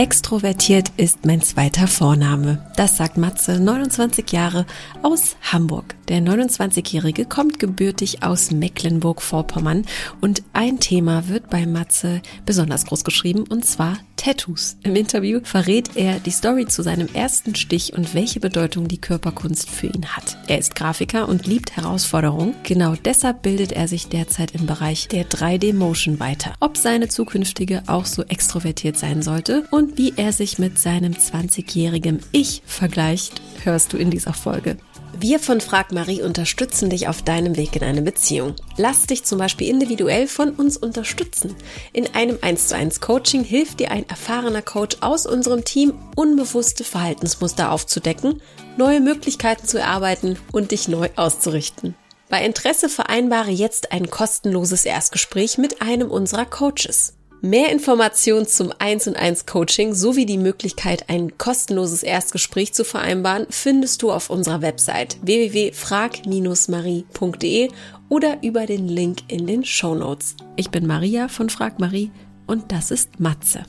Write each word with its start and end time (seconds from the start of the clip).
Extrovertiert 0.00 0.92
ist 0.96 1.26
mein 1.26 1.42
zweiter 1.42 1.86
Vorname. 1.86 2.66
Das 2.74 2.96
sagt 2.96 3.18
Matze, 3.18 3.60
29 3.60 4.32
Jahre, 4.32 4.64
aus 5.02 5.36
Hamburg. 5.52 5.94
Der 6.08 6.22
29-Jährige 6.22 7.26
kommt 7.26 7.58
gebürtig 7.58 8.22
aus 8.22 8.50
Mecklenburg-Vorpommern 8.50 9.84
und 10.22 10.42
ein 10.54 10.80
Thema 10.80 11.28
wird 11.28 11.50
bei 11.50 11.66
Matze 11.66 12.22
besonders 12.46 12.86
groß 12.86 13.04
geschrieben 13.04 13.44
und 13.46 13.66
zwar 13.66 13.98
Tattoos. 14.20 14.76
Im 14.82 14.96
Interview 14.96 15.40
verrät 15.44 15.96
er 15.96 16.20
die 16.20 16.30
Story 16.30 16.66
zu 16.66 16.82
seinem 16.82 17.08
ersten 17.14 17.54
Stich 17.54 17.94
und 17.94 18.14
welche 18.14 18.38
Bedeutung 18.38 18.86
die 18.86 19.00
Körperkunst 19.00 19.70
für 19.70 19.86
ihn 19.86 20.08
hat. 20.08 20.36
Er 20.46 20.58
ist 20.58 20.74
Grafiker 20.74 21.26
und 21.26 21.46
liebt 21.46 21.74
Herausforderungen. 21.74 22.54
Genau 22.62 22.96
deshalb 22.96 23.40
bildet 23.40 23.72
er 23.72 23.88
sich 23.88 24.08
derzeit 24.08 24.54
im 24.54 24.66
Bereich 24.66 25.08
der 25.08 25.26
3D-Motion 25.26 26.20
weiter. 26.20 26.52
Ob 26.60 26.76
seine 26.76 27.08
zukünftige 27.08 27.82
auch 27.86 28.04
so 28.04 28.22
extrovertiert 28.24 28.98
sein 28.98 29.22
sollte 29.22 29.66
und 29.70 29.96
wie 29.96 30.12
er 30.16 30.32
sich 30.32 30.58
mit 30.58 30.78
seinem 30.78 31.14
20-jährigen 31.14 32.20
Ich 32.32 32.60
vergleicht, 32.66 33.40
hörst 33.64 33.94
du 33.94 33.96
in 33.96 34.10
dieser 34.10 34.34
Folge. 34.34 34.76
Wir 35.22 35.38
von 35.38 35.60
Frag 35.60 35.92
Marie 35.92 36.22
unterstützen 36.22 36.88
dich 36.88 37.06
auf 37.06 37.20
deinem 37.20 37.58
Weg 37.58 37.76
in 37.76 37.84
eine 37.84 38.00
Beziehung. 38.00 38.54
Lass 38.78 39.02
dich 39.02 39.22
zum 39.22 39.38
Beispiel 39.38 39.68
individuell 39.68 40.26
von 40.26 40.52
uns 40.52 40.78
unterstützen. 40.78 41.54
In 41.92 42.14
einem 42.14 42.38
1 42.40 42.68
zu 42.68 42.74
1 42.74 43.02
Coaching 43.02 43.44
hilft 43.44 43.80
dir 43.80 43.90
ein 43.90 44.08
erfahrener 44.08 44.62
Coach 44.62 44.96
aus 45.02 45.26
unserem 45.26 45.62
Team, 45.62 45.92
unbewusste 46.16 46.84
Verhaltensmuster 46.84 47.70
aufzudecken, 47.70 48.40
neue 48.78 49.02
Möglichkeiten 49.02 49.66
zu 49.66 49.78
erarbeiten 49.78 50.38
und 50.52 50.70
dich 50.70 50.88
neu 50.88 51.10
auszurichten. 51.16 51.94
Bei 52.30 52.42
Interesse 52.42 52.88
vereinbare 52.88 53.50
jetzt 53.50 53.92
ein 53.92 54.08
kostenloses 54.08 54.86
Erstgespräch 54.86 55.58
mit 55.58 55.82
einem 55.82 56.10
unserer 56.10 56.46
Coaches. 56.46 57.12
Mehr 57.42 57.72
Informationen 57.72 58.46
zum 58.46 58.70
1 58.78 59.08
und 59.08 59.16
1 59.16 59.46
Coaching 59.46 59.94
sowie 59.94 60.26
die 60.26 60.36
Möglichkeit, 60.36 61.08
ein 61.08 61.38
kostenloses 61.38 62.02
Erstgespräch 62.02 62.74
zu 62.74 62.84
vereinbaren, 62.84 63.46
findest 63.48 64.02
du 64.02 64.12
auf 64.12 64.28
unserer 64.28 64.60
Website 64.60 65.16
www.frag-marie.de 65.22 67.70
oder 68.10 68.42
über 68.42 68.66
den 68.66 68.88
Link 68.88 69.20
in 69.28 69.46
den 69.46 69.64
Show 69.64 69.94
Notes. 69.94 70.36
Ich 70.56 70.70
bin 70.70 70.86
Maria 70.86 71.28
von 71.28 71.48
Frag 71.48 71.80
Marie 71.80 72.10
und 72.46 72.72
das 72.72 72.90
ist 72.90 73.18
Matze. 73.18 73.64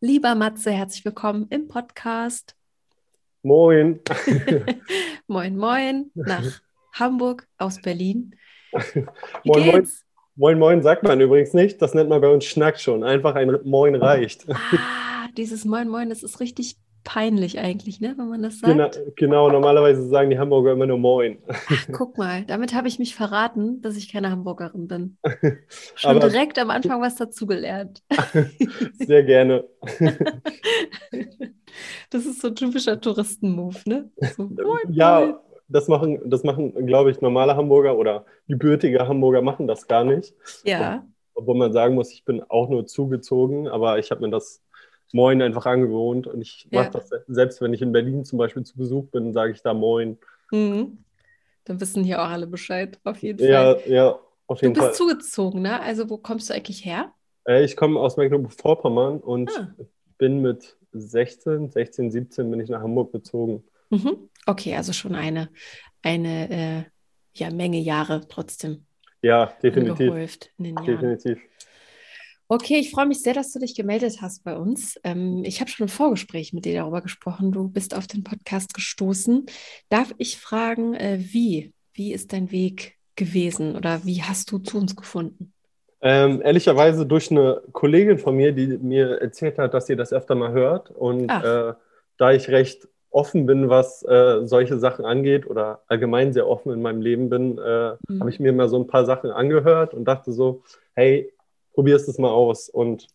Lieber 0.00 0.34
Matze, 0.34 0.70
herzlich 0.70 1.04
willkommen 1.04 1.48
im 1.50 1.68
Podcast. 1.68 2.56
Moin. 3.42 4.00
moin, 5.26 5.58
moin. 5.58 6.10
Nach 6.14 6.62
Hamburg 6.98 7.46
aus 7.58 7.80
Berlin. 7.80 8.34
moin, 9.44 9.66
moin, 9.66 9.88
moin, 10.34 10.58
moin, 10.58 10.82
sagt 10.82 11.02
man 11.02 11.20
übrigens 11.20 11.54
nicht. 11.54 11.80
Das 11.80 11.94
nennt 11.94 12.08
man 12.08 12.20
bei 12.20 12.28
uns 12.28 12.44
Schnack 12.44 12.80
schon. 12.80 13.04
Einfach 13.04 13.34
ein 13.34 13.58
Moin 13.64 13.94
reicht. 13.94 14.46
Ah, 14.50 15.28
dieses 15.36 15.64
Moin, 15.64 15.88
Moin, 15.88 16.08
das 16.08 16.22
ist 16.22 16.40
richtig 16.40 16.76
peinlich 17.04 17.60
eigentlich, 17.60 18.00
ne, 18.00 18.14
wenn 18.16 18.28
man 18.28 18.42
das 18.42 18.58
sagt. 18.58 18.72
Genau, 18.72 18.90
genau, 19.14 19.50
normalerweise 19.50 20.08
sagen 20.08 20.28
die 20.28 20.38
Hamburger 20.38 20.72
immer 20.72 20.86
nur 20.86 20.98
Moin. 20.98 21.38
Ach, 21.46 21.86
guck 21.92 22.18
mal, 22.18 22.44
damit 22.44 22.74
habe 22.74 22.88
ich 22.88 22.98
mich 22.98 23.14
verraten, 23.14 23.80
dass 23.80 23.96
ich 23.96 24.10
keine 24.10 24.30
Hamburgerin 24.30 24.88
bin. 24.88 25.18
Schon 25.94 26.16
Aber, 26.16 26.28
direkt 26.28 26.58
am 26.58 26.70
Anfang 26.70 27.00
was 27.00 27.14
dazugelernt. 27.14 28.02
Sehr 28.94 29.22
gerne. 29.22 29.68
Das 32.10 32.26
ist 32.26 32.40
so 32.40 32.48
ein 32.48 32.56
typischer 32.56 33.00
Touristenmove, 33.00 33.82
ne? 33.86 34.10
So, 34.36 34.44
moin, 34.44 34.92
ja, 34.92 35.20
moin 35.20 35.34
das 35.68 35.88
machen, 35.88 36.20
das 36.24 36.44
machen, 36.44 36.86
glaube 36.86 37.10
ich, 37.10 37.20
normale 37.20 37.56
Hamburger 37.56 37.96
oder 37.96 38.24
gebürtige 38.48 39.06
Hamburger 39.08 39.42
machen 39.42 39.66
das 39.66 39.86
gar 39.86 40.04
nicht. 40.04 40.34
Ja. 40.64 41.04
Obwohl 41.34 41.56
man 41.56 41.72
sagen 41.72 41.94
muss, 41.94 42.12
ich 42.12 42.24
bin 42.24 42.42
auch 42.48 42.68
nur 42.68 42.86
zugezogen, 42.86 43.68
aber 43.68 43.98
ich 43.98 44.10
habe 44.10 44.22
mir 44.22 44.30
das 44.30 44.62
Moin 45.12 45.42
einfach 45.42 45.66
angewohnt 45.66 46.26
und 46.26 46.40
ich 46.40 46.68
mache 46.70 46.90
das 46.90 47.10
selbst, 47.28 47.60
wenn 47.60 47.72
ich 47.72 47.82
in 47.82 47.92
Berlin 47.92 48.24
zum 48.24 48.38
Beispiel 48.38 48.64
zu 48.64 48.76
Besuch 48.76 49.06
bin, 49.10 49.32
sage 49.32 49.52
ich 49.52 49.62
da 49.62 49.74
Moin. 49.74 50.18
Mhm. 50.50 50.98
Dann 51.64 51.80
wissen 51.80 52.04
hier 52.04 52.22
auch 52.22 52.28
alle 52.28 52.46
Bescheid, 52.46 52.98
auf 53.04 53.18
jeden 53.18 53.44
ja, 53.44 53.74
Fall. 53.74 53.82
Ja, 53.86 54.18
auf 54.46 54.62
jeden 54.62 54.74
Fall. 54.74 54.84
Du 54.84 54.88
bist 54.88 54.98
Fall. 54.98 55.08
zugezogen, 55.08 55.62
ne? 55.62 55.80
Also 55.80 56.08
wo 56.08 56.16
kommst 56.16 56.48
du 56.48 56.54
eigentlich 56.54 56.84
her? 56.84 57.12
Äh, 57.46 57.64
ich 57.64 57.76
komme 57.76 58.00
aus 58.00 58.16
Mecklenburg-Vorpommern 58.16 59.18
und 59.18 59.50
ah. 59.58 59.74
bin 60.18 60.42
mit 60.42 60.76
16, 60.92 61.70
16, 61.70 62.10
17 62.10 62.50
bin 62.50 62.60
ich 62.60 62.68
nach 62.68 62.82
Hamburg 62.82 63.12
gezogen. 63.12 63.64
Mhm. 63.90 64.28
Okay, 64.46 64.76
also 64.76 64.92
schon 64.92 65.14
eine, 65.14 65.50
eine 66.02 66.50
äh, 66.50 66.84
ja, 67.34 67.50
Menge 67.50 67.78
Jahre 67.78 68.26
trotzdem. 68.28 68.86
Ja, 69.22 69.52
definitiv. 69.62 70.38
Definitiv. 70.58 71.38
Okay, 72.48 72.78
ich 72.78 72.92
freue 72.92 73.06
mich 73.06 73.22
sehr, 73.22 73.34
dass 73.34 73.52
du 73.52 73.58
dich 73.58 73.74
gemeldet 73.74 74.18
hast 74.22 74.44
bei 74.44 74.56
uns. 74.56 75.00
Ähm, 75.02 75.42
ich 75.44 75.60
habe 75.60 75.68
schon 75.68 75.86
im 75.86 75.92
Vorgespräch 75.92 76.52
mit 76.52 76.64
dir 76.64 76.74
darüber 76.74 77.02
gesprochen. 77.02 77.50
Du 77.50 77.68
bist 77.68 77.92
auf 77.92 78.06
den 78.06 78.22
Podcast 78.22 78.72
gestoßen. 78.72 79.46
Darf 79.88 80.14
ich 80.18 80.38
fragen, 80.38 80.94
äh, 80.94 81.18
wie? 81.20 81.72
Wie 81.92 82.12
ist 82.12 82.32
dein 82.32 82.52
Weg 82.52 82.94
gewesen 83.16 83.74
oder 83.74 84.04
wie 84.04 84.22
hast 84.22 84.52
du 84.52 84.58
zu 84.58 84.78
uns 84.78 84.94
gefunden? 84.94 85.52
Ähm, 86.00 86.40
ehrlicherweise 86.40 87.04
durch 87.04 87.32
eine 87.32 87.62
Kollegin 87.72 88.18
von 88.18 88.36
mir, 88.36 88.52
die 88.52 88.78
mir 88.78 89.20
erzählt 89.20 89.58
hat, 89.58 89.74
dass 89.74 89.88
ihr 89.88 89.96
das 89.96 90.12
öfter 90.12 90.36
mal 90.36 90.52
hört. 90.52 90.90
Und 90.90 91.28
äh, 91.28 91.72
da 92.16 92.32
ich 92.32 92.48
recht 92.48 92.86
offen 93.16 93.46
bin, 93.46 93.70
was 93.70 94.02
äh, 94.02 94.44
solche 94.44 94.78
Sachen 94.78 95.06
angeht 95.06 95.46
oder 95.46 95.80
allgemein 95.88 96.34
sehr 96.34 96.46
offen 96.46 96.70
in 96.70 96.82
meinem 96.82 97.00
Leben 97.00 97.30
bin, 97.30 97.56
äh, 97.56 97.96
mhm. 98.06 98.20
habe 98.20 98.28
ich 98.28 98.38
mir 98.38 98.52
mal 98.52 98.68
so 98.68 98.78
ein 98.78 98.86
paar 98.86 99.06
Sachen 99.06 99.30
angehört 99.30 99.94
und 99.94 100.04
dachte 100.04 100.32
so, 100.32 100.62
hey, 100.94 101.32
probierst 101.72 102.10
es 102.10 102.18
mal 102.18 102.30
aus. 102.30 102.68
Und 102.68 103.06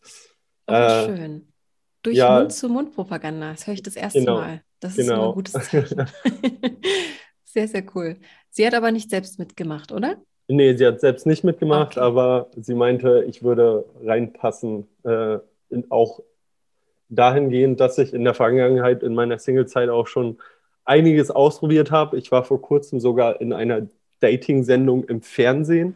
oh, 0.67 0.73
äh, 0.73 1.05
schön. 1.05 1.47
Durch 2.01 2.17
ja, 2.17 2.39
Mund-zu-Mund-Propaganda, 2.39 3.51
das 3.51 3.67
höre 3.67 3.75
ich 3.75 3.83
das 3.83 3.95
erste 3.95 4.19
genau, 4.19 4.37
Mal. 4.37 4.63
Das 4.79 4.97
ist 4.97 5.07
genau. 5.07 5.29
ein 5.29 5.35
gutes 5.35 5.53
Zeichen. 5.53 6.07
sehr, 7.45 7.67
sehr 7.67 7.83
cool. 7.93 8.17
Sie 8.49 8.65
hat 8.65 8.73
aber 8.73 8.91
nicht 8.91 9.11
selbst 9.11 9.37
mitgemacht, 9.37 9.91
oder? 9.91 10.17
Nee, 10.47 10.75
sie 10.75 10.87
hat 10.87 10.99
selbst 10.99 11.27
nicht 11.27 11.43
mitgemacht, 11.43 11.97
okay. 11.97 12.05
aber 12.05 12.49
sie 12.57 12.73
meinte, 12.73 13.23
ich 13.27 13.43
würde 13.43 13.85
reinpassen, 14.03 14.87
äh, 15.03 15.37
in, 15.69 15.85
auch 15.91 16.21
dahingehend, 17.11 17.79
dass 17.79 17.97
ich 17.97 18.13
in 18.13 18.23
der 18.23 18.33
Vergangenheit 18.33 19.03
in 19.03 19.13
meiner 19.13 19.37
Singlezeit 19.37 19.89
auch 19.89 20.07
schon 20.07 20.39
einiges 20.85 21.29
ausprobiert 21.29 21.91
habe. 21.91 22.17
Ich 22.17 22.31
war 22.31 22.43
vor 22.43 22.61
kurzem 22.61 22.99
sogar 22.99 23.39
in 23.41 23.53
einer 23.53 23.87
Dating-Sendung 24.19 25.03
im 25.03 25.21
Fernsehen. 25.21 25.95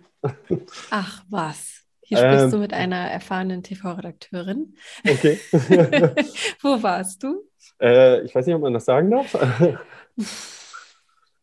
Ach 0.92 1.24
was. 1.30 1.84
Hier 2.02 2.20
sprichst 2.20 2.46
ähm, 2.46 2.52
du 2.52 2.58
mit 2.58 2.74
einer 2.74 3.10
erfahrenen 3.10 3.64
TV-Redakteurin. 3.64 4.76
Okay. 5.08 5.40
Wo 6.62 6.84
warst 6.84 7.24
du? 7.24 7.44
Äh, 7.82 8.22
ich 8.22 8.36
weiß 8.36 8.46
nicht, 8.46 8.56
ob 8.56 8.62
man 8.62 8.74
das 8.74 8.86
sagen 8.86 9.10
darf. 9.10 9.36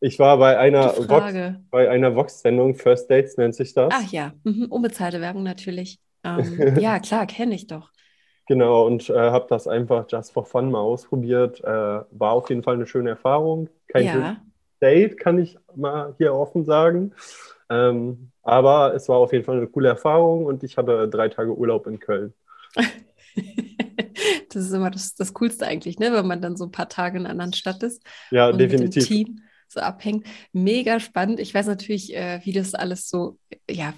Ich 0.04 0.18
war 0.18 0.36
bei 0.38 0.58
einer, 0.58 0.96
Vox, 1.08 1.32
bei 1.70 1.88
einer 1.88 2.16
Vox-Sendung, 2.16 2.74
First 2.74 3.08
Dates 3.08 3.36
nennt 3.36 3.54
sich 3.54 3.72
das. 3.72 3.92
Ach 3.96 4.10
ja, 4.10 4.32
mhm. 4.42 4.64
unbezahlte 4.64 5.20
Werbung 5.20 5.44
natürlich. 5.44 6.00
Ähm, 6.24 6.76
ja, 6.80 6.98
klar, 6.98 7.26
kenne 7.26 7.54
ich 7.54 7.68
doch. 7.68 7.91
Genau, 8.48 8.86
und 8.86 9.08
äh, 9.08 9.14
habe 9.14 9.46
das 9.48 9.68
einfach 9.68 10.06
just 10.08 10.32
for 10.32 10.44
fun 10.44 10.70
mal 10.70 10.80
ausprobiert. 10.80 11.60
Äh, 11.62 11.66
war 11.66 12.32
auf 12.32 12.48
jeden 12.50 12.62
Fall 12.62 12.74
eine 12.74 12.86
schöne 12.86 13.10
Erfahrung. 13.10 13.68
Kein 13.88 14.06
ja. 14.06 14.36
Date, 14.80 15.18
kann 15.18 15.38
ich 15.38 15.56
mal 15.74 16.14
hier 16.18 16.34
offen 16.34 16.64
sagen. 16.64 17.12
Ähm, 17.70 18.30
aber 18.42 18.94
es 18.94 19.08
war 19.08 19.16
auf 19.16 19.32
jeden 19.32 19.44
Fall 19.44 19.58
eine 19.58 19.68
coole 19.68 19.88
Erfahrung 19.88 20.44
und 20.44 20.64
ich 20.64 20.76
hatte 20.76 21.08
drei 21.08 21.28
Tage 21.28 21.56
Urlaub 21.56 21.86
in 21.86 22.00
Köln. 22.00 22.34
das 22.74 24.64
ist 24.64 24.72
immer 24.72 24.90
das, 24.90 25.14
das 25.14 25.32
Coolste 25.32 25.66
eigentlich, 25.66 25.98
ne? 25.98 26.12
wenn 26.12 26.26
man 26.26 26.42
dann 26.42 26.56
so 26.56 26.64
ein 26.64 26.72
paar 26.72 26.88
Tage 26.88 27.18
in 27.18 27.24
einer 27.24 27.30
anderen 27.30 27.52
Stadt 27.52 27.82
ist. 27.82 28.02
Ja, 28.30 28.48
und 28.48 28.58
definitiv. 28.58 29.08
Mit 29.08 29.10
dem 29.10 29.26
Team 29.26 29.42
so 29.68 29.80
abhängt. 29.80 30.26
Mega 30.52 31.00
spannend. 31.00 31.40
Ich 31.40 31.54
weiß 31.54 31.66
natürlich, 31.66 32.14
äh, 32.14 32.40
wie 32.44 32.52
das 32.52 32.74
alles 32.74 33.08
so, 33.08 33.38
ja, 33.70 33.94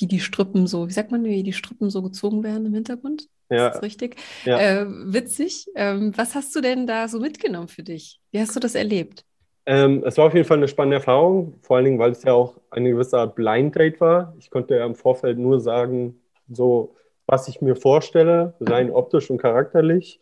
wie 0.00 0.06
die 0.06 0.20
Strippen 0.20 0.66
so, 0.66 0.88
wie 0.88 0.92
sagt 0.92 1.10
man, 1.10 1.24
wie 1.24 1.42
die 1.42 1.52
Strippen 1.52 1.90
so 1.90 2.02
gezogen 2.02 2.42
werden 2.42 2.66
im 2.66 2.74
Hintergrund? 2.74 3.28
Ja. 3.50 3.68
Ist 3.68 3.74
das 3.76 3.82
richtig? 3.82 4.16
Ja. 4.44 4.58
Äh, 4.58 4.86
witzig. 4.88 5.66
Ähm, 5.74 6.12
was 6.16 6.34
hast 6.34 6.54
du 6.56 6.60
denn 6.60 6.86
da 6.86 7.08
so 7.08 7.20
mitgenommen 7.20 7.68
für 7.68 7.82
dich? 7.82 8.20
Wie 8.32 8.40
hast 8.40 8.54
du 8.56 8.60
das 8.60 8.74
erlebt? 8.74 9.24
Ähm, 9.66 10.04
es 10.06 10.16
war 10.16 10.26
auf 10.26 10.34
jeden 10.34 10.46
Fall 10.46 10.58
eine 10.58 10.68
spannende 10.68 10.96
Erfahrung, 10.96 11.58
vor 11.62 11.76
allen 11.76 11.84
Dingen, 11.84 11.98
weil 11.98 12.12
es 12.12 12.22
ja 12.22 12.32
auch 12.32 12.60
eine 12.70 12.90
gewisse 12.90 13.18
Art 13.18 13.34
Blind 13.34 13.74
Date 13.74 14.00
war. 14.00 14.34
Ich 14.38 14.50
konnte 14.50 14.76
ja 14.76 14.86
im 14.86 14.94
Vorfeld 14.94 15.38
nur 15.38 15.60
sagen, 15.60 16.20
so 16.48 16.94
was 17.26 17.48
ich 17.48 17.60
mir 17.60 17.74
vorstelle, 17.74 18.54
rein 18.60 18.90
optisch 18.90 19.30
und 19.30 19.38
charakterlich. 19.38 20.20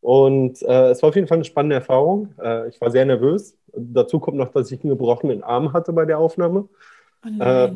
Und 0.00 0.62
äh, 0.62 0.90
es 0.90 1.02
war 1.02 1.08
auf 1.08 1.16
jeden 1.16 1.26
Fall 1.26 1.38
eine 1.38 1.44
spannende 1.44 1.76
Erfahrung. 1.76 2.34
Äh, 2.40 2.68
ich 2.68 2.80
war 2.80 2.90
sehr 2.90 3.04
nervös. 3.04 3.56
Dazu 3.72 4.20
kommt 4.20 4.36
noch, 4.36 4.52
dass 4.52 4.70
ich 4.70 4.82
einen 4.82 4.90
gebrochenen 4.90 5.42
Arm 5.42 5.72
hatte 5.72 5.92
bei 5.92 6.04
der 6.04 6.18
Aufnahme. 6.18 6.68
Oh 7.26 7.72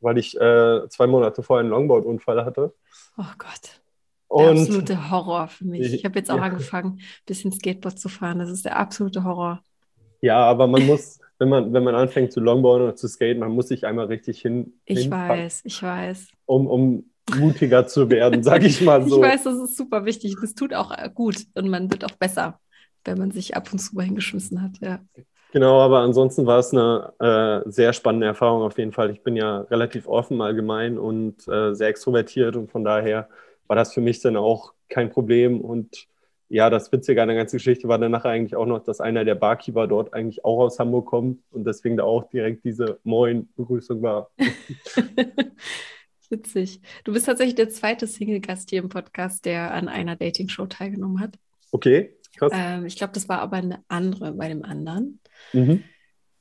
weil 0.00 0.18
ich 0.18 0.38
äh, 0.40 0.88
zwei 0.88 1.06
Monate 1.06 1.42
vorher 1.42 1.60
einen 1.60 1.70
Longboard-Unfall 1.70 2.44
hatte. 2.44 2.74
Oh 3.16 3.24
Gott. 3.38 3.80
Der 4.30 4.50
und 4.50 4.58
absolute 4.58 5.10
Horror 5.10 5.48
für 5.48 5.64
mich. 5.64 5.92
Ich 5.92 6.04
habe 6.04 6.18
jetzt 6.18 6.30
auch 6.30 6.36
ja. 6.36 6.42
angefangen, 6.42 6.98
ein 6.98 7.26
bisschen 7.26 7.52
Skateboard 7.52 7.98
zu 7.98 8.08
fahren. 8.08 8.38
Das 8.38 8.50
ist 8.50 8.64
der 8.64 8.76
absolute 8.76 9.24
Horror. 9.24 9.62
Ja, 10.20 10.38
aber 10.38 10.66
man 10.66 10.86
muss, 10.86 11.18
wenn 11.38 11.48
man, 11.48 11.72
wenn 11.72 11.82
man 11.82 11.94
anfängt 11.94 12.32
zu 12.32 12.40
Longboarden 12.40 12.88
oder 12.88 12.96
zu 12.96 13.08
skaten, 13.08 13.40
man 13.40 13.52
muss 13.52 13.68
sich 13.68 13.86
einmal 13.86 14.06
richtig 14.06 14.40
hin. 14.40 14.74
Ich 14.84 15.10
weiß, 15.10 15.62
ich 15.64 15.82
weiß. 15.82 16.28
Um, 16.46 16.66
um 16.66 17.10
mutiger 17.36 17.86
zu 17.86 18.10
werden, 18.10 18.42
sage 18.42 18.66
ich 18.66 18.80
mal 18.80 19.02
so. 19.08 19.16
Ich 19.16 19.22
weiß, 19.22 19.44
das 19.44 19.58
ist 19.58 19.76
super 19.76 20.04
wichtig. 20.04 20.36
Das 20.40 20.54
tut 20.54 20.74
auch 20.74 20.92
gut 21.14 21.46
und 21.54 21.68
man 21.68 21.90
wird 21.90 22.04
auch 22.04 22.16
besser, 22.16 22.60
wenn 23.04 23.18
man 23.18 23.30
sich 23.30 23.56
ab 23.56 23.72
und 23.72 23.78
zu 23.78 23.94
mal 23.96 24.04
hingeschmissen 24.04 24.62
hat, 24.62 24.78
ja. 24.80 25.00
Genau, 25.52 25.80
aber 25.80 26.00
ansonsten 26.00 26.46
war 26.46 26.60
es 26.60 26.72
eine 26.72 27.12
äh, 27.18 27.68
sehr 27.68 27.92
spannende 27.92 28.26
Erfahrung 28.26 28.62
auf 28.62 28.78
jeden 28.78 28.92
Fall. 28.92 29.10
Ich 29.10 29.22
bin 29.22 29.34
ja 29.34 29.62
relativ 29.62 30.06
offen 30.06 30.40
allgemein 30.40 30.98
und 30.98 31.46
äh, 31.48 31.74
sehr 31.74 31.88
extrovertiert 31.88 32.54
und 32.56 32.70
von 32.70 32.84
daher 32.84 33.28
war 33.66 33.76
das 33.76 33.92
für 33.92 34.00
mich 34.00 34.20
dann 34.20 34.36
auch 34.36 34.74
kein 34.88 35.10
Problem. 35.10 35.60
Und 35.60 36.06
ja, 36.48 36.70
das 36.70 36.90
Witzige 36.92 37.22
an 37.22 37.28
der 37.28 37.36
ganzen 37.36 37.56
Geschichte 37.56 37.88
war 37.88 37.98
dann 37.98 38.12
nachher 38.12 38.30
eigentlich 38.30 38.56
auch 38.56 38.66
noch, 38.66 38.82
dass 38.82 39.00
einer 39.00 39.24
der 39.24 39.36
Barkeeper 39.36 39.86
dort 39.86 40.14
eigentlich 40.14 40.44
auch 40.44 40.58
aus 40.58 40.78
Hamburg 40.78 41.06
kommt 41.06 41.40
und 41.50 41.64
deswegen 41.64 41.96
da 41.96 42.04
auch 42.04 42.28
direkt 42.30 42.64
diese 42.64 42.98
Moin-Begrüßung 43.04 44.02
war. 44.02 44.30
Witzig. 46.30 46.80
Du 47.02 47.12
bist 47.12 47.26
tatsächlich 47.26 47.56
der 47.56 47.70
zweite 47.70 48.06
Single-Gast 48.06 48.70
hier 48.70 48.82
im 48.82 48.88
Podcast, 48.88 49.44
der 49.44 49.74
an 49.74 49.88
einer 49.88 50.14
Dating-Show 50.14 50.66
teilgenommen 50.66 51.20
hat. 51.20 51.36
Okay, 51.72 52.16
krass. 52.36 52.52
Ähm, 52.54 52.86
ich 52.86 52.96
glaube, 52.96 53.12
das 53.14 53.28
war 53.28 53.40
aber 53.40 53.56
eine 53.56 53.84
andere 53.88 54.32
bei 54.32 54.48
dem 54.48 54.64
anderen. 54.64 55.20
Mhm. 55.52 55.84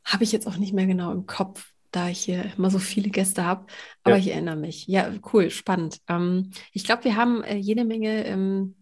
Habe 0.06 0.24
ich 0.24 0.32
jetzt 0.32 0.48
auch 0.48 0.58
nicht 0.58 0.74
mehr 0.74 0.88
genau 0.88 1.12
im 1.12 1.26
Kopf, 1.26 1.72
da 1.92 2.10
ich 2.10 2.20
hier 2.20 2.52
immer 2.58 2.70
so 2.70 2.80
viele 2.80 3.10
Gäste 3.10 3.46
habe. 3.46 3.66
Aber 4.04 4.16
ja. 4.16 4.22
ich 4.22 4.32
erinnere 4.32 4.56
mich. 4.56 4.88
Ja, 4.88 5.12
cool, 5.34 5.50
spannend. 5.50 6.00
Ähm, 6.08 6.52
ich 6.72 6.84
glaube, 6.84 7.04
wir 7.04 7.16
haben 7.16 7.44
äh, 7.44 7.56
jede 7.56 7.86
Menge 7.86 8.26
ähm, 8.26 8.76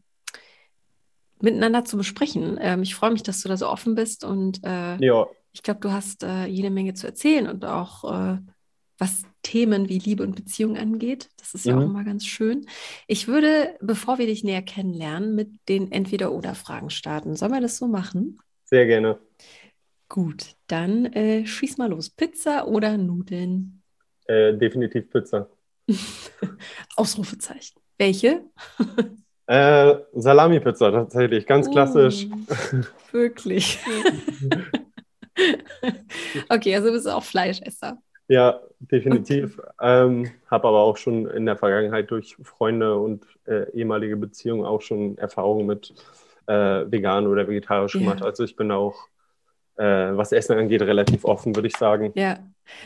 miteinander 1.42 1.86
zu 1.86 1.98
besprechen. 1.98 2.58
Ähm, 2.60 2.84
ich 2.84 2.96
freue 2.96 3.12
mich, 3.12 3.24
dass 3.24 3.42
du 3.42 3.50
da 3.50 3.58
so 3.58 3.68
offen 3.68 3.96
bist 3.96 4.24
und 4.24 4.64
äh, 4.64 4.98
ja. 4.98 5.28
ich 5.52 5.64
glaube, 5.64 5.80
du 5.80 5.92
hast 5.92 6.24
äh, 6.24 6.46
jede 6.46 6.70
Menge 6.70 6.94
zu 6.94 7.08
erzählen 7.08 7.48
und 7.48 7.66
auch 7.66 8.04
äh, 8.04 8.38
was 8.98 9.24
Themen 9.44 9.90
wie 9.90 10.00
Liebe 10.00 10.24
und 10.24 10.36
Beziehung 10.36 10.78
angeht. 10.78 11.30
Das 11.38 11.54
ist 11.54 11.66
ja 11.66 11.76
mhm. 11.76 11.82
auch 11.82 11.86
immer 11.86 12.04
ganz 12.04 12.26
schön. 12.26 12.66
Ich 13.06 13.28
würde, 13.28 13.76
bevor 13.80 14.18
wir 14.18 14.26
dich 14.26 14.44
näher 14.44 14.64
kennenlernen, 14.64 15.36
mit 15.36 15.52
den 15.70 15.92
Entweder-Oder-Fragen 15.92 16.90
starten. 16.90 17.36
Sollen 17.36 17.54
wir 17.54 17.62
das 17.62 17.78
so 17.78 17.88
machen? 17.88 18.40
Sehr 18.66 18.86
gerne. 18.88 19.20
Gut, 20.10 20.56
dann 20.68 21.06
äh, 21.08 21.46
schieß 21.46 21.78
mal 21.78 21.90
los. 21.90 22.10
Pizza 22.10 22.68
oder 22.68 22.98
Nudeln? 22.98 23.82
Äh, 24.26 24.54
definitiv 24.54 25.10
Pizza. 25.10 25.50
Ausrufezeichen. 26.96 27.80
Welche? 27.98 28.42
äh, 29.48 29.96
Salami-Pizza 30.14 30.92
tatsächlich, 30.92 31.46
ganz 31.46 31.70
klassisch. 31.70 32.26
Uh, 32.26 32.82
wirklich. 33.12 33.80
okay, 36.50 36.76
also 36.76 36.92
bist 36.92 37.06
du 37.06 37.16
auch 37.16 37.24
Fleischesser. 37.24 37.98
Ja, 38.30 38.62
definitiv. 38.80 39.58
Okay. 39.58 39.70
Ähm, 39.82 40.32
Habe 40.50 40.68
aber 40.68 40.80
auch 40.80 40.98
schon 40.98 41.28
in 41.28 41.46
der 41.46 41.58
Vergangenheit 41.58 42.12
durch 42.12 42.36
Freunde 42.44 42.98
und 42.98 43.26
äh, 43.46 43.70
ehemalige 43.72 44.18
Beziehungen 44.18 44.66
auch 44.66 44.82
schon 44.82 45.18
Erfahrungen 45.18 45.66
mit 45.66 45.94
äh, 46.48 46.92
vegan 46.92 47.28
oder 47.28 47.48
vegetarisch 47.48 47.96
ja. 47.96 48.02
gemacht. 48.02 48.22
Also 48.22 48.44
ich 48.44 48.56
bin 48.56 48.72
auch 48.72 49.08
was 49.84 50.32
Essen 50.32 50.58
angeht, 50.58 50.82
relativ 50.82 51.26
offen, 51.26 51.56
würde 51.56 51.68
ich 51.68 51.78
sagen. 51.78 52.12
Ja, 52.16 52.40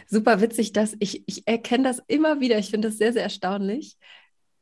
super 0.07 0.41
witzig, 0.41 0.73
dass 0.73 0.95
ich, 0.99 1.23
ich 1.25 1.47
erkenne 1.47 1.83
das 1.83 2.01
immer 2.07 2.39
wieder. 2.39 2.57
Ich 2.57 2.69
finde 2.69 2.89
das 2.89 2.97
sehr, 2.97 3.13
sehr 3.13 3.23
erstaunlich, 3.23 3.97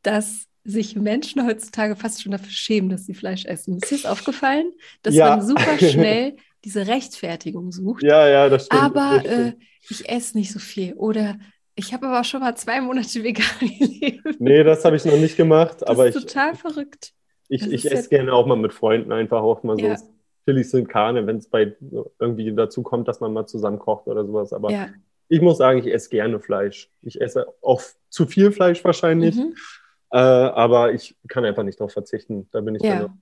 dass 0.03 0.45
sich 0.63 0.95
Menschen 0.95 1.45
heutzutage 1.45 1.95
fast 1.95 2.21
schon 2.21 2.31
dafür 2.31 2.51
schämen, 2.51 2.89
dass 2.89 3.05
sie 3.05 3.13
Fleisch 3.13 3.45
essen. 3.45 3.77
Ist 3.77 3.91
dir 3.91 3.97
das 3.97 4.05
aufgefallen? 4.05 4.71
Dass 5.01 5.15
ja. 5.15 5.29
man 5.29 5.45
super 5.45 5.77
schnell 5.79 6.35
diese 6.63 6.87
Rechtfertigung 6.87 7.71
sucht. 7.71 8.03
Ja, 8.03 8.27
ja, 8.27 8.49
das 8.49 8.65
stimmt. 8.65 8.81
Aber 8.81 9.25
äh, 9.25 9.53
ich 9.89 10.09
esse 10.09 10.37
nicht 10.37 10.51
so 10.51 10.59
viel. 10.59 10.93
Oder 10.93 11.37
ich 11.75 11.93
habe 11.93 12.07
aber 12.07 12.23
schon 12.23 12.41
mal 12.41 12.55
zwei 12.55 12.81
Monate 12.81 13.23
vegan 13.23 13.45
gelebt. 13.59 14.39
Nee, 14.39 14.63
das 14.63 14.83
habe 14.85 14.95
ich 14.95 15.05
noch 15.05 15.17
nicht 15.17 15.37
gemacht. 15.37 15.81
Das 15.81 15.89
aber 15.89 16.07
ist 16.07 16.15
ich, 16.15 16.25
total 16.25 16.55
verrückt. 16.55 17.13
Ich, 17.47 17.63
ich 17.63 17.91
esse 17.91 18.03
ja, 18.11 18.17
gerne 18.17 18.33
auch 18.33 18.45
mal 18.45 18.57
mit 18.57 18.73
Freunden 18.73 19.11
einfach 19.11 19.41
auch 19.41 19.63
mal 19.63 19.79
ja. 19.79 19.97
so 19.97 20.05
Chilis 20.49 20.71
sind 20.71 20.89
Karne, 20.89 21.27
wenn 21.27 21.37
es 21.37 21.47
bei 21.47 21.75
irgendwie 22.19 22.53
dazu 22.53 22.81
kommt, 22.81 23.07
dass 23.07 23.19
man 23.19 23.33
mal 23.33 23.45
zusammen 23.45 23.79
kocht 23.79 24.07
oder 24.07 24.25
sowas. 24.25 24.51
Aber 24.51 24.71
ja. 24.71 24.89
ich 25.27 25.41
muss 25.41 25.57
sagen, 25.57 25.79
ich 25.79 25.93
esse 25.93 26.09
gerne 26.09 26.39
Fleisch. 26.39 26.89
Ich 27.01 27.21
esse 27.21 27.47
auch 27.61 27.81
zu 28.09 28.25
viel 28.25 28.51
Fleisch 28.51 28.83
wahrscheinlich. 28.83 29.35
Mhm. 29.35 29.55
Äh, 30.11 30.17
aber 30.17 30.93
ich 30.93 31.15
kann 31.27 31.45
einfach 31.45 31.63
nicht 31.63 31.79
darauf 31.79 31.93
verzichten. 31.93 32.47
Da 32.51 32.61
bin 32.61 32.75
ich 32.75 32.81
ja. 32.81 33.01
dann 33.01 33.21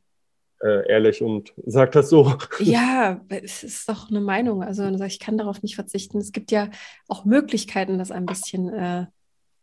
äh, 0.62 0.90
ehrlich 0.90 1.22
und 1.22 1.54
sage 1.66 1.92
das 1.92 2.10
so. 2.10 2.34
Ja, 2.60 3.22
es 3.28 3.64
ist 3.64 3.90
doch 3.90 4.10
eine 4.10 4.22
Meinung. 4.22 4.64
Also 4.64 4.88
ich 5.04 5.20
kann 5.20 5.38
darauf 5.38 5.62
nicht 5.62 5.76
verzichten. 5.76 6.18
Es 6.20 6.32
gibt 6.32 6.52
ja 6.52 6.70
auch 7.10 7.26
Möglichkeiten, 7.26 7.98
das 7.98 8.12
ein 8.12 8.26
bisschen 8.26 8.74
äh, 8.74 9.06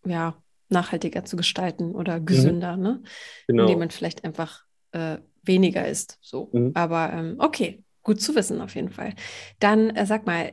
ja, 0.04 0.36
nachhaltiger 0.68 1.24
zu 1.24 1.36
gestalten 1.36 1.94
oder 1.94 2.20
mhm. 2.20 2.26
gesünder, 2.26 2.76
mhm. 2.76 2.82
ne? 2.82 3.02
Genau. 3.46 3.62
indem 3.62 3.78
man 3.78 3.90
vielleicht 3.90 4.24
einfach 4.24 4.64
äh, 4.94 5.18
weniger 5.42 5.86
ist. 5.86 6.18
So. 6.20 6.48
Mhm. 6.52 6.72
Aber 6.74 7.12
ähm, 7.12 7.36
okay, 7.38 7.82
gut 8.02 8.20
zu 8.20 8.34
wissen 8.34 8.60
auf 8.60 8.74
jeden 8.74 8.90
Fall. 8.90 9.14
Dann 9.60 9.90
äh, 9.90 10.06
sag 10.06 10.26
mal, 10.26 10.52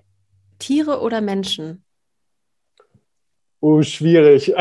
Tiere 0.60 1.02
oder 1.02 1.22
Menschen? 1.22 1.84
Oh, 3.60 3.82
schwierig. 3.84 4.54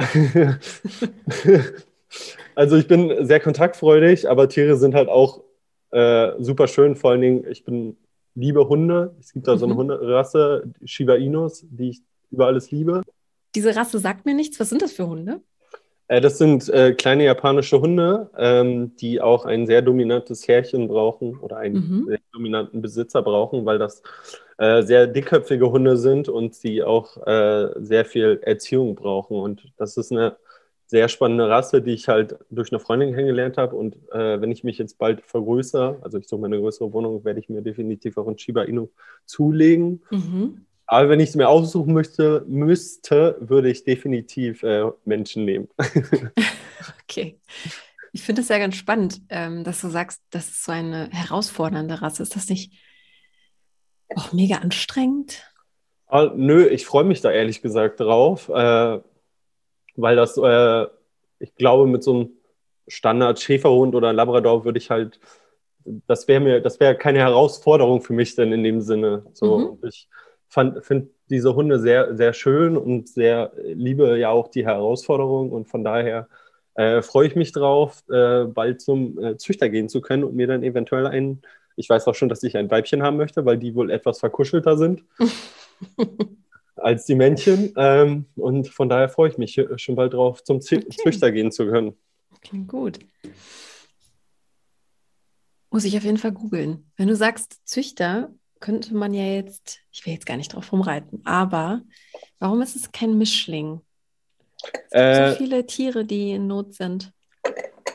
also 2.55 2.77
ich 2.77 2.87
bin 2.87 3.27
sehr 3.27 3.41
kontaktfreudig, 3.41 4.29
aber 4.29 4.49
Tiere 4.49 4.77
sind 4.77 4.95
halt 4.95 5.09
auch 5.09 5.43
äh, 5.91 6.33
super 6.39 6.67
schön. 6.69 6.97
Vor 6.97 7.11
allen 7.13 7.21
Dingen, 7.23 7.47
ich 7.51 7.65
bin 7.65 7.97
liebe 8.35 8.69
Hunde. 8.69 9.17
Es 9.19 9.33
gibt 9.33 9.49
da 9.49 9.57
so 9.57 9.65
eine 9.65 9.75
mhm. 9.75 9.79
Hunderasse, 9.79 10.71
Shiba 10.85 11.15
Inus, 11.15 11.65
die 11.71 11.91
ich 11.91 12.03
über 12.31 12.47
alles 12.47 12.71
liebe. 12.71 13.03
Diese 13.55 13.75
Rasse 13.75 13.99
sagt 13.99 14.27
mir 14.27 14.35
nichts. 14.35 14.61
Was 14.61 14.69
sind 14.69 14.83
das 14.83 14.93
für 14.93 15.09
Hunde? 15.09 15.41
Äh, 16.11 16.21
das 16.21 16.39
sind 16.39 16.69
äh, 16.69 16.93
kleine 16.93 17.25
japanische 17.25 17.81
Hunde, 17.81 18.31
ähm, 18.37 18.97
die 18.97 19.21
auch 19.21 19.45
ein 19.45 19.67
sehr 19.67 19.81
dominantes 19.81 20.49
Herrchen 20.49 20.89
brauchen 20.89 21.39
oder 21.39 21.59
einen 21.59 21.75
mhm. 21.75 22.07
sehr 22.09 22.19
dominanten 22.33 22.83
Besitzer 22.83 23.23
brauchen, 23.23 23.65
weil 23.65 23.79
das 23.79 24.03
äh, 24.59 24.83
sehr 24.83 25.07
dickköpfige 25.07 25.71
Hunde 25.71 25.97
sind 25.97 26.29
und 26.29 26.57
sie 26.57 26.83
auch 26.83 27.17
äh, 27.29 27.69
sehr 27.77 28.05
viel 28.05 28.41
Erziehung 28.43 28.97
brauchen. 28.97 29.37
Und 29.37 29.73
das 29.77 29.97
ist 29.97 30.11
eine 30.11 30.37
sehr 30.87 31.09
spannende 31.09 31.49
Rasse, 31.49 31.81
die 31.81 31.93
ich 31.93 32.09
halt 32.09 32.37
durch 32.51 32.73
eine 32.73 32.81
Freundin 32.81 33.15
kennengelernt 33.15 33.57
habe. 33.57 33.77
Und 33.77 33.95
äh, 34.11 34.41
wenn 34.41 34.51
ich 34.51 34.65
mich 34.65 34.79
jetzt 34.79 34.99
bald 34.99 35.21
vergrößere, 35.21 35.99
also 36.03 36.19
ich 36.19 36.27
suche 36.27 36.41
mir 36.41 36.47
eine 36.49 36.59
größere 36.59 36.93
Wohnung, 36.93 37.25
werde 37.25 37.39
ich 37.39 37.49
mir 37.49 37.63
definitiv 37.63 38.19
auch 38.19 38.27
ein 38.27 38.37
Shiba 38.37 38.63
Inu 38.63 38.89
zulegen. 39.27 40.03
Mhm. 40.11 40.67
Aber 40.93 41.09
wenn 41.09 41.21
ich 41.21 41.29
es 41.29 41.37
mir 41.37 41.49
aussuchen 41.49 41.95
möchte, 41.95 42.45
müsste, 42.49 43.37
würde 43.39 43.71
ich 43.71 43.85
definitiv 43.85 44.65
äh, 44.65 44.91
Menschen 45.05 45.45
nehmen. 45.45 45.69
okay. 47.05 47.39
Ich 48.13 48.25
finde 48.25 48.43
es 48.43 48.49
ja 48.49 48.59
ganz 48.59 48.75
spannend, 48.75 49.23
ähm, 49.29 49.63
dass 49.63 49.83
du 49.83 49.89
sagst, 49.89 50.21
dass 50.31 50.49
es 50.49 50.65
so 50.65 50.73
eine 50.73 51.09
herausfordernde 51.13 52.03
Rasse 52.03 52.25
ist. 52.25 52.31
Ist 52.31 52.37
das 52.37 52.49
nicht 52.49 52.73
auch 54.17 54.33
mega 54.33 54.57
anstrengend? 54.57 55.45
Ah, 56.09 56.33
nö, 56.35 56.67
ich 56.67 56.87
freue 56.87 57.05
mich 57.05 57.21
da 57.21 57.31
ehrlich 57.31 57.63
gesagt 57.63 58.01
drauf, 58.01 58.49
äh, 58.49 59.01
weil 59.95 60.17
das, 60.17 60.37
äh, 60.39 60.87
ich 61.39 61.55
glaube, 61.55 61.87
mit 61.87 62.03
so 62.03 62.15
einem 62.15 62.31
Standard-Schäferhund 62.89 63.95
oder 63.95 64.13
Labrador 64.13 64.65
würde 64.65 64.79
ich 64.79 64.91
halt, 64.91 65.21
das 65.85 66.27
wäre 66.27 66.41
mir, 66.41 66.61
das 66.61 66.81
wäre 66.81 66.97
keine 66.97 67.21
Herausforderung 67.21 68.03
für 68.03 68.13
mich 68.13 68.35
denn 68.35 68.51
in 68.51 68.65
dem 68.65 68.81
Sinne. 68.81 69.25
So, 69.35 69.79
mhm. 69.81 69.89
ich 69.89 70.09
finde 70.51 71.09
diese 71.31 71.55
Hunde 71.55 71.79
sehr, 71.79 72.17
sehr 72.17 72.33
schön 72.33 72.77
und 72.77 73.09
sehr 73.09 73.53
liebe 73.63 74.19
ja 74.19 74.31
auch 74.31 74.49
die 74.49 74.67
Herausforderung 74.67 75.53
und 75.53 75.69
von 75.69 75.85
daher 75.85 76.29
äh, 76.75 77.03
freue 77.03 77.29
ich 77.29 77.37
mich 77.37 77.53
drauf, 77.53 78.03
äh, 78.11 78.45
bald 78.45 78.81
zum 78.81 79.19
äh, 79.23 79.37
Züchter 79.37 79.69
gehen 79.69 79.89
zu 79.89 80.01
können 80.01 80.25
und 80.25 80.35
mir 80.35 80.47
dann 80.47 80.63
eventuell 80.63 81.07
ein, 81.07 81.43
ich 81.77 81.89
weiß 81.89 82.07
auch 82.09 82.15
schon, 82.15 82.29
dass 82.29 82.43
ich 82.43 82.57
ein 82.57 82.71
Weibchen 82.71 83.03
haben 83.03 83.17
möchte, 83.17 83.45
weil 83.45 83.59
die 83.59 83.75
wohl 83.75 83.91
etwas 83.91 84.19
verkuschelter 84.19 84.77
sind 84.77 85.05
als 86.77 87.07
die 87.07 87.15
Männchen 87.15 87.73
ähm, 87.77 88.27
und 88.35 88.69
von 88.69 88.89
daher 88.89 89.09
freue 89.09 89.31
ich 89.31 89.39
mich 89.39 89.61
schon 89.77 89.95
bald 89.95 90.15
drauf, 90.15 90.43
zum 90.43 90.61
Z 90.61 90.85
okay. 90.85 90.97
Züchter 91.03 91.31
gehen 91.31 91.53
zu 91.53 91.67
können. 91.67 91.97
Klingt 92.41 92.69
gut. 92.69 92.99
Muss 95.71 95.85
ich 95.85 95.97
auf 95.97 96.05
jeden 96.05 96.19
Fall 96.19 96.33
googeln. 96.33 96.91
Wenn 96.97 97.07
du 97.07 97.15
sagst 97.15 97.61
Züchter, 97.65 98.33
könnte 98.61 98.95
man 98.95 99.15
ja 99.15 99.25
jetzt, 99.25 99.81
ich 99.91 100.05
will 100.07 100.13
jetzt 100.13 100.27
gar 100.27 100.37
nicht 100.37 100.55
drauf 100.55 100.73
rumreiten, 100.73 101.23
aber 101.25 101.81
warum 102.39 102.63
ist 102.63 102.77
es 102.77 102.93
kein 102.93 103.19
Mischling? 103.19 103.81
Es 104.63 104.73
gibt 104.73 104.95
äh, 104.95 105.31
so 105.31 105.37
viele 105.37 105.67
Tiere, 105.67 106.05
die 106.05 106.33
in 106.33 106.47
Not 106.47 106.75
sind. 106.75 107.13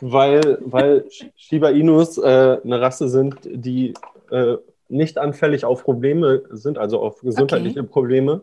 Weil, 0.02 0.58
weil 0.62 1.06
Shiba 1.36 1.70
Inus 1.70 2.18
äh, 2.18 2.58
eine 2.64 2.82
Rasse 2.82 3.08
sind, 3.08 3.38
die 3.46 3.94
äh, 4.32 4.58
nicht 4.90 5.18
anfällig 5.18 5.64
auf 5.64 5.84
Probleme 5.84 6.44
sind, 6.50 6.78
also 6.78 7.00
auf 7.00 7.22
gesundheitliche 7.22 7.82
okay. 7.82 7.90
Probleme, 7.90 8.42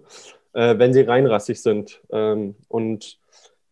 äh, 0.54 0.78
wenn 0.78 0.92
sie 0.92 1.02
reinrassig 1.02 1.60
sind. 1.60 2.00
Ähm, 2.10 2.54
und 2.68 3.18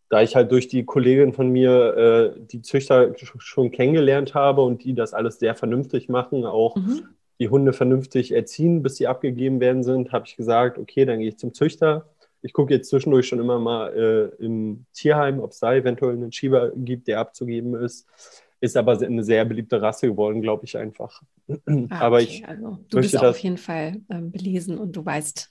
da 0.09 0.23
ich 0.23 0.35
halt 0.35 0.51
durch 0.51 0.67
die 0.67 0.85
Kollegin 0.85 1.33
von 1.33 1.49
mir 1.49 2.35
äh, 2.37 2.41
die 2.41 2.63
Züchter 2.63 3.15
schon 3.17 3.71
kennengelernt 3.71 4.35
habe 4.35 4.63
und 4.63 4.83
die 4.83 4.95
das 4.95 5.15
alles 5.15 5.39
sehr 5.39 5.55
vernünftig 5.55 6.09
machen, 6.09 6.45
auch 6.45 6.75
mhm 6.77 7.09
die 7.41 7.49
Hunde 7.49 7.73
vernünftig 7.73 8.33
erziehen, 8.33 8.83
bis 8.83 8.97
sie 8.97 9.07
abgegeben 9.07 9.61
werden 9.61 9.83
sind, 9.83 10.13
habe 10.13 10.27
ich 10.27 10.37
gesagt, 10.37 10.79
okay, 10.79 11.07
dann 11.07 11.19
gehe 11.19 11.29
ich 11.29 11.39
zum 11.39 11.55
Züchter. 11.55 12.07
Ich 12.43 12.53
gucke 12.53 12.75
jetzt 12.75 12.91
zwischendurch 12.91 13.27
schon 13.27 13.41
immer 13.41 13.59
mal 13.59 14.33
äh, 14.39 14.45
im 14.45 14.85
Tierheim, 14.93 15.41
ob 15.41 15.51
es 15.51 15.59
da 15.59 15.75
eventuell 15.75 16.13
einen 16.13 16.33
Schieber 16.33 16.71
gibt, 16.77 17.09
der 17.09 17.19
abzugeben 17.19 17.75
ist. 17.75 18.07
Ist 18.61 18.77
aber 18.77 19.01
eine 19.01 19.25
sehr 19.25 19.47
beliebte 19.47 19.81
Rasse 19.81 20.09
geworden, 20.09 20.43
glaube 20.43 20.67
ich 20.67 20.77
einfach. 20.77 21.23
Ah, 21.67 21.87
aber 21.99 22.17
okay. 22.17 22.25
ich 22.25 22.49
also, 22.49 22.79
du 22.91 22.99
bist 22.99 23.17
auf 23.17 23.39
jeden 23.39 23.57
Fall 23.57 23.97
ähm, 24.11 24.31
belesen 24.31 24.79
und 24.79 24.95
du 24.95 25.05
weißt, 25.05 25.51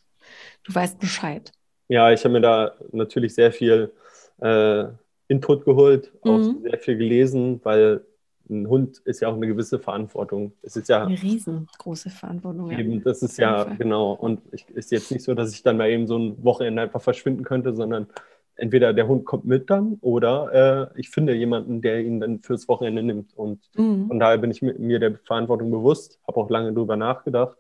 du 0.64 0.76
weißt 0.76 1.00
Bescheid. 1.00 1.52
Ja, 1.88 2.12
ich 2.14 2.24
habe 2.24 2.34
mir 2.34 2.42
da 2.42 2.76
natürlich 2.92 3.34
sehr 3.34 3.52
viel 3.52 3.92
äh, 4.40 4.86
Input 5.28 5.66
geholt, 5.66 6.12
mhm. 6.24 6.32
auch 6.32 6.62
sehr 6.62 6.80
viel 6.80 6.98
gelesen, 6.98 7.60
weil 7.64 8.06
ein 8.50 8.68
Hund 8.68 8.98
ist 9.06 9.22
ja 9.22 9.28
auch 9.28 9.36
eine 9.36 9.48
gewisse 9.48 9.80
Verantwortung. 9.80 10.54
Es 10.62 10.76
ist 10.76 10.90
ja 10.90 11.06
eine 11.06 11.22
riesengroße 11.22 12.10
Verantwortung. 12.10 12.72
Eben, 12.72 12.94
ja. 12.94 13.00
das 13.04 13.22
ist 13.22 13.38
ja 13.38 13.64
genau. 13.64 14.14
Und 14.14 14.42
es 14.52 14.64
ist 14.70 14.92
jetzt 14.92 15.12
nicht 15.12 15.24
so, 15.24 15.34
dass 15.34 15.54
ich 15.54 15.64
dann 15.64 15.78
mal 15.78 15.90
eben 15.90 16.08
so 16.08 16.18
ein 16.18 16.44
Wochenende 16.44 16.82
einfach 16.82 17.02
verschwinden 17.02 17.44
könnte, 17.44 17.76
sondern 17.76 18.08
entweder 18.56 18.94
der 18.94 19.08
Hund 19.08 19.26
kommt 19.26 19.46
mit 19.46 19.70
dann 19.70 19.98
oder 20.02 20.92
äh, 20.96 21.00
ich 21.00 21.10
finde 21.10 21.34
jemanden, 21.34 21.82
der 21.82 22.02
ihn 22.02 22.20
dann 22.20 22.40
fürs 22.40 22.68
Wochenende 22.68 23.04
nimmt. 23.04 23.36
Und 23.36 23.60
mhm. 23.76 24.08
von 24.08 24.20
daher 24.20 24.38
bin 24.38 24.52
ich 24.52 24.62
mir 24.62 25.00
der 25.00 25.16
Verantwortung 25.26 25.72
bewusst, 25.72 26.20
habe 26.28 26.40
auch 26.40 26.50
lange 26.50 26.74
drüber 26.74 26.96
nachgedacht 26.96 27.58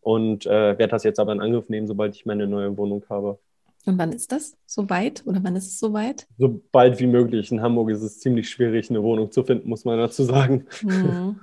und 0.00 0.46
äh, 0.46 0.78
werde 0.78 0.88
das 0.88 1.04
jetzt 1.04 1.18
aber 1.18 1.32
in 1.32 1.40
Angriff 1.40 1.68
nehmen, 1.68 1.86
sobald 1.86 2.14
ich 2.14 2.26
meine 2.26 2.46
neue 2.46 2.76
Wohnung 2.76 3.04
habe. 3.08 3.38
Und 3.86 3.98
wann 3.98 4.12
ist 4.12 4.32
das 4.32 4.56
soweit 4.66 5.22
oder 5.26 5.42
wann 5.44 5.54
ist 5.54 5.66
es 5.66 5.78
soweit? 5.78 6.26
So 6.38 6.60
bald 6.72 6.98
wie 6.98 7.06
möglich. 7.06 7.52
In 7.52 7.62
Hamburg 7.62 7.90
ist 7.90 8.02
es 8.02 8.18
ziemlich 8.18 8.50
schwierig, 8.50 8.90
eine 8.90 9.02
Wohnung 9.02 9.30
zu 9.30 9.44
finden, 9.44 9.68
muss 9.68 9.84
man 9.84 9.96
dazu 9.96 10.24
sagen. 10.24 10.66
Mhm. 10.82 11.40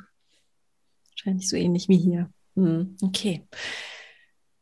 Wahrscheinlich 1.09 1.47
so 1.47 1.55
ähnlich 1.55 1.88
wie 1.88 1.97
hier. 1.97 2.29
Mhm. 2.55 2.97
Okay. 3.01 3.43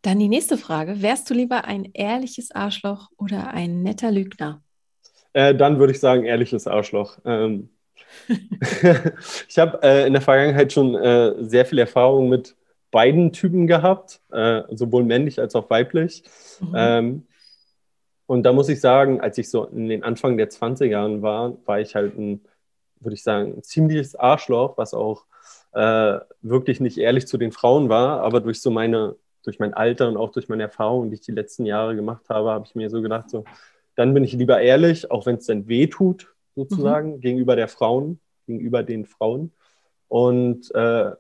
Dann 0.04 0.20
die 0.20 0.30
nächste 0.30 0.58
Frage. 0.58 1.02
Wärst 1.02 1.28
du 1.30 1.34
lieber 1.34 1.66
ein 1.66 1.90
ehrliches 1.94 2.52
Arschloch 2.52 3.10
oder 3.18 3.52
ein 3.52 3.82
netter 3.82 4.12
Lügner? 4.12 4.62
Äh, 5.34 5.56
dann 5.56 5.80
würde 5.80 5.94
ich 5.94 6.00
sagen, 6.00 6.24
ehrliches 6.24 6.68
Arschloch. 6.68 7.18
Ähm, 7.26 7.70
ich 9.48 9.58
habe 9.58 9.80
äh, 9.82 10.06
in 10.06 10.14
der 10.14 10.22
Vergangenheit 10.22 10.72
schon 10.72 10.94
äh, 10.94 11.34
sehr 11.40 11.66
viel 11.66 11.80
Erfahrung 11.80 12.30
mit 12.30 12.56
beiden 12.92 13.32
Typen 13.32 13.66
gehabt, 13.66 14.22
äh, 14.32 14.62
sowohl 14.70 15.04
männlich 15.04 15.40
als 15.40 15.56
auch 15.56 15.70
weiblich. 15.72 16.24
Mhm. 16.60 16.74
Ähm, 16.76 17.28
und 18.32 18.44
da 18.44 18.54
muss 18.54 18.70
ich 18.70 18.80
sagen, 18.80 19.20
als 19.20 19.38
ich 19.38 19.50
so 19.50 19.66
in 19.66 19.90
den 19.90 20.04
Anfang 20.04 20.38
der 20.38 20.50
20er 20.50 20.86
Jahren 20.86 21.22
war, 21.22 21.58
war 21.66 21.82
ich 21.82 21.96
halt 21.96 22.18
ein, 22.18 22.40
würde 23.02 23.16
ich 23.16 23.24
sagen, 23.24 23.56
ein 23.58 23.62
ziemliches 23.62 24.16
Arschloch, 24.16 24.78
was 24.78 24.94
auch 24.94 25.26
äh, 25.74 26.18
wirklich 26.42 26.80
nicht 26.80 26.98
ehrlich 26.98 27.28
zu 27.28 27.38
den 27.38 27.52
Frauen 27.52 27.90
war, 27.90 28.22
aber 28.22 28.40
durch 28.40 28.62
so 28.62 28.72
meine, 28.72 29.18
durch 29.44 29.60
mein 29.60 29.74
Alter 29.74 30.08
und 30.08 30.16
auch 30.16 30.32
durch 30.32 30.48
meine 30.48 30.64
Erfahrungen, 30.64 31.10
die 31.10 31.16
ich 31.16 31.26
die 31.26 31.34
letzten 31.34 31.66
Jahre 31.66 31.94
gemacht 31.94 32.30
habe, 32.30 32.52
habe 32.52 32.66
ich 32.66 32.74
mir 32.74 32.90
so 32.90 33.02
gedacht, 33.02 33.30
so, 33.30 33.44
dann 33.96 34.14
bin 34.14 34.24
ich 34.24 34.32
lieber 34.32 34.62
ehrlich, 34.62 35.12
auch 35.12 35.26
wenn 35.26 35.36
es 35.36 35.48
dann 35.48 35.68
weh 35.68 35.88
tut, 35.88 36.34
sozusagen, 36.56 37.16
mhm. 37.16 37.20
gegenüber 37.20 37.58
der 37.58 37.68
Frauen, 37.68 38.22
gegenüber 38.48 38.82
den 38.84 39.08
Frauen. 39.08 39.52
Und 40.08 40.74
äh, 40.74 41.12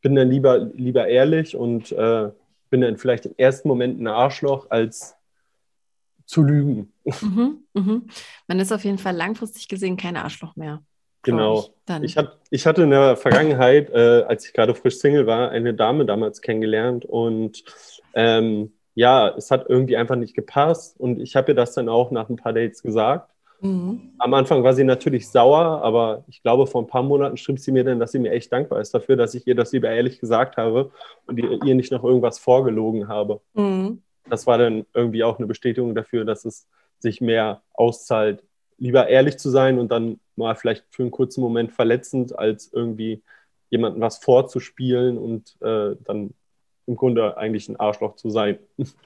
bin 0.00 0.14
dann 0.14 0.30
lieber, 0.30 0.60
lieber 0.60 1.08
ehrlich 1.08 1.56
und 1.56 1.92
äh, 1.92 2.30
bin 2.70 2.80
dann 2.80 2.96
vielleicht 2.96 3.26
im 3.26 3.34
ersten 3.36 3.68
Moment 3.68 4.00
ein 4.00 4.06
Arschloch, 4.06 4.70
als 4.70 5.14
zu 6.26 6.42
lügen. 6.42 6.92
Mhm, 7.20 7.58
mhm. 7.74 8.08
Man 8.46 8.60
ist 8.60 8.72
auf 8.72 8.84
jeden 8.84 8.98
Fall 8.98 9.14
langfristig 9.14 9.68
gesehen 9.68 9.96
kein 9.96 10.16
Arschloch 10.16 10.56
mehr. 10.56 10.82
Genau. 11.22 11.70
Ich, 11.88 12.02
ich, 12.02 12.16
hab, 12.18 12.38
ich, 12.50 12.66
hatte 12.66 12.82
in 12.82 12.90
der 12.90 13.16
Vergangenheit, 13.16 13.90
äh, 13.90 14.24
als 14.28 14.46
ich 14.46 14.52
gerade 14.52 14.74
frisch 14.74 14.98
Single 14.98 15.26
war, 15.26 15.50
eine 15.50 15.72
Dame 15.72 16.04
damals 16.04 16.42
kennengelernt 16.42 17.06
und 17.06 17.64
ähm, 18.14 18.72
ja, 18.94 19.28
es 19.30 19.50
hat 19.50 19.66
irgendwie 19.68 19.96
einfach 19.96 20.16
nicht 20.16 20.34
gepasst 20.34 21.00
und 21.00 21.20
ich 21.20 21.34
habe 21.34 21.52
ihr 21.52 21.54
das 21.54 21.74
dann 21.74 21.88
auch 21.88 22.10
nach 22.10 22.28
ein 22.28 22.36
paar 22.36 22.52
Dates 22.52 22.82
gesagt. 22.82 23.30
Mhm. 23.60 24.12
Am 24.18 24.34
Anfang 24.34 24.62
war 24.62 24.74
sie 24.74 24.84
natürlich 24.84 25.28
sauer, 25.28 25.82
aber 25.82 26.24
ich 26.28 26.42
glaube, 26.42 26.66
vor 26.66 26.82
ein 26.82 26.86
paar 26.86 27.02
Monaten 27.02 27.38
schrieb 27.38 27.58
sie 27.58 27.72
mir 27.72 27.84
dann, 27.84 27.98
dass 27.98 28.12
sie 28.12 28.18
mir 28.18 28.32
echt 28.32 28.52
dankbar 28.52 28.80
ist 28.80 28.92
dafür, 28.92 29.16
dass 29.16 29.34
ich 29.34 29.46
ihr 29.46 29.54
das 29.54 29.72
lieber 29.72 29.90
ehrlich 29.90 30.20
gesagt 30.20 30.58
habe 30.58 30.90
und 31.26 31.38
ihr 31.38 31.74
nicht 31.74 31.90
noch 31.90 32.04
irgendwas 32.04 32.38
vorgelogen 32.38 33.08
habe. 33.08 33.40
Mhm 33.54 34.03
das 34.28 34.46
war 34.46 34.58
dann 34.58 34.86
irgendwie 34.94 35.24
auch 35.24 35.38
eine 35.38 35.46
Bestätigung 35.46 35.94
dafür, 35.94 36.24
dass 36.24 36.44
es 36.44 36.66
sich 36.98 37.20
mehr 37.20 37.62
auszahlt, 37.72 38.42
lieber 38.78 39.08
ehrlich 39.08 39.36
zu 39.38 39.50
sein 39.50 39.78
und 39.78 39.90
dann 39.90 40.20
mal 40.36 40.56
vielleicht 40.56 40.84
für 40.90 41.02
einen 41.02 41.10
kurzen 41.10 41.40
Moment 41.40 41.72
verletzend, 41.72 42.36
als 42.38 42.72
irgendwie 42.72 43.22
jemandem 43.70 44.00
was 44.00 44.18
vorzuspielen 44.18 45.18
und 45.18 45.56
äh, 45.60 45.96
dann 46.04 46.34
im 46.86 46.96
Grunde 46.96 47.36
eigentlich 47.36 47.68
ein 47.68 47.80
Arschloch 47.80 48.16
zu 48.16 48.30
sein. 48.30 48.58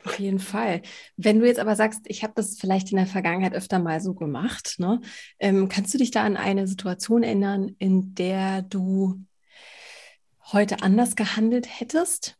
Auf 0.04 0.18
jeden 0.18 0.40
Fall. 0.40 0.82
Wenn 1.16 1.38
du 1.38 1.46
jetzt 1.46 1.60
aber 1.60 1.76
sagst, 1.76 2.02
ich 2.06 2.22
habe 2.22 2.32
das 2.34 2.58
vielleicht 2.58 2.90
in 2.90 2.96
der 2.96 3.06
Vergangenheit 3.06 3.54
öfter 3.54 3.78
mal 3.78 4.00
so 4.00 4.14
gemacht, 4.14 4.76
ne? 4.78 5.00
Ähm, 5.38 5.68
kannst 5.68 5.94
du 5.94 5.98
dich 5.98 6.10
da 6.10 6.24
an 6.24 6.36
eine 6.36 6.66
Situation 6.66 7.22
erinnern, 7.22 7.76
in 7.78 8.14
der 8.14 8.62
du 8.62 9.20
heute 10.52 10.82
anders 10.82 11.14
gehandelt 11.14 11.68
hättest? 11.68 12.36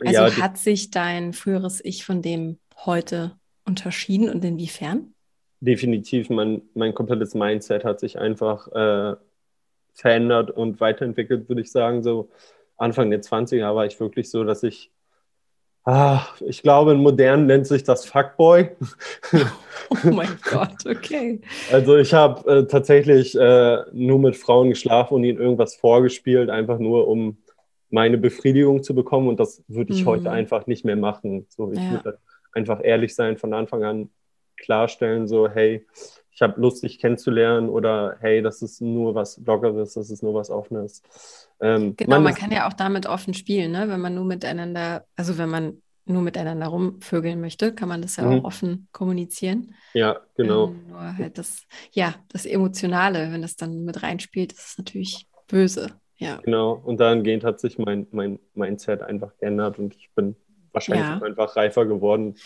Also 0.00 0.12
ja, 0.12 0.36
hat 0.36 0.58
sich 0.58 0.90
dein 0.90 1.32
früheres 1.32 1.84
Ich 1.84 2.04
von 2.04 2.22
dem 2.22 2.58
heute 2.84 3.36
unterschieden 3.64 4.28
und 4.28 4.44
inwiefern? 4.44 5.14
Definitiv. 5.60 6.28
Mein, 6.30 6.62
mein 6.74 6.94
komplettes 6.94 7.34
Mindset 7.34 7.84
hat 7.84 8.00
sich 8.00 8.18
einfach 8.18 8.68
äh, 8.68 9.16
verändert 9.94 10.50
und 10.50 10.80
weiterentwickelt, 10.80 11.48
würde 11.48 11.62
ich 11.62 11.70
sagen. 11.70 12.02
So 12.02 12.30
Anfang 12.76 13.10
der 13.10 13.22
20er 13.22 13.74
war 13.74 13.86
ich 13.86 13.98
wirklich 13.98 14.30
so, 14.30 14.44
dass 14.44 14.62
ich, 14.62 14.90
ah, 15.84 16.26
ich 16.40 16.62
glaube, 16.62 16.92
in 16.92 16.98
modern 16.98 17.46
nennt 17.46 17.66
sich 17.66 17.84
das 17.84 18.04
Fuckboy. 18.04 18.70
oh 19.90 20.10
mein 20.10 20.36
Gott, 20.50 20.84
okay. 20.86 21.40
Also 21.72 21.96
ich 21.96 22.12
habe 22.12 22.50
äh, 22.50 22.66
tatsächlich 22.66 23.34
äh, 23.34 23.78
nur 23.92 24.18
mit 24.18 24.36
Frauen 24.36 24.70
geschlafen 24.70 25.14
und 25.14 25.24
ihnen 25.24 25.38
irgendwas 25.38 25.76
vorgespielt, 25.76 26.50
einfach 26.50 26.78
nur 26.78 27.08
um 27.08 27.38
meine 27.90 28.18
Befriedigung 28.18 28.82
zu 28.82 28.94
bekommen 28.94 29.28
und 29.28 29.40
das 29.40 29.62
würde 29.68 29.92
ich 29.92 30.02
mhm. 30.02 30.08
heute 30.08 30.30
einfach 30.30 30.66
nicht 30.66 30.84
mehr 30.84 30.96
machen. 30.96 31.46
So, 31.48 31.72
ich 31.72 31.78
ja. 31.78 31.92
würde 31.92 32.18
einfach 32.52 32.80
ehrlich 32.82 33.14
sein, 33.14 33.36
von 33.36 33.52
Anfang 33.54 33.84
an 33.84 34.10
klarstellen, 34.56 35.28
so, 35.28 35.48
hey, 35.48 35.86
ich 36.34 36.42
habe 36.42 36.60
Lust, 36.60 36.82
dich 36.82 36.98
kennenzulernen 36.98 37.68
oder 37.68 38.16
hey, 38.20 38.42
das 38.42 38.60
ist 38.62 38.80
nur 38.80 39.14
was 39.14 39.40
Lockeres, 39.44 39.94
das 39.94 40.10
ist 40.10 40.22
nur 40.22 40.34
was 40.34 40.50
Offenes. 40.50 41.02
Ähm, 41.60 41.94
genau, 41.96 42.16
man, 42.16 42.24
man 42.24 42.34
kann 42.34 42.50
ja 42.50 42.68
auch 42.68 42.72
damit 42.72 43.06
offen 43.06 43.34
spielen, 43.34 43.72
ne? 43.72 43.88
wenn 43.88 44.00
man 44.00 44.14
nur 44.14 44.24
miteinander, 44.24 45.04
also 45.16 45.38
wenn 45.38 45.48
man 45.48 45.82
nur 46.06 46.22
miteinander 46.22 46.66
rumvögeln 46.66 47.40
möchte, 47.40 47.72
kann 47.72 47.88
man 47.88 48.02
das 48.02 48.16
ja 48.16 48.24
mhm. 48.24 48.40
auch 48.40 48.44
offen 48.44 48.88
kommunizieren. 48.92 49.74
Ja, 49.94 50.20
genau. 50.36 50.68
Ähm, 50.68 50.86
nur 50.88 51.16
halt 51.16 51.38
das, 51.38 51.66
ja, 51.92 52.14
das 52.28 52.46
Emotionale, 52.46 53.32
wenn 53.32 53.42
das 53.42 53.56
dann 53.56 53.84
mit 53.84 54.02
reinspielt, 54.02 54.52
ist 54.52 54.70
es 54.70 54.78
natürlich 54.78 55.26
böse. 55.46 55.92
Ja. 56.16 56.36
Genau, 56.42 56.72
und 56.72 57.00
dahingehend 57.00 57.44
hat 57.44 57.60
sich 57.60 57.78
mein, 57.78 58.06
mein 58.12 58.38
Mindset 58.54 59.02
einfach 59.02 59.36
geändert 59.38 59.78
und 59.78 59.94
ich 59.96 60.10
bin 60.14 60.36
wahrscheinlich 60.72 61.06
ja. 61.06 61.20
einfach 61.20 61.56
reifer 61.56 61.86
geworden. 61.86 62.36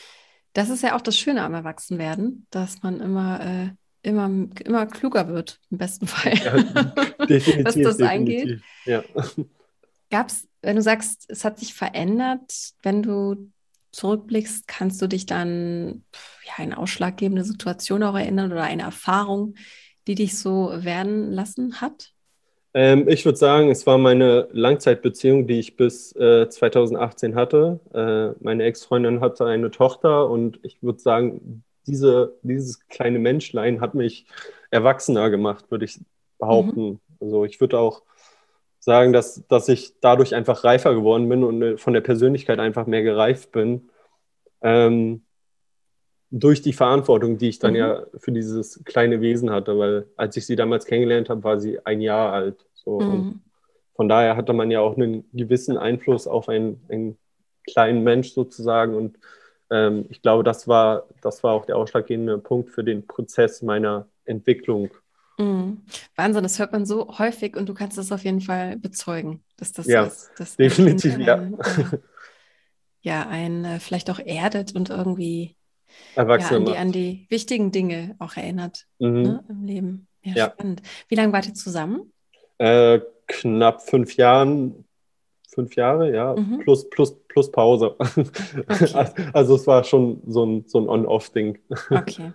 Das 0.53 0.71
ist 0.71 0.83
ja 0.83 0.97
auch 0.97 1.01
das 1.01 1.17
Schöne 1.17 1.43
am 1.43 1.55
Erwachsenwerden, 1.55 2.47
dass 2.51 2.83
man 2.83 3.01
immer, 3.01 3.41
äh, 3.41 4.09
immer, 4.09 4.31
immer 4.65 4.87
kluger 4.87 5.29
wird, 5.29 5.61
im 5.71 5.79
besten 5.79 6.07
Fall. 6.07 6.35
Ja, 6.35 6.85
definitiv. 7.27 7.65
was 7.65 7.75
das 7.75 7.97
definitiv. 7.99 8.03
angeht. 8.09 8.61
Ja. 8.87 9.05
Gab 10.11 10.29
es, 10.29 10.49
wenn 10.63 10.77
du 10.77 10.83
sagst, 10.83 11.27
es 11.29 11.45
hat 11.45 11.59
sich 11.59 11.75
verändert, 11.75 12.73
wenn 12.83 13.03
du 13.03 13.51
zurückblickst, 13.93 14.67
kannst 14.67 15.01
du 15.03 15.07
dich 15.07 15.27
dann 15.27 16.05
ja, 16.45 16.53
eine 16.57 16.79
ausschlaggebende 16.79 17.45
Situation 17.45 18.03
auch 18.03 18.17
erinnern 18.17 18.53
oder 18.53 18.63
eine 18.63 18.83
Erfahrung, 18.83 19.55
die 20.07 20.15
dich 20.15 20.39
so 20.39 20.73
werden 20.75 21.33
lassen 21.33 21.81
hat? 21.81 22.13
Ähm, 22.79 23.09
ich 23.09 23.25
würde 23.25 23.37
sagen, 23.37 23.71
es 23.73 23.89
war 23.89 23.99
meine 23.99 24.47
Langzeitbeziehung, 24.53 25.49
die 25.49 25.59
ich 25.59 25.77
bis 25.77 26.15
äh, 26.15 26.49
2018 26.49 27.35
hatte. 27.35 27.81
Äh, 27.93 28.41
meine 28.41 28.63
Ex-Freundin 28.63 29.21
hatte 29.21 29.47
eine 29.47 29.73
Tochter 29.73 30.31
und 30.31 30.61
ich 30.63 30.81
würde 30.81 31.01
sagen, 31.01 31.65
diese, 31.89 32.39
dieses 32.43 32.87
kleine 32.87 33.19
Menschlein 33.19 33.81
hat 33.81 33.95
mich 33.95 34.27
erwachsener 34.71 35.29
gemacht, 35.29 35.73
würde 35.73 35.87
ich 35.87 35.99
behaupten. 36.39 36.89
Mhm. 36.91 37.01
Also 37.19 37.45
ich 37.45 37.61
würde 37.61 37.81
auch 37.81 38.03
sagen, 38.79 39.13
dass, 39.13 39.45
dass 39.49 39.69
ich 39.69 39.99
dadurch 40.01 40.37
einfach 40.37 40.63
reifer 40.63 40.95
geworden 40.95 41.29
bin 41.29 41.43
und 41.43 41.61
äh, 41.63 41.77
von 41.79 41.95
der 41.95 42.01
Persönlichkeit 42.01 42.61
einfach 42.61 42.87
mehr 42.87 43.03
gereift 43.03 43.51
bin. 43.51 43.91
Ähm, 44.63 45.23
durch 46.31 46.63
die 46.63 46.73
Verantwortung, 46.73 47.39
die 47.39 47.49
ich 47.49 47.59
dann 47.59 47.73
mhm. 47.73 47.79
ja 47.79 48.07
für 48.19 48.31
dieses 48.31 48.85
kleine 48.85 49.21
Wesen 49.21 49.51
hatte, 49.51 49.77
weil 49.77 50.07
als 50.17 50.37
ich 50.37 50.47
sie 50.47 50.55
damals 50.55 50.85
kennengelernt 50.85 51.29
habe, 51.29 51.43
war 51.43 51.59
sie 51.59 51.85
ein 51.85 52.01
Jahr 52.01 52.33
alt. 52.33 52.68
So. 52.89 53.01
Mhm. 53.01 53.41
von 53.95 54.09
daher 54.09 54.37
hatte 54.37 54.53
man 54.53 54.71
ja 54.71 54.81
auch 54.81 54.97
einen 54.97 55.29
gewissen 55.33 55.77
Einfluss 55.77 56.27
auf 56.27 56.49
einen, 56.49 56.81
einen 56.89 57.19
kleinen 57.67 58.03
Mensch 58.03 58.33
sozusagen. 58.33 58.95
Und 58.95 59.19
ähm, 59.71 60.07
ich 60.09 60.23
glaube, 60.23 60.45
das 60.45 60.67
war, 60.69 61.05
das 61.21 61.43
war 61.43 61.53
auch 61.53 61.67
der 61.67 61.77
ausschlaggebende 61.77 62.39
Punkt 62.39 62.71
für 62.71 62.85
den 62.85 63.07
Prozess 63.07 63.61
meiner 63.63 64.07
Entwicklung. 64.25 64.91
Mhm. 65.39 65.83
Wahnsinn, 66.17 66.43
das 66.43 66.59
hört 66.59 66.73
man 66.73 66.87
so 66.87 67.19
häufig 67.19 67.57
und 67.57 67.69
du 67.69 67.75
kannst 67.75 67.99
das 67.99 68.11
auf 68.11 68.25
jeden 68.25 68.41
Fall 68.41 68.77
bezeugen, 68.77 69.45
dass 69.57 69.73
das 69.73 69.87
Ja, 69.87 70.05
ist, 70.05 70.31
dass 70.39 70.57
definitiv, 70.57 71.15
ein, 71.15 71.21
ja. 71.21 71.35
ein, 71.35 71.55
äh, 71.55 71.99
ja, 73.03 73.29
ein 73.29 73.65
äh, 73.65 73.79
vielleicht 73.81 74.11
auch 74.11 74.19
erdet 74.19 74.75
und 74.75 74.91
irgendwie 74.91 75.57
ja, 76.17 76.23
Erwachsene 76.23 76.59
an 76.59 76.65
die, 76.67 76.77
an 76.77 76.93
die 76.93 77.27
wichtigen 77.31 77.71
Dinge 77.73 78.17
auch 78.19 78.37
erinnert 78.37 78.87
Mhm. 78.99 79.23
ne, 79.23 79.45
im 79.49 79.65
Leben. 79.65 80.09
Ja, 80.23 80.35
Ja. 80.35 80.51
spannend. 80.53 80.83
Wie 81.09 81.15
lange 81.15 81.33
wart 81.33 81.47
ihr 81.47 81.55
zusammen? 81.55 82.13
Äh, 82.59 83.01
knapp 83.27 83.83
fünf 83.83 84.17
Jahren, 84.17 84.85
fünf 85.55 85.75
Jahre, 85.77 86.13
ja, 86.15 86.35
Mhm. 86.35 86.61
plus, 86.61 86.89
plus, 86.91 87.15
plus 87.29 87.51
Pause. 87.51 87.97
Okay. 87.99 88.25
Also 89.33 89.55
es 89.57 89.67
war 89.67 89.85
schon 89.85 90.23
so 90.27 90.45
ein, 90.45 90.65
so 90.67 90.79
ein 90.81 90.89
On-Off-Ding. 90.89 91.59
Okay. 91.91 92.33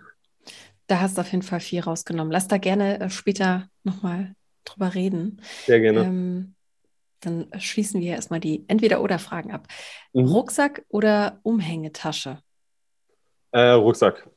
Da 0.88 1.00
hast 1.00 1.18
du 1.18 1.22
auf 1.22 1.32
jeden 1.32 1.44
Fall 1.44 1.60
viel 1.62 1.80
rausgenommen. 1.82 2.32
Lass 2.32 2.48
da 2.48 2.58
gerne 2.58 3.00
äh, 3.00 3.10
später 3.10 3.70
nochmal 3.84 4.36
drüber 4.65 4.94
reden. 4.94 5.42
Sehr 5.65 5.80
gerne. 5.80 6.01
Ähm, 6.01 6.56
dann 7.22 7.48
schließen 7.58 8.01
wir 8.01 8.12
erstmal 8.12 8.42
die 8.42 8.65
Entweder-Oder-Fragen 8.68 9.51
ab. 9.53 9.68
Mhm. 10.12 10.25
Rucksack 10.25 10.84
oder 10.89 11.39
Umhängetasche? 11.44 12.39
Äh, 13.51 13.70
Rucksack. 13.72 14.27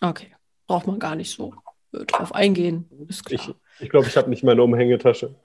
Okay, 0.00 0.34
braucht 0.68 0.86
man 0.86 0.98
gar 1.00 1.16
nicht 1.16 1.34
so 1.34 1.52
äh, 1.92 2.04
drauf 2.04 2.32
eingehen, 2.34 2.88
ist 3.08 3.24
klar. 3.24 3.40
Ich, 3.48 3.54
ich 3.80 3.88
glaube, 3.88 4.06
ich 4.06 4.16
habe 4.16 4.30
nicht 4.30 4.44
meine 4.44 4.62
Umhängetasche. 4.62 5.34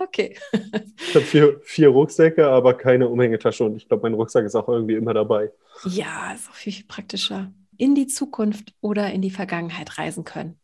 Okay, 0.00 0.36
Ich 0.52 1.14
habe 1.14 1.24
vier, 1.24 1.60
vier 1.62 1.88
Rucksäcke, 1.90 2.48
aber 2.48 2.74
keine 2.74 3.08
Umhängetasche 3.08 3.62
und 3.64 3.76
ich 3.76 3.86
glaube, 3.86 4.02
mein 4.04 4.14
Rucksack 4.14 4.44
ist 4.44 4.56
auch 4.56 4.68
irgendwie 4.68 4.94
immer 4.94 5.14
dabei. 5.14 5.52
ja, 5.84 6.32
ist 6.34 6.48
auch 6.50 6.54
viel, 6.54 6.72
viel 6.72 6.86
praktischer. 6.86 7.52
In 7.76 7.94
die 7.94 8.06
Zukunft 8.08 8.74
oder 8.80 9.12
in 9.12 9.22
die 9.22 9.30
Vergangenheit 9.30 9.98
reisen 9.98 10.24
können. 10.24 10.58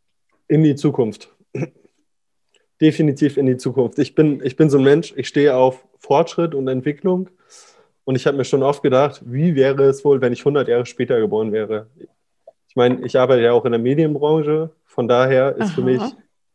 In 0.49 0.63
die 0.63 0.75
Zukunft. 0.75 1.33
Definitiv 2.81 3.37
in 3.37 3.45
die 3.45 3.57
Zukunft. 3.57 3.97
Ich 3.99 4.13
bin, 4.13 4.41
ich 4.43 4.55
bin 4.55 4.69
so 4.69 4.77
ein 4.77 4.83
Mensch, 4.83 5.13
ich 5.15 5.27
stehe 5.27 5.55
auf 5.55 5.85
Fortschritt 5.99 6.53
und 6.53 6.67
Entwicklung 6.67 7.29
und 8.03 8.15
ich 8.15 8.27
habe 8.27 8.37
mir 8.37 8.45
schon 8.45 8.61
oft 8.63 8.83
gedacht, 8.83 9.21
wie 9.25 9.55
wäre 9.55 9.83
es 9.83 10.03
wohl, 10.03 10.19
wenn 10.21 10.33
ich 10.33 10.39
100 10.39 10.67
Jahre 10.67 10.85
später 10.85 11.19
geboren 11.19 11.51
wäre? 11.53 11.87
Ich 12.67 12.75
meine, 12.75 13.05
ich 13.05 13.17
arbeite 13.17 13.43
ja 13.43 13.53
auch 13.53 13.65
in 13.65 13.71
der 13.71 13.81
Medienbranche, 13.81 14.71
von 14.85 15.07
daher 15.07 15.55
ist 15.55 15.71
für 15.71 15.81
Aha. 15.81 15.89
mich 15.89 16.01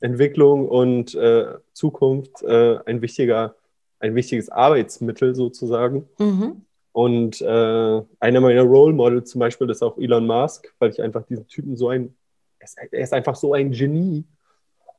Entwicklung 0.02 0.68
und 0.68 1.14
äh, 1.14 1.46
Zukunft 1.72 2.42
äh, 2.42 2.78
ein, 2.86 3.00
wichtiger, 3.02 3.54
ein 4.00 4.14
wichtiges 4.14 4.50
Arbeitsmittel 4.50 5.34
sozusagen. 5.34 6.08
Mhm. 6.18 6.62
Und 6.92 7.40
äh, 7.40 8.02
einer 8.20 8.40
meiner 8.40 8.62
Role 8.62 8.92
Models 8.92 9.30
zum 9.30 9.38
Beispiel 9.38 9.70
ist 9.70 9.82
auch 9.82 9.96
Elon 9.96 10.26
Musk, 10.26 10.74
weil 10.78 10.90
ich 10.90 11.00
einfach 11.00 11.22
diesen 11.24 11.46
Typen 11.46 11.76
so 11.76 11.88
ein, 11.88 12.14
er 12.58 12.64
ist, 12.64 12.78
er 12.78 13.00
ist 13.00 13.12
einfach 13.12 13.36
so 13.36 13.54
ein 13.54 13.70
Genie. 13.70 14.24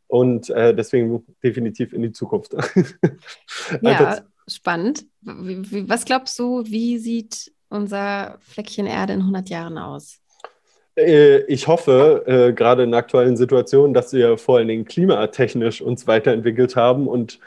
Und 0.08 0.50
äh, 0.50 0.76
deswegen 0.76 1.24
definitiv 1.44 1.94
in 1.94 2.02
die 2.02 2.12
Zukunft. 2.12 2.56
Ja, 3.82 4.22
spannend. 4.48 5.06
Was 5.22 6.06
glaubst 6.06 6.38
du, 6.38 6.64
wie 6.66 6.98
sieht 6.98 7.52
unser 7.70 8.38
Fleckchen 8.40 8.86
Erde 8.86 9.14
in 9.14 9.20
100 9.22 9.50
Jahren 9.50 9.78
aus? 9.78 10.23
Äh, 10.96 11.40
ich 11.46 11.68
hoffe, 11.68 12.24
äh, 12.28 12.54
gerade 12.54 12.84
in 12.84 12.94
aktuellen 12.94 13.38
Situationen, 13.38 13.94
dass 13.94 14.14
wir 14.14 14.38
vor 14.38 14.58
allen 14.58 14.68
Dingen 14.68 14.86
klimatechnisch 14.86 15.82
uns 15.82 16.08
weiterentwickelt 16.08 16.76
haben 16.76 17.08
und 17.08 17.40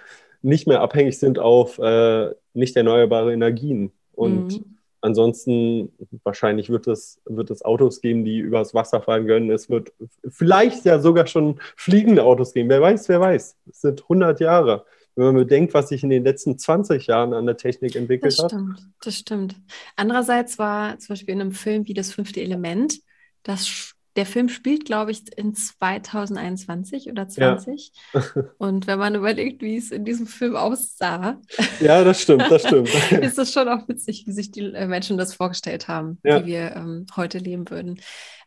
nicht 0.42 0.66
mehr 0.66 0.80
abhängig 0.80 1.18
sind 1.18 1.38
auf 1.38 1.78
äh, 1.78 2.30
nicht 2.54 2.76
erneuerbare 2.76 3.32
Energien. 3.32 3.92
Und 4.12 4.60
Mhm. 4.60 4.72
Ansonsten 5.02 5.92
wahrscheinlich 6.24 6.68
wird 6.68 6.88
es, 6.88 7.20
wird 7.26 7.50
es 7.52 7.64
Autos 7.64 8.00
geben, 8.00 8.24
die 8.24 8.38
übers 8.38 8.74
Wasser 8.74 9.00
fahren 9.02 9.26
können. 9.28 9.50
Es 9.52 9.70
wird 9.70 9.92
vielleicht 10.28 10.84
ja 10.84 10.98
sogar 10.98 11.28
schon 11.28 11.60
fliegende 11.76 12.24
Autos 12.24 12.54
geben. 12.54 12.68
Wer 12.70 12.80
weiß, 12.80 13.08
wer 13.08 13.20
weiß. 13.20 13.56
Es 13.70 13.80
sind 13.82 14.02
100 14.02 14.40
Jahre. 14.40 14.84
Wenn 15.14 15.26
man 15.26 15.34
bedenkt, 15.36 15.74
was 15.74 15.90
sich 15.90 16.02
in 16.02 16.10
den 16.10 16.24
letzten 16.24 16.58
20 16.58 17.06
Jahren 17.06 17.34
an 17.34 17.46
der 17.46 17.56
Technik 17.56 17.94
entwickelt 17.94 18.32
Das 18.32 18.42
hat. 18.42 18.50
stimmt, 18.50 18.80
das 19.00 19.14
stimmt. 19.16 19.54
Andererseits 19.94 20.58
war 20.58 20.98
zum 20.98 21.12
Beispiel 21.12 21.34
in 21.34 21.40
einem 21.40 21.52
Film 21.52 21.86
wie 21.86 21.94
Das 21.94 22.12
fünfte 22.12 22.40
Element, 22.40 22.98
das, 23.46 23.94
der 24.16 24.26
Film 24.26 24.48
spielt, 24.48 24.84
glaube 24.84 25.10
ich, 25.10 25.22
in 25.36 25.54
2021 25.54 27.08
oder 27.10 27.28
20. 27.28 27.92
Und 28.58 28.86
wenn 28.86 28.98
man 28.98 29.14
überlegt, 29.14 29.62
wie 29.62 29.76
es 29.76 29.90
in 29.90 30.04
diesem 30.04 30.26
Film 30.26 30.56
aussah, 30.56 31.40
Ja, 31.80 32.02
das 32.02 32.22
stimmt, 32.22 32.42
das 32.50 32.62
stimmt. 32.66 32.88
ist 33.12 33.38
es 33.38 33.52
schon 33.52 33.68
auch 33.68 33.86
witzig, 33.88 34.24
wie 34.26 34.32
sich 34.32 34.50
die 34.50 34.72
äh, 34.72 34.86
Menschen 34.86 35.16
das 35.18 35.34
vorgestellt 35.34 35.86
haben, 35.88 36.18
Ja. 36.24 36.42
wie 36.42 36.46
wir 36.46 36.74
ähm, 36.76 37.06
heute 37.14 37.38
leben 37.38 37.68
würden. 37.70 38.00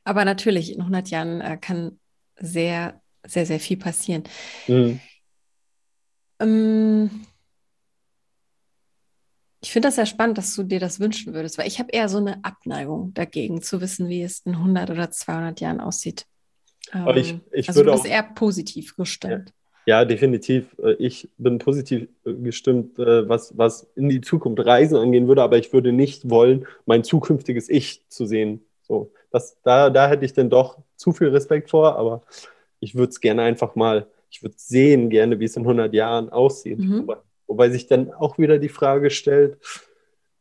Aber 0.03 0.25
natürlich, 0.25 0.73
in 0.73 0.81
100 0.81 1.09
Jahren 1.09 1.41
äh, 1.41 1.57
kann 1.57 1.99
sehr, 2.38 3.01
sehr, 3.25 3.45
sehr 3.45 3.59
viel 3.59 3.77
passieren. 3.77 4.23
Mhm. 4.67 4.99
Ähm, 6.39 7.25
ich 9.61 9.71
finde 9.71 9.87
das 9.89 9.95
sehr 9.95 10.05
spannend, 10.05 10.37
dass 10.37 10.55
du 10.55 10.63
dir 10.63 10.79
das 10.79 10.99
wünschen 10.99 11.33
würdest, 11.33 11.57
weil 11.57 11.67
ich 11.67 11.79
habe 11.79 11.89
eher 11.91 12.07
so 12.09 12.17
eine 12.17 12.43
Abneigung 12.43 13.13
dagegen, 13.13 13.61
zu 13.61 13.81
wissen, 13.81 14.07
wie 14.07 14.23
es 14.23 14.39
in 14.45 14.57
100 14.59 14.89
oder 14.89 15.11
200 15.11 15.59
Jahren 15.59 15.79
aussieht. 15.81 16.25
Aber 16.91 17.17
ich- 17.17 17.31
Ähm, 17.31 17.41
ich 17.51 17.67
also 17.67 17.79
würde 17.81 17.91
du 17.91 17.97
bist 17.97 18.05
auch- 18.05 18.09
eher 18.11 18.23
positiv 18.23 18.95
gestimmt. 18.95 19.53
Ja, 19.85 20.05
definitiv. 20.05 20.75
Äh, 20.79 20.93
Ich 20.99 21.29
bin 21.37 21.57
positiv 21.57 22.07
äh, 22.25 22.33
gestimmt, 22.33 22.99
äh, 22.99 23.27
was, 23.27 23.57
was 23.57 23.87
in 23.95 24.09
die 24.09 24.21
Zukunft 24.21 24.63
Reisen 24.65 24.95
angehen 24.97 25.27
würde, 25.27 25.41
aber 25.43 25.57
ich 25.57 25.73
würde 25.73 25.91
nicht 25.91 26.29
wollen, 26.29 26.65
mein 26.85 27.03
zukünftiges 27.03 27.69
Ich 27.69 28.07
zu 28.07 28.25
sehen. 28.25 28.61
So, 28.83 29.11
das, 29.31 29.57
da, 29.63 29.89
da 29.89 30.07
hätte 30.09 30.25
ich 30.25 30.33
dann 30.33 30.49
doch 30.49 30.77
zu 30.95 31.11
viel 31.11 31.29
Respekt 31.29 31.69
vor, 31.69 31.95
aber 31.97 32.21
ich 32.79 32.95
würde 32.95 33.09
es 33.09 33.19
gerne 33.19 33.43
einfach 33.43 33.75
mal, 33.75 34.07
ich 34.29 34.41
würde 34.43 34.55
sehen 34.57 35.09
gerne, 35.09 35.39
wie 35.39 35.45
es 35.45 35.55
in 35.57 35.65
100 35.65 35.93
Jahren 35.93 36.29
aussieht. 36.29 36.79
Mhm. 36.79 37.01
Wobei, 37.01 37.17
wobei 37.49 37.69
sich 37.69 37.88
dann 37.88 38.13
auch 38.13 38.38
wieder 38.38 38.59
die 38.59 38.69
Frage 38.69 39.09
stellt, 39.09 39.57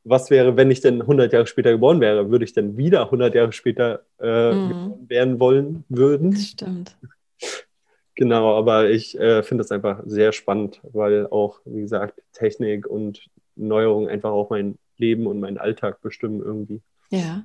was 0.05 0.31
wäre, 0.31 0.57
wenn 0.57 0.71
ich 0.71 0.81
denn 0.81 1.03
100 1.03 1.33
Jahre 1.33 1.47
später 1.47 1.73
geboren 1.73 2.01
wäre? 2.01 2.31
Würde 2.31 2.45
ich 2.45 2.53
dann 2.53 2.77
wieder 2.77 3.11
100 3.11 3.35
Jahre 3.35 3.53
später 3.53 4.05
äh, 4.21 4.55
Mhm. 4.55 4.69
geboren 4.69 5.09
werden 5.09 5.41
wollen 5.41 5.85
würden? 5.89 6.31
Das 6.31 6.47
stimmt. 6.47 6.97
Genau, 8.15 8.57
aber 8.57 8.91
ich 8.91 9.19
äh, 9.19 9.43
finde 9.43 9.63
es 9.63 9.71
einfach 9.71 10.03
sehr 10.07 10.33
spannend, 10.33 10.81
weil 10.83 11.27
auch, 11.29 11.61
wie 11.65 11.81
gesagt, 11.83 12.21
Technik 12.33 12.87
und 12.87 13.29
Neuerungen 13.55 14.09
einfach 14.09 14.31
auch 14.31 14.51
mein 14.51 14.77
Leben 14.97 15.27
und 15.27 15.39
meinen 15.41 15.59
Alltag 15.59 16.01
bestimmen 16.01 16.41
irgendwie. 16.43 16.81
Ja. 17.11 17.45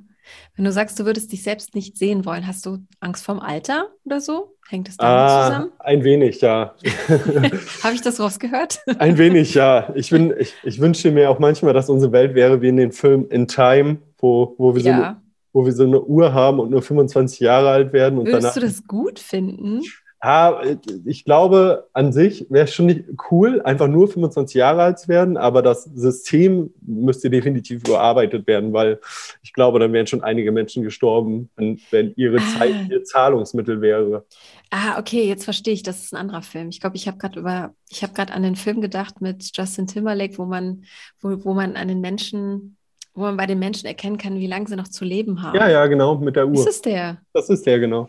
Wenn 0.56 0.66
du 0.66 0.72
sagst, 0.72 1.00
du 1.00 1.06
würdest 1.06 1.32
dich 1.32 1.44
selbst 1.44 1.76
nicht 1.76 1.98
sehen 1.98 2.26
wollen, 2.26 2.48
hast 2.48 2.66
du 2.66 2.80
Angst 3.02 3.24
vorm 3.26 3.40
Alter 3.40 3.92
oder 4.06 4.22
so? 4.22 4.53
Hängt 4.70 4.90
es 4.90 4.98
damit 4.98 5.14
Ah, 5.14 5.48
zusammen? 5.48 5.72
ein 5.80 6.04
wenig, 6.04 6.42
ja. 6.42 6.74
Habe 7.84 7.94
ich 7.94 8.02
das 8.02 8.20
rausgehört? 8.20 8.80
ein 9.00 9.18
wenig, 9.18 9.54
ja. 9.54 9.92
Ich, 9.96 10.10
bin, 10.10 10.34
ich, 10.38 10.54
ich 10.64 10.80
wünsche 10.80 11.12
mir 11.12 11.30
auch 11.30 11.40
manchmal, 11.40 11.74
dass 11.74 11.90
unsere 11.90 12.12
Welt 12.12 12.34
wäre 12.34 12.62
wie 12.62 12.70
in 12.70 12.78
den 12.78 12.92
Film 12.92 13.28
In 13.30 13.48
Time, 13.48 13.98
wo, 14.18 14.56
wo, 14.58 14.74
wir, 14.74 14.82
so 14.82 14.90
eine, 14.90 15.02
ja. 15.02 15.22
wo 15.52 15.66
wir 15.66 15.74
so 15.74 15.84
eine 15.84 16.02
Uhr 16.02 16.34
haben 16.34 16.60
und 16.60 16.72
nur 16.72 16.82
25 16.82 17.40
Jahre 17.42 17.70
alt 17.70 17.94
werden. 17.94 18.18
Und 18.18 18.26
Würdest 18.26 18.44
danach, 18.44 18.54
du 18.56 18.60
das 18.62 18.88
gut 18.88 19.20
finden? 19.20 19.82
Ah, 20.26 20.62
ich 21.04 21.26
glaube, 21.26 21.90
an 21.92 22.14
sich 22.14 22.46
wäre 22.50 22.64
es 22.64 22.74
schon 22.74 22.86
nicht 22.86 23.04
cool, 23.30 23.62
einfach 23.64 23.90
nur 23.90 24.08
25 24.08 24.56
Jahre 24.56 24.82
alt 24.82 24.98
zu 25.00 25.10
werden, 25.10 25.36
aber 25.36 25.62
das 25.62 25.84
System 25.84 26.74
müsste 26.82 27.30
definitiv 27.30 27.82
überarbeitet 27.86 28.48
werden, 28.48 28.72
weil 28.72 29.02
ich 29.42 29.52
glaube, 29.52 29.80
dann 29.80 29.92
wären 29.92 30.08
schon 30.08 30.24
einige 30.24 30.54
Menschen 30.54 30.82
gestorben, 30.82 31.50
wenn, 31.58 32.14
ihre 32.16 32.38
Ah. 32.38 32.58
Zeit 32.58 32.90
ihr 32.90 33.04
Zahlungsmittel 33.04 33.82
wäre. 33.82 34.26
Ah, 34.72 34.98
okay, 34.98 35.28
jetzt 35.28 35.44
verstehe 35.44 35.74
ich, 35.74 35.84
das 35.84 36.06
ist 36.06 36.14
ein 36.14 36.22
anderer 36.22 36.42
Film. 36.42 36.70
Ich 36.70 36.80
glaube, 36.80 36.96
ich 36.96 37.06
habe 37.10 37.18
gerade 37.18 37.42
über, 37.42 37.74
ich 37.90 38.02
habe 38.02 38.14
gerade 38.14 38.32
an 38.32 38.44
den 38.44 38.56
Film 38.56 38.80
gedacht 38.80 39.20
mit 39.20 39.52
Justin 39.54 39.88
Timberlake, 39.88 40.38
wo 40.38 40.46
man, 40.46 40.86
wo, 41.20 41.44
wo 41.44 41.54
man 41.54 41.76
an 41.76 41.90
den 41.90 42.00
Menschen, 42.00 42.78
wo 43.14 43.24
man 43.24 43.36
bei 43.36 43.46
den 43.46 43.60
Menschen 43.60 43.88
erkennen 43.88 44.18
kann, 44.18 44.40
wie 44.40 44.48
lange 44.48 44.68
sie 44.70 44.78
noch 44.78 44.88
zu 44.88 45.04
leben 45.04 45.42
haben. 45.44 45.58
Ja, 45.58 45.68
ja, 45.68 45.86
genau, 45.88 46.16
mit 46.16 46.38
der 46.38 46.46
Ist 46.46 46.60
Uhr. 46.60 46.68
es 46.70 46.82
der? 46.82 47.18
Das 47.34 47.50
ist 47.50 47.66
der, 47.66 47.80
genau. 47.80 48.08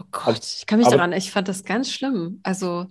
Oh 0.00 0.04
Gott, 0.10 0.40
ich 0.44 0.66
kann 0.66 0.78
mich 0.78 0.86
aber- 0.86 0.96
daran, 0.96 1.12
ich 1.12 1.30
fand 1.30 1.48
das 1.48 1.64
ganz 1.64 1.90
schlimm. 1.92 2.40
Also, 2.42 2.86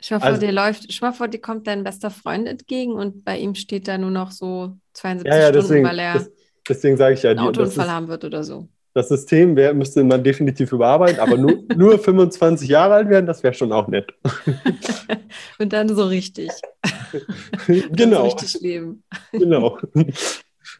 stell 0.00 0.18
mal 0.18 0.22
vor, 0.22 0.28
Also- 0.34 0.40
dir 0.46 0.52
läuft, 0.52 0.92
stell 0.92 1.08
mal 1.10 1.14
vor, 1.14 1.28
dir 1.28 1.40
kommt 1.40 1.66
dein 1.66 1.84
bester 1.84 2.10
Freund 2.10 2.48
entgegen 2.48 2.92
und 2.92 3.24
bei 3.24 3.38
ihm 3.38 3.54
steht 3.54 3.88
da 3.88 3.98
nur 3.98 4.10
noch 4.10 4.30
so 4.30 4.76
72 4.94 5.30
Ja, 5.32 5.38
ja, 5.38 5.48
Stunden, 5.48 5.60
deswegen, 5.68 5.86
weil 5.86 5.98
er 5.98 6.14
das, 6.14 6.30
deswegen 6.68 6.96
sage 6.96 7.14
ich 7.14 7.22
ja, 7.22 7.30
einen 7.30 7.40
Autounfall 7.40 7.84
ist, 7.86 7.90
haben 7.92 8.08
wird 8.08 8.24
oder 8.24 8.42
so. 8.42 8.68
das 8.94 9.08
System 9.08 9.54
wär, 9.56 9.74
müsste 9.74 10.02
man 10.04 10.22
definitiv 10.24 10.72
überarbeiten, 10.72 11.20
aber 11.20 11.36
nur, 11.36 11.62
nur 11.76 11.98
25 11.98 12.68
Jahre 12.68 12.94
alt 12.94 13.08
werden, 13.10 13.26
das 13.26 13.42
wäre 13.42 13.52
schon 13.54 13.72
auch 13.72 13.88
nett. 13.88 14.10
Und 15.58 15.72
dann 15.72 15.88
so 15.94 16.04
richtig. 16.06 16.50
Genau, 17.92 18.28
So 18.28 18.36
richtig 18.36 18.60
leben. 18.60 19.04
genau. 19.32 19.78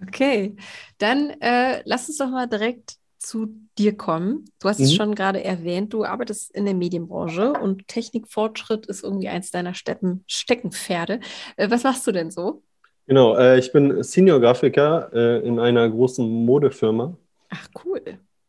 Okay, 0.02 0.56
dann 0.98 1.30
äh, 1.40 1.82
lass 1.84 2.08
uns 2.08 2.18
doch 2.18 2.28
mal 2.28 2.46
direkt 2.48 2.96
zu 3.26 3.48
dir 3.78 3.96
kommen. 3.96 4.44
Du 4.60 4.68
hast 4.68 4.80
es 4.80 4.92
Mhm. 4.92 4.96
schon 4.96 5.14
gerade 5.14 5.42
erwähnt, 5.42 5.92
du 5.92 6.04
arbeitest 6.04 6.54
in 6.54 6.64
der 6.64 6.74
Medienbranche 6.74 7.52
und 7.52 7.88
Technikfortschritt 7.88 8.86
ist 8.86 9.02
irgendwie 9.02 9.28
eins 9.28 9.50
deiner 9.50 9.74
Steppen, 9.74 10.24
Steckenpferde. 10.26 11.20
Äh, 11.56 11.70
was 11.70 11.84
machst 11.84 12.06
du 12.06 12.12
denn 12.12 12.30
so? 12.30 12.62
Genau, 13.06 13.36
äh, 13.36 13.58
ich 13.58 13.70
bin 13.72 14.02
Senior-Grafiker 14.02 15.10
äh, 15.12 15.46
in 15.46 15.58
einer 15.58 15.88
großen 15.90 16.26
Modefirma. 16.44 17.16
Ach, 17.50 17.68
cool. 17.84 18.00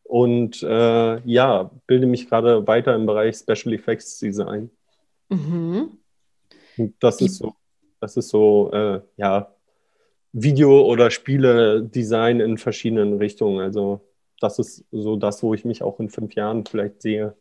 und 0.03 0.61
äh, 0.63 1.19
ja, 1.27 1.71
bilde 1.88 2.05
mich 2.07 2.29
gerade 2.29 2.65
weiter 2.67 2.95
im 2.95 3.05
Bereich 3.05 3.38
Special 3.38 3.73
Effects 3.73 4.19
Design. 4.19 4.69
Mhm. 5.29 5.97
Das 6.99 7.21
ist 7.21 7.38
so, 7.38 7.53
das 7.99 8.15
ist 8.17 8.29
so, 8.29 8.71
äh, 8.71 9.01
ja, 9.17 9.51
Video- 10.31 10.85
oder 10.85 11.09
Spiele-Design 11.11 12.39
in 12.39 12.57
verschiedenen 12.57 13.17
Richtungen. 13.17 13.59
Also 13.61 14.01
das 14.39 14.59
ist 14.59 14.85
so 14.91 15.15
das, 15.15 15.43
wo 15.43 15.53
ich 15.53 15.65
mich 15.65 15.81
auch 15.81 15.99
in 15.99 16.09
fünf 16.09 16.35
Jahren 16.35 16.65
vielleicht 16.65 17.01
sehe. 17.01 17.35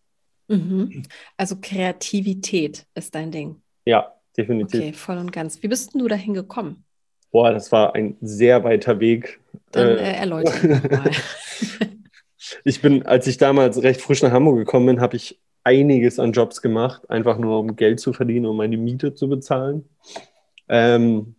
Mhm. 0.49 1.05
Also 1.37 1.57
Kreativität 1.61 2.87
ist 2.95 3.15
dein 3.15 3.31
Ding. 3.31 3.63
Ja, 3.85 4.15
definitiv. 4.37 4.81
Okay, 4.81 4.93
voll 4.93 5.19
und 5.19 5.33
ganz. 5.33 5.63
Wie 5.63 5.69
bist 5.69 5.95
denn 5.95 6.01
du 6.01 6.09
dahin 6.09 6.35
gekommen? 6.35 6.85
Boah, 7.31 7.53
das 7.53 7.73
war 7.73 7.95
ein 7.95 8.17
sehr 8.21 8.63
weiter 8.63 9.01
Weg. 9.01 9.41
Dann 9.73 9.89
äh, 9.89 9.95
äh, 9.95 10.17
erläutere 10.19 10.81
mal. 10.89 11.11
ich 12.65 12.81
bin, 12.81 13.05
als 13.05 13.27
ich 13.27 13.39
damals 13.39 13.83
recht 13.83 14.01
frisch 14.01 14.23
nach 14.23 14.31
Hamburg 14.31 14.59
gekommen 14.59 14.87
bin, 14.87 15.01
habe 15.01 15.17
ich 15.17 15.41
einiges 15.65 16.19
an 16.19 16.33
Jobs 16.33 16.63
gemacht, 16.63 17.11
einfach 17.11 17.39
nur 17.39 17.59
um 17.59 17.75
Geld 17.75 17.99
zu 17.99 18.13
verdienen, 18.13 18.47
um 18.47 18.57
meine 18.57 18.77
Miete 18.77 19.15
zu 19.15 19.29
bezahlen. 19.29 19.89
Ähm, 20.69 21.35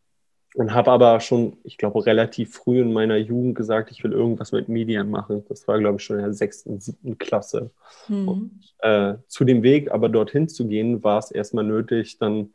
und 0.56 0.74
habe 0.74 0.92
aber 0.92 1.20
schon, 1.20 1.58
ich 1.64 1.78
glaube, 1.78 2.06
relativ 2.06 2.54
früh 2.54 2.80
in 2.82 2.94
meiner 2.94 3.18
Jugend 3.18 3.56
gesagt, 3.56 3.92
ich 3.92 4.04
will 4.06 4.14
irgendwas 4.14 4.54
mit 4.54 4.70
Medien 4.70 5.10
machen. 5.10 5.44
Das 5.50 5.68
war, 5.68 5.78
glaube 5.80 5.98
ich, 5.98 6.04
schon 6.06 6.18
in 6.18 6.24
der 6.24 6.34
sechsten, 6.34 6.80
siebten 6.80 7.18
Klasse. 7.18 7.72
Mhm. 8.08 8.28
Und, 8.28 8.74
äh, 8.80 9.16
zu 9.28 9.44
dem 9.44 9.64
Weg, 9.64 9.92
aber 9.92 10.08
dorthin 10.08 10.48
zu 10.48 10.66
gehen, 10.66 11.04
war 11.04 11.20
es 11.20 11.30
erstmal 11.30 11.66
nötig, 11.66 12.20
dann 12.20 12.54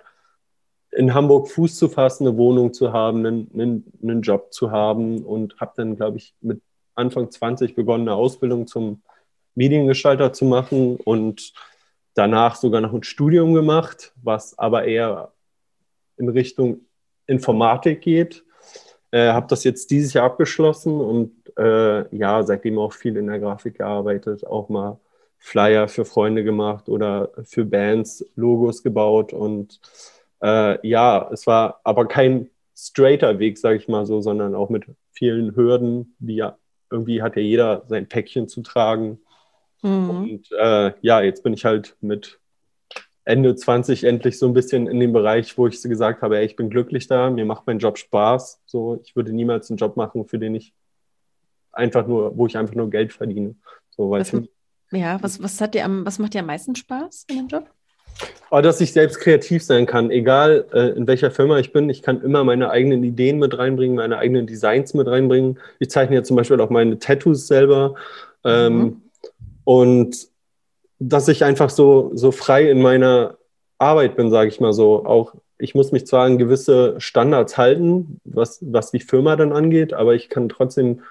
in 0.93 1.13
Hamburg 1.13 1.51
Fuß 1.51 1.77
zu 1.77 1.89
fassen, 1.91 2.27
eine 2.27 2.39
Wohnung 2.39 2.73
zu 2.73 2.93
haben, 2.93 3.19
einen, 3.27 3.51
einen, 3.53 3.93
einen 4.03 4.23
Job 4.23 4.53
zu 4.53 4.71
haben 4.71 5.23
und 5.25 5.61
habe 5.61 5.73
dann, 5.77 5.97
glaube 5.97 6.17
ich, 6.17 6.35
mit 6.41 6.63
Anfang 6.95 7.31
20 7.31 7.75
begonnen, 7.75 8.09
eine 8.09 8.17
Ausbildung 8.17 8.67
zum 8.67 9.03
Mediengestalter 9.55 10.33
zu 10.33 10.47
machen 10.47 10.97
und 10.97 11.53
danach 12.15 12.57
sogar 12.57 12.81
noch 12.81 12.95
ein 12.95 13.03
Studium 13.03 13.53
gemacht, 13.53 14.15
was 14.23 14.59
aber 14.59 14.85
eher 14.85 15.33
in 16.17 16.31
Richtung 16.31 16.81
Informatik 17.31 18.01
geht. 18.01 18.45
Äh, 19.13 19.33
habe 19.33 19.47
das 19.49 19.65
jetzt 19.65 19.91
dieses 19.91 20.13
Jahr 20.13 20.27
abgeschlossen 20.27 21.01
und 21.01 21.33
äh, 21.57 22.17
ja, 22.17 22.43
seitdem 22.43 22.79
auch 22.79 22.93
viel 22.93 23.17
in 23.17 23.27
der 23.27 23.41
Grafik 23.41 23.79
gearbeitet, 23.79 24.47
auch 24.47 24.69
mal 24.69 25.01
Flyer 25.39 25.89
für 25.89 26.05
Freunde 26.05 26.45
gemacht 26.45 26.89
oder 26.89 27.31
für 27.45 27.65
Bands 27.65 28.25
Logos 28.37 28.83
gebaut 28.83 29.33
und 29.33 29.81
äh, 30.43 30.87
ja, 30.87 31.29
es 31.33 31.47
war 31.47 31.81
aber 31.85 32.07
kein 32.07 32.51
straighter 32.77 33.39
Weg, 33.39 33.59
sage 33.59 33.79
ich 33.79 33.89
mal 33.89 34.07
so, 34.07 34.21
sondern 34.21 34.55
auch 34.55 34.71
mit 34.71 34.85
vielen 35.13 35.57
Hürden, 35.57 36.15
die 36.19 36.37
ja 36.37 36.57
irgendwie 36.91 37.23
hat 37.23 37.37
ja 37.37 37.43
jeder 37.43 37.85
sein 37.89 38.09
Päckchen 38.09 38.49
zu 38.49 38.63
tragen. 38.63 39.21
Mhm. 39.83 40.11
Und 40.11 40.53
äh, 40.59 40.93
ja, 41.01 41.21
jetzt 41.21 41.43
bin 41.43 41.53
ich 41.53 41.65
halt 41.65 41.97
mit 42.01 42.41
Ende 43.31 43.55
20 43.55 44.05
endlich 44.05 44.39
so 44.39 44.47
ein 44.47 44.53
bisschen 44.53 44.87
in 44.87 45.01
dem 45.01 45.13
Bereich, 45.13 45.57
wo 45.57 45.67
ich 45.67 45.81
gesagt 45.83 46.23
habe, 46.23 46.39
ey, 46.39 46.45
ich 46.45 46.57
bin 46.57 46.71
glücklich 46.71 47.07
da, 47.07 47.31
mir 47.31 47.45
macht 47.45 47.67
mein 47.67 47.79
Job 47.79 47.99
Spaß. 47.99 48.61
So, 48.67 49.01
ich 49.03 49.17
würde 49.17 49.33
niemals 49.33 49.71
einen 49.71 49.79
Job 49.79 49.97
machen, 49.97 50.27
für 50.27 50.39
den 50.39 50.55
ich 50.55 50.75
einfach 51.73 52.07
nur, 52.07 52.37
wo 52.37 52.47
ich 52.47 52.57
einfach 52.57 52.75
nur 52.75 52.91
Geld 52.91 53.13
verdiene. 53.13 53.55
So, 53.91 54.11
was, 54.11 54.33
ja, 54.91 55.23
was, 55.23 55.43
was 55.43 55.61
hat 55.61 55.75
dir 55.75 55.85
am, 55.85 56.05
was 56.05 56.19
macht 56.19 56.35
dir 56.35 56.41
am 56.41 56.47
meisten 56.47 56.75
Spaß 56.75 57.27
in 57.31 57.37
dem 57.37 57.49
Job? 57.49 57.71
Aber 58.51 58.63
dass 58.63 58.81
ich 58.81 58.93
selbst 58.93 59.21
kreativ 59.21 59.63
sein 59.63 59.87
kann, 59.87 60.11
egal 60.11 60.67
äh, 60.73 60.91
in 60.91 61.07
welcher 61.07 61.31
Firma 61.31 61.59
ich 61.59 61.73
bin, 61.73 61.89
ich 61.89 62.03
kann 62.03 62.21
immer 62.23 62.45
meine 62.45 62.71
eigenen 62.71 63.05
Ideen 63.05 63.39
mit 63.39 63.57
reinbringen, 63.57 63.97
meine 63.97 64.19
eigenen 64.19 64.47
Designs 64.47 64.93
mit 64.93 65.07
reinbringen. 65.07 65.59
Ich 65.79 65.91
zeichne 65.91 66.17
ja 66.17 66.23
zum 66.23 66.37
Beispiel 66.37 66.61
auch 66.61 66.71
meine 66.71 66.99
Tattoos 66.99 67.47
selber. 67.47 67.95
Ähm, 68.45 68.79
mhm. 68.79 69.03
Und 69.65 70.30
dass 71.01 71.29
ich 71.29 71.43
einfach 71.43 71.71
so, 71.71 72.13
so 72.15 72.31
frei 72.31 72.71
in 72.71 72.81
meiner 72.81 73.39
Arbeit 73.79 74.17
bin, 74.17 74.31
sage 74.31 74.49
ich 74.49 74.61
mal 74.61 74.73
so. 74.73 75.05
Auch 75.05 75.35
ich 75.59 75.75
muss 75.75 75.93
mich 75.93 76.07
zwar 76.07 76.27
an 76.27 76.39
gewisse 76.39 77.01
Standards 77.01 77.59
halten, 77.59 78.21
was, 78.25 78.59
was 78.61 78.91
die 78.91 79.01
Firma 79.01 79.35
dann 79.37 79.53
angeht, 79.53 79.93
aber 79.93 80.15
ich 80.15 80.29
kann 80.29 80.49
trotzdem 80.49 81.03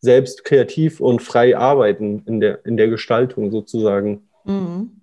selbst 0.00 0.44
kreativ 0.44 1.00
und 1.00 1.22
frei 1.22 1.56
arbeiten 1.56 2.22
in 2.26 2.40
der, 2.40 2.64
in 2.66 2.76
der 2.76 2.88
Gestaltung 2.88 3.50
sozusagen. 3.50 4.28
Mhm. 4.44 5.00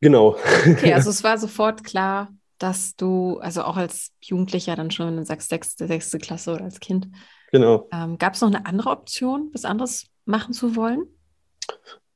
Genau. 0.00 0.36
Okay, 0.66 0.92
also 0.92 1.10
es 1.10 1.22
war 1.22 1.38
sofort 1.38 1.84
klar, 1.84 2.28
dass 2.58 2.96
du, 2.96 3.38
also 3.38 3.62
auch 3.62 3.76
als 3.76 4.12
Jugendlicher 4.22 4.76
dann 4.76 4.90
schon, 4.90 5.08
wenn 5.08 5.16
du 5.16 5.24
sagst, 5.24 5.50
sechste, 5.50 5.86
sechste 5.86 6.18
Klasse 6.18 6.54
oder 6.54 6.64
als 6.64 6.80
Kind. 6.80 7.08
Genau. 7.50 7.88
Ähm, 7.92 8.18
Gab 8.18 8.34
es 8.34 8.40
noch 8.40 8.48
eine 8.48 8.66
andere 8.66 8.90
Option, 8.90 9.50
was 9.52 9.64
anderes 9.64 10.06
machen 10.24 10.54
zu 10.54 10.74
wollen? 10.74 11.06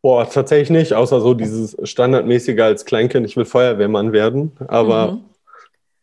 Boah, 0.02 0.28
tatsächlich 0.28 0.70
nicht, 0.70 0.92
außer 0.94 1.20
so 1.20 1.34
dieses 1.34 1.76
standardmäßige 1.82 2.60
als 2.60 2.84
Kleinkind, 2.84 3.26
ich 3.26 3.36
will 3.36 3.44
Feuerwehrmann 3.44 4.12
werden. 4.12 4.52
Aber 4.68 5.12
mhm. 5.12 5.24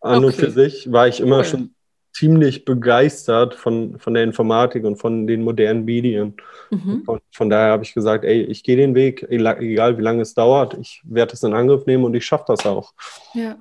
an 0.02 0.18
okay. 0.18 0.26
und 0.26 0.36
für 0.36 0.52
sich 0.52 0.92
war 0.92 1.08
ich 1.08 1.20
immer 1.20 1.38
cool. 1.38 1.46
schon 1.46 1.76
ziemlich 2.14 2.64
begeistert 2.64 3.56
von, 3.56 3.98
von 3.98 4.14
der 4.14 4.24
Informatik 4.24 4.84
und 4.84 4.98
von 4.98 5.26
den 5.26 5.42
modernen 5.44 5.84
Medien. 5.86 6.36
Mhm. 6.70 7.04
Von, 7.06 7.20
von, 7.32 7.50
daher 7.50 7.72
habe 7.72 7.84
ich 7.84 7.94
gesagt, 7.94 8.24
ey, 8.24 8.44
ich 8.44 8.64
gehe 8.64 8.78
den 8.78 8.94
Weg, 8.94 9.26
egal 9.30 9.98
wie 9.98 10.04
lange 10.04 10.22
es 10.22 10.34
dauert, 10.34 10.78
ich 10.80 11.02
werde 11.04 11.34
es 11.34 11.44
in 11.44 11.54
Angriff 11.54 11.86
nehmen 11.86 12.04
und 12.04 12.14
ich 12.14 12.26
schaffe 12.26 12.46
das 12.48 12.66
auch. 12.66 12.94
Ja. 13.34 13.58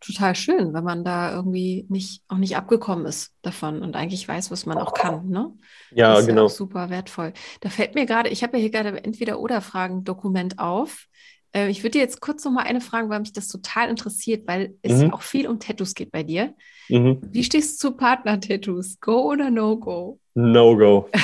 Total 0.00 0.34
schön, 0.34 0.74
wenn 0.74 0.84
man 0.84 1.04
da 1.04 1.34
irgendwie 1.34 1.86
nicht, 1.88 2.22
auch 2.28 2.36
nicht 2.36 2.56
abgekommen 2.56 3.06
ist 3.06 3.32
davon 3.42 3.82
und 3.82 3.96
eigentlich 3.96 4.28
weiß, 4.28 4.50
was 4.50 4.66
man 4.66 4.78
auch 4.78 4.94
kann. 4.94 5.28
Ne? 5.28 5.52
Ja, 5.90 6.12
das 6.12 6.20
ist 6.20 6.26
genau. 6.26 6.44
Ja 6.44 6.48
super 6.48 6.90
wertvoll. 6.90 7.32
Da 7.60 7.70
fällt 7.70 7.94
mir 7.94 8.06
gerade, 8.06 8.28
ich 8.28 8.42
habe 8.42 8.56
ja 8.56 8.60
hier 8.60 8.70
gerade 8.70 9.02
Entweder-Oder-Fragen-Dokument 9.02 10.58
auf. 10.58 11.06
Äh, 11.52 11.70
ich 11.70 11.82
würde 11.82 11.92
dir 11.92 12.00
jetzt 12.00 12.20
kurz 12.20 12.44
noch 12.44 12.52
mal 12.52 12.64
eine 12.64 12.80
fragen, 12.80 13.08
weil 13.08 13.20
mich 13.20 13.32
das 13.32 13.48
total 13.48 13.88
interessiert, 13.88 14.46
weil 14.46 14.74
es 14.82 15.00
mhm. 15.00 15.12
auch 15.12 15.22
viel 15.22 15.48
um 15.48 15.58
Tattoos 15.58 15.94
geht 15.94 16.12
bei 16.12 16.22
dir. 16.22 16.54
Mhm. 16.88 17.20
Wie 17.30 17.44
stehst 17.44 17.82
du 17.82 17.88
zu 17.88 17.96
Partner-Tattoos? 17.96 19.00
Go 19.00 19.30
oder 19.32 19.50
No-Go? 19.50 20.20
No-Go. 20.34 21.08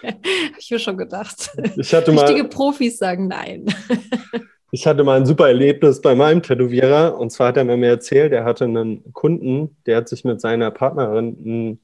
Habe 0.02 0.18
ich 0.58 0.70
mir 0.70 0.78
schon 0.78 0.96
gedacht. 0.96 1.50
Ich 1.76 1.92
hatte 1.94 2.12
mal, 2.12 2.24
Richtige 2.24 2.48
Profis 2.48 2.98
sagen 2.98 3.28
nein. 3.28 3.66
ich 4.72 4.86
hatte 4.86 5.04
mal 5.04 5.18
ein 5.18 5.26
super 5.26 5.48
Erlebnis 5.48 6.00
bei 6.00 6.14
meinem 6.14 6.42
Tätowierer. 6.42 7.18
Und 7.18 7.30
zwar 7.30 7.48
hat 7.48 7.56
er 7.56 7.64
mir 7.64 7.88
erzählt, 7.88 8.32
er 8.32 8.44
hatte 8.44 8.64
einen 8.64 9.12
Kunden, 9.12 9.76
der 9.86 9.98
hat 9.98 10.08
sich 10.08 10.24
mit 10.24 10.40
seiner 10.40 10.70
Partnerin 10.70 11.36
ein 11.44 11.80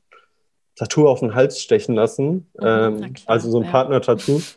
Tattoo 0.76 1.08
auf 1.08 1.20
den 1.20 1.34
Hals 1.34 1.60
stechen 1.60 1.94
lassen. 1.94 2.48
Mhm, 2.58 2.62
ähm, 2.62 3.14
also 3.26 3.50
so 3.50 3.58
ein 3.58 3.64
ja. 3.64 3.70
Partner-Tattoo. 3.70 4.40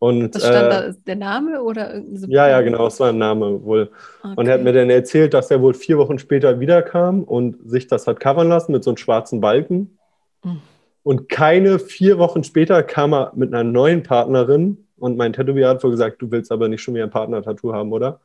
Und, 0.00 0.34
Was 0.34 0.42
stand 0.42 0.66
äh, 0.66 0.70
da? 0.70 0.78
Ist 0.78 1.06
der 1.06 1.16
Name 1.16 1.62
oder 1.62 1.92
irgendein 1.92 2.30
Ja, 2.30 2.48
ja, 2.48 2.62
genau, 2.62 2.86
es 2.86 2.98
war 3.00 3.10
ein 3.10 3.18
Name 3.18 3.62
wohl. 3.62 3.90
Okay. 4.22 4.32
Und 4.34 4.46
er 4.46 4.54
hat 4.54 4.62
mir 4.62 4.72
dann 4.72 4.88
erzählt, 4.88 5.34
dass 5.34 5.50
er 5.50 5.60
wohl 5.60 5.74
vier 5.74 5.98
Wochen 5.98 6.18
später 6.18 6.58
wiederkam 6.58 7.22
und 7.22 7.68
sich 7.68 7.86
das 7.86 8.06
hat 8.06 8.18
covern 8.18 8.48
lassen 8.48 8.72
mit 8.72 8.82
so 8.82 8.90
einem 8.90 8.96
schwarzen 8.96 9.42
Balken. 9.42 9.98
Mhm. 10.42 10.62
Und 11.02 11.28
keine 11.28 11.78
vier 11.78 12.16
Wochen 12.16 12.44
später 12.44 12.82
kam 12.82 13.12
er 13.12 13.32
mit 13.34 13.52
einer 13.52 13.62
neuen 13.62 14.02
Partnerin 14.02 14.86
und 15.00 15.16
mein 15.16 15.32
Tätowierer 15.32 15.70
hat 15.70 15.82
wohl 15.82 15.90
gesagt, 15.90 16.22
du 16.22 16.30
willst 16.30 16.52
aber 16.52 16.68
nicht 16.68 16.82
schon 16.82 16.94
wieder 16.94 17.04
ein 17.04 17.10
Partner-Tattoo 17.10 17.72
haben, 17.72 17.92
oder? 17.92 18.20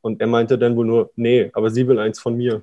Und 0.00 0.20
er 0.20 0.26
meinte 0.26 0.58
dann 0.58 0.76
wohl 0.76 0.86
nur, 0.86 1.10
nee, 1.16 1.50
aber 1.54 1.70
sie 1.70 1.88
will 1.88 1.98
eins 1.98 2.20
von 2.20 2.36
mir. 2.36 2.62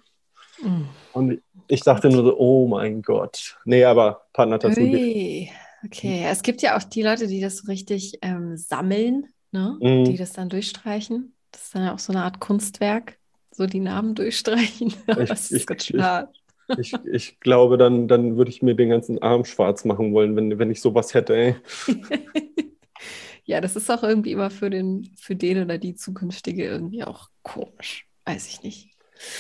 Mhm. 0.62 0.88
Und 1.14 1.42
ich 1.68 1.82
dachte 1.82 2.10
nur 2.10 2.24
so, 2.24 2.38
oh 2.38 2.68
mein 2.68 3.02
Gott. 3.02 3.58
Nee, 3.66 3.84
aber 3.84 4.22
Partner-Tattoo. 4.34 5.48
Okay, 5.84 6.26
es 6.28 6.42
gibt 6.42 6.62
ja 6.62 6.78
auch 6.78 6.84
die 6.84 7.04
Leute, 7.04 7.28
die 7.28 7.42
das 7.42 7.58
so 7.58 7.68
richtig 7.68 8.18
ähm, 8.22 8.58
sammeln, 8.58 9.28
ne? 9.52 9.78
Mhm. 9.80 10.06
die 10.06 10.18
das 10.18 10.34
dann 10.34 10.50
durchstreichen. 10.50 11.34
Das 11.52 11.64
ist 11.64 11.76
dann 11.76 11.84
ja 11.84 11.94
auch 11.94 12.00
so 12.00 12.12
eine 12.12 12.24
Art 12.24 12.40
Kunstwerk, 12.40 13.18
so 13.52 13.66
die 13.66 13.80
Namen 13.80 14.16
durchstreichen. 14.16 14.94
Ich, 15.08 15.30
das 15.30 15.52
ist 15.52 15.70
ich, 15.70 15.88
klar. 15.88 16.32
Ich, 16.78 16.94
ich, 16.94 17.06
ich, 17.06 17.40
glaube, 17.40 17.78
dann, 17.78 18.08
dann 18.08 18.38
würde 18.38 18.50
ich 18.50 18.64
mir 18.64 18.76
den 18.76 18.90
ganzen 18.90 19.22
Arm 19.22 19.46
schwarz 19.46 19.86
machen 19.86 20.14
wollen, 20.14 20.36
wenn, 20.36 20.58
wenn 20.58 20.72
ich 20.72 20.82
sowas 20.82 21.14
hätte. 21.14 21.56
Ja, 23.46 23.62
das 23.62 23.76
ist 23.76 23.90
auch 23.90 24.04
irgendwie 24.04 24.32
immer 24.32 24.50
für 24.50 24.70
den, 24.70 25.12
für 25.18 25.36
den 25.36 25.64
oder 25.64 25.78
die 25.78 25.96
zukünftige 25.96 26.66
irgendwie 26.66 27.04
auch 27.04 27.30
komisch. 27.44 28.08
Weiß 28.26 28.48
ich 28.48 28.64
nicht. 28.64 28.90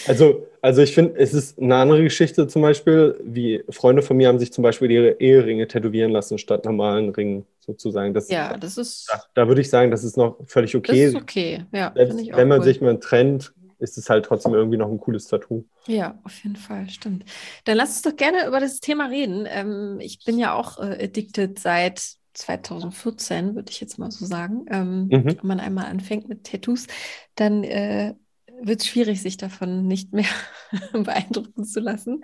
Also, 0.07 0.47
also 0.61 0.81
ich 0.81 0.93
finde, 0.93 1.15
es 1.17 1.33
ist 1.33 1.59
eine 1.59 1.75
andere 1.75 2.03
Geschichte 2.03 2.47
zum 2.47 2.61
Beispiel, 2.61 3.19
wie 3.23 3.63
Freunde 3.69 4.01
von 4.01 4.15
mir 4.15 4.27
haben 4.27 4.39
sich 4.39 4.53
zum 4.53 4.63
Beispiel 4.63 4.89
ihre 4.91 5.19
Eheringe 5.19 5.67
tätowieren 5.67 6.11
lassen 6.11 6.37
statt 6.37 6.65
normalen 6.65 7.09
Ringen 7.09 7.45
sozusagen. 7.59 8.13
Das, 8.13 8.29
ja, 8.29 8.55
das 8.57 8.77
ist. 8.77 9.09
Da, 9.11 9.23
da, 9.33 9.47
würde 9.47 9.61
ich 9.61 9.69
sagen, 9.69 9.91
das 9.91 10.03
ist 10.03 10.17
noch 10.17 10.37
völlig 10.45 10.75
okay. 10.75 11.05
Das 11.05 11.15
ist 11.15 11.21
okay, 11.21 11.65
ja. 11.73 11.91
Selbst, 11.95 12.17
wenn 12.31 12.47
man 12.47 12.59
cool. 12.59 12.65
sich 12.65 12.81
mal 12.81 12.99
trennt, 12.99 13.53
ist 13.79 13.97
es 13.97 14.09
halt 14.09 14.25
trotzdem 14.25 14.53
irgendwie 14.53 14.77
noch 14.77 14.89
ein 14.89 14.99
cooles 14.99 15.27
Tattoo. 15.27 15.65
Ja, 15.87 16.17
auf 16.23 16.41
jeden 16.43 16.55
Fall, 16.55 16.89
stimmt. 16.89 17.25
Dann 17.65 17.77
lass 17.77 17.89
uns 17.89 18.01
doch 18.03 18.15
gerne 18.15 18.47
über 18.47 18.59
das 18.59 18.79
Thema 18.79 19.07
reden. 19.07 19.45
Ähm, 19.49 19.97
ich 19.99 20.23
bin 20.23 20.39
ja 20.39 20.53
auch 20.53 20.79
äh, 20.79 21.03
addicted 21.03 21.59
seit 21.59 22.15
2014, 22.35 23.55
würde 23.55 23.71
ich 23.71 23.81
jetzt 23.81 23.97
mal 23.97 24.11
so 24.11 24.25
sagen. 24.25 24.65
Ähm, 24.69 25.07
mhm. 25.07 25.25
Wenn 25.25 25.47
man 25.47 25.59
einmal 25.59 25.85
anfängt 25.85 26.29
mit 26.29 26.43
Tattoos, 26.43 26.87
dann 27.35 27.63
äh, 27.63 28.13
wird 28.61 28.81
es 28.81 28.87
schwierig, 28.87 29.21
sich 29.21 29.37
davon 29.37 29.87
nicht 29.87 30.13
mehr 30.13 30.27
beeindrucken 30.93 31.65
zu 31.65 31.79
lassen. 31.79 32.21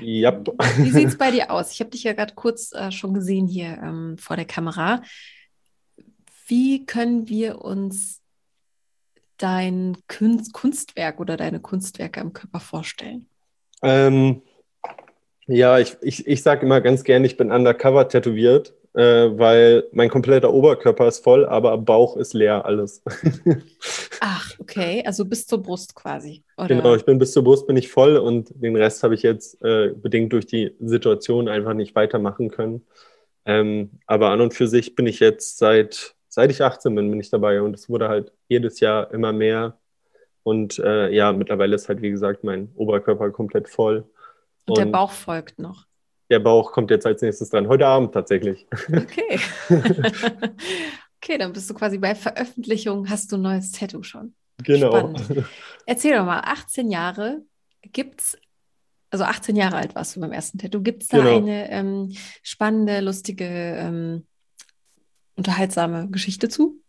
Ja. 0.00 0.42
Wie 0.76 0.90
sieht 0.90 1.08
es 1.08 1.18
bei 1.18 1.30
dir 1.32 1.50
aus? 1.50 1.72
Ich 1.72 1.80
habe 1.80 1.90
dich 1.90 2.04
ja 2.04 2.12
gerade 2.12 2.34
kurz 2.34 2.72
äh, 2.72 2.90
schon 2.92 3.14
gesehen 3.14 3.46
hier 3.46 3.78
ähm, 3.82 4.16
vor 4.18 4.36
der 4.36 4.44
Kamera. 4.44 5.02
Wie 6.46 6.84
können 6.84 7.28
wir 7.28 7.62
uns 7.62 8.20
dein 9.38 9.96
Kunst 10.08 10.52
Kunstwerk 10.52 11.20
oder 11.20 11.36
deine 11.36 11.60
Kunstwerke 11.60 12.20
am 12.20 12.32
Körper 12.32 12.60
vorstellen? 12.60 13.26
Ähm, 13.82 14.42
ja, 15.46 15.78
ich, 15.78 15.96
ich, 16.00 16.26
ich 16.26 16.42
sage 16.42 16.64
immer 16.64 16.80
ganz 16.80 17.02
gerne, 17.02 17.26
ich 17.26 17.36
bin 17.36 17.50
undercover 17.50 18.08
tätowiert, 18.08 18.74
äh, 18.94 19.38
weil 19.38 19.84
mein 19.92 20.10
kompletter 20.10 20.52
Oberkörper 20.52 21.08
ist 21.08 21.24
voll, 21.24 21.46
aber 21.46 21.78
Bauch 21.78 22.16
ist 22.16 22.34
leer, 22.34 22.64
alles. 22.66 23.02
Ach, 24.20 24.54
okay, 24.58 25.02
also 25.06 25.24
bis 25.24 25.46
zur 25.46 25.62
Brust 25.62 25.94
quasi. 25.94 26.44
Oder? 26.56 26.68
Genau, 26.68 26.94
ich 26.94 27.04
bin 27.04 27.18
bis 27.18 27.32
zur 27.32 27.42
Brust 27.42 27.66
bin 27.66 27.76
ich 27.76 27.90
voll 27.90 28.16
und 28.16 28.52
den 28.54 28.76
Rest 28.76 29.02
habe 29.02 29.14
ich 29.14 29.22
jetzt 29.22 29.62
äh, 29.62 29.94
bedingt 29.94 30.32
durch 30.32 30.46
die 30.46 30.76
Situation 30.80 31.48
einfach 31.48 31.74
nicht 31.74 31.94
weitermachen 31.94 32.50
können. 32.50 32.86
Ähm, 33.44 33.90
aber 34.06 34.30
an 34.30 34.40
und 34.40 34.54
für 34.54 34.68
sich 34.68 34.94
bin 34.94 35.06
ich 35.06 35.20
jetzt 35.20 35.58
seit, 35.58 36.14
seit 36.28 36.50
ich 36.50 36.62
18 36.62 36.94
bin, 36.94 37.10
bin 37.10 37.20
ich 37.20 37.30
dabei 37.30 37.62
und 37.62 37.74
es 37.74 37.88
wurde 37.88 38.08
halt 38.08 38.32
jedes 38.48 38.80
Jahr 38.80 39.12
immer 39.12 39.32
mehr. 39.32 39.78
Und 40.44 40.78
äh, 40.78 41.10
ja, 41.10 41.32
mittlerweile 41.32 41.74
ist 41.74 41.88
halt, 41.88 42.02
wie 42.02 42.10
gesagt, 42.10 42.44
mein 42.44 42.70
Oberkörper 42.74 43.30
komplett 43.30 43.68
voll. 43.68 44.04
Und, 44.66 44.70
und 44.70 44.78
der 44.78 44.86
Bauch 44.86 45.12
folgt 45.12 45.58
noch. 45.58 45.86
Der 46.32 46.40
Bauch 46.40 46.72
kommt 46.72 46.90
jetzt 46.90 47.04
als 47.04 47.20
nächstes 47.20 47.50
dran. 47.50 47.68
Heute 47.68 47.86
Abend 47.86 48.14
tatsächlich. 48.14 48.66
Okay. 48.88 49.38
okay, 51.18 51.36
dann 51.36 51.52
bist 51.52 51.68
du 51.68 51.74
quasi 51.74 51.98
bei 51.98 52.14
Veröffentlichung, 52.14 53.10
hast 53.10 53.30
du 53.30 53.36
ein 53.36 53.42
neues 53.42 53.70
Tattoo 53.70 54.02
schon. 54.02 54.34
Genau. 54.64 55.14
Spannend. 55.14 55.44
Erzähl 55.84 56.16
doch 56.16 56.24
mal, 56.24 56.40
18 56.40 56.90
Jahre, 56.90 57.42
gibt 57.82 58.22
es, 58.22 58.38
also 59.10 59.24
18 59.24 59.56
Jahre 59.56 59.76
alt 59.76 59.94
warst 59.94 60.16
du 60.16 60.20
beim 60.20 60.32
ersten 60.32 60.56
Tattoo, 60.56 60.80
gibt 60.80 61.02
es 61.02 61.10
da 61.10 61.18
genau. 61.18 61.36
eine 61.36 61.70
ähm, 61.70 62.16
spannende, 62.42 63.00
lustige, 63.00 63.44
ähm, 63.44 64.26
unterhaltsame 65.36 66.08
Geschichte 66.08 66.48
zu? 66.48 66.80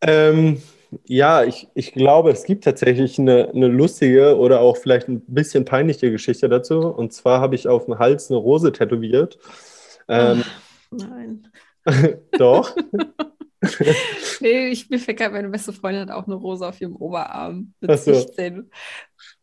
Ähm, 0.00 0.62
ja, 1.06 1.44
ich, 1.44 1.68
ich 1.74 1.92
glaube, 1.92 2.30
es 2.30 2.44
gibt 2.44 2.64
tatsächlich 2.64 3.18
eine, 3.18 3.48
eine 3.48 3.68
lustige 3.68 4.36
oder 4.36 4.60
auch 4.60 4.76
vielleicht 4.76 5.08
ein 5.08 5.22
bisschen 5.26 5.64
peinliche 5.64 6.10
Geschichte 6.10 6.48
dazu. 6.48 6.80
Und 6.80 7.12
zwar 7.12 7.40
habe 7.40 7.54
ich 7.54 7.68
auf 7.68 7.86
dem 7.86 7.98
Hals 7.98 8.30
eine 8.30 8.38
Rose 8.38 8.72
tätowiert. 8.72 9.38
Ähm, 10.08 10.44
nein. 10.90 11.48
doch. 12.32 12.76
nee, 14.40 14.68
ich, 14.68 14.90
mir 14.90 14.98
fällt 14.98 15.18
gerade, 15.18 15.32
meine 15.32 15.48
beste 15.48 15.72
Freundin 15.72 16.02
hat 16.02 16.10
auch 16.10 16.26
eine 16.26 16.34
Rose 16.34 16.66
auf 16.66 16.80
ihrem 16.80 16.96
Oberarm 16.96 17.72
mit 17.80 17.98
so. 17.98 18.12
16. 18.12 18.70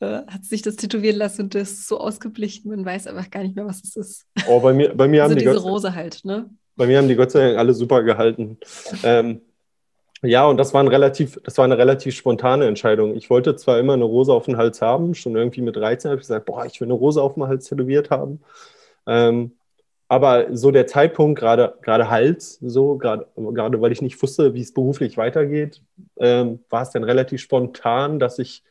Äh, 0.02 0.06
hat 0.28 0.46
sich 0.46 0.62
das 0.62 0.76
tätowieren 0.76 1.18
lassen 1.18 1.44
und 1.44 1.56
das 1.56 1.72
ist 1.72 1.88
so 1.88 2.00
ausgeblichen, 2.00 2.70
man 2.70 2.86
weiß 2.86 3.08
einfach 3.08 3.30
gar 3.30 3.44
nicht 3.44 3.56
mehr, 3.56 3.66
was 3.66 3.82
es 3.84 3.96
ist. 3.96 4.26
Oh, 4.48 4.60
bei 4.60 4.74
mir, 4.74 4.94
bei 4.94 5.08
mir 5.08 5.24
also 5.24 5.34
haben 5.34 5.40
die 5.40 5.46
diese 5.46 5.56
Gott, 5.56 5.64
Rose 5.64 5.96
halt, 5.96 6.24
ne? 6.26 6.50
Bei 6.76 6.88
mir 6.88 6.98
haben 6.98 7.08
die 7.08 7.16
Gott 7.16 7.32
sei 7.32 7.48
Dank 7.48 7.58
alle 7.58 7.74
super 7.74 8.04
gehalten. 8.04 8.58
Ähm, 9.04 9.42
ja, 10.22 10.46
und 10.46 10.58
das 10.58 10.74
war, 10.74 10.84
ein 10.84 10.90
relativ, 10.90 11.40
das 11.44 11.58
war 11.58 11.66
eine 11.66 11.78
relativ 11.78 12.16
spontane 12.16 12.68
Entscheidung. 12.68 13.16
Ich 13.16 13.30
wollte 13.30 13.56
zwar 13.56 13.80
immer 13.80 13.94
eine 13.94 14.04
Rose 14.04 14.34
auf 14.34 14.46
dem 14.46 14.58
Hals 14.58 14.82
haben, 14.82 15.16
schon 15.16 15.36
irgendwie 15.36 15.62
mit 15.62 15.78
13 15.78 16.12
habe 16.12 16.20
ich 16.20 16.28
gesagt, 16.28 16.46
boah, 16.46 16.66
ich 16.66 16.82
will 16.82 16.88
eine 16.88 16.94
Rose 16.94 17.22
auf 17.22 17.36
dem 17.36 17.48
Hals 17.48 17.70
tätowiert 17.70 18.10
haben. 18.10 18.42
Ähm, 19.08 19.54
aber 20.10 20.58
so 20.58 20.72
der 20.72 20.88
Zeitpunkt, 20.88 21.40
gerade, 21.40 21.76
gerade 21.82 22.10
Hals, 22.10 22.58
so, 22.62 22.98
gerade, 22.98 23.28
gerade 23.36 23.80
weil 23.80 23.92
ich 23.94 24.02
nicht 24.02 24.22
wusste, 24.22 24.54
wie 24.56 24.62
es 24.62 24.74
beruflich 24.74 25.16
weitergeht, 25.18 25.82
ähm, 26.18 26.60
war 26.70 26.82
es 26.82 26.90
dann 26.92 27.04
relativ 27.04 27.40
spontan, 27.42 28.20
dass 28.20 28.40
ich 28.40 28.64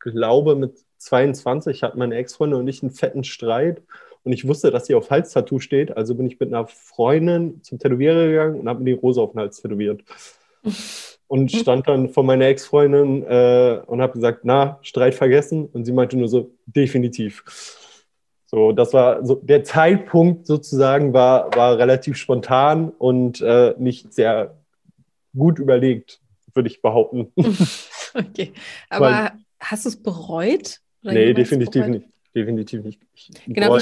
glaube, 0.00 0.54
mit 0.56 0.76
22 0.98 1.82
hatten 1.82 1.98
meine 1.98 2.16
Ex-Freundin 2.16 2.58
und 2.58 2.68
ich 2.68 2.82
einen 2.82 2.92
fetten 2.92 3.24
Streit. 3.24 3.82
Und 4.24 4.32
ich 4.32 4.46
wusste, 4.48 4.70
dass 4.70 4.86
sie 4.86 4.94
auf 4.94 5.10
Hals-Tattoo 5.10 5.60
steht. 5.60 5.96
Also 5.96 6.14
bin 6.14 6.26
ich 6.26 6.40
mit 6.40 6.48
einer 6.52 6.66
Freundin 6.66 7.62
zum 7.62 7.78
Tätowierer 7.78 8.26
gegangen 8.26 8.60
und 8.60 8.68
habe 8.68 8.80
mir 8.80 8.94
die 8.94 9.00
Rose 9.00 9.20
auf 9.20 9.32
den 9.32 9.40
Hals 9.40 9.60
tätowiert 9.60 10.02
und 11.26 11.50
stand 11.52 11.88
dann 11.88 12.08
vor 12.10 12.24
meiner 12.24 12.46
Ex-Freundin 12.46 13.22
äh, 13.24 13.80
und 13.86 14.00
habe 14.00 14.12
gesagt, 14.14 14.40
na, 14.44 14.78
Streit 14.82 15.14
vergessen? 15.14 15.66
Und 15.66 15.84
sie 15.84 15.92
meinte 15.92 16.16
nur 16.16 16.28
so, 16.28 16.50
definitiv. 16.66 17.42
So, 18.46 18.72
das 18.72 18.92
war 18.92 19.24
so, 19.24 19.36
der 19.36 19.64
Zeitpunkt 19.64 20.46
sozusagen 20.46 21.12
war, 21.12 21.54
war 21.56 21.78
relativ 21.78 22.16
spontan 22.16 22.90
und 22.90 23.40
äh, 23.40 23.74
nicht 23.78 24.14
sehr 24.14 24.54
gut 25.36 25.58
überlegt, 25.58 26.20
würde 26.54 26.68
ich 26.68 26.80
behaupten. 26.80 27.32
okay, 28.14 28.52
aber 28.88 29.06
Weil, 29.06 29.32
hast 29.58 29.86
du 29.86 29.88
es 29.88 30.00
bereut? 30.00 30.78
nee, 31.02 31.32
definitiv 31.34 31.82
bereut? 31.82 31.90
nicht. 31.90 32.06
Definitiv 32.34 32.84
nicht. 32.84 33.00
Ich 33.14 33.30
genau, 33.46 33.76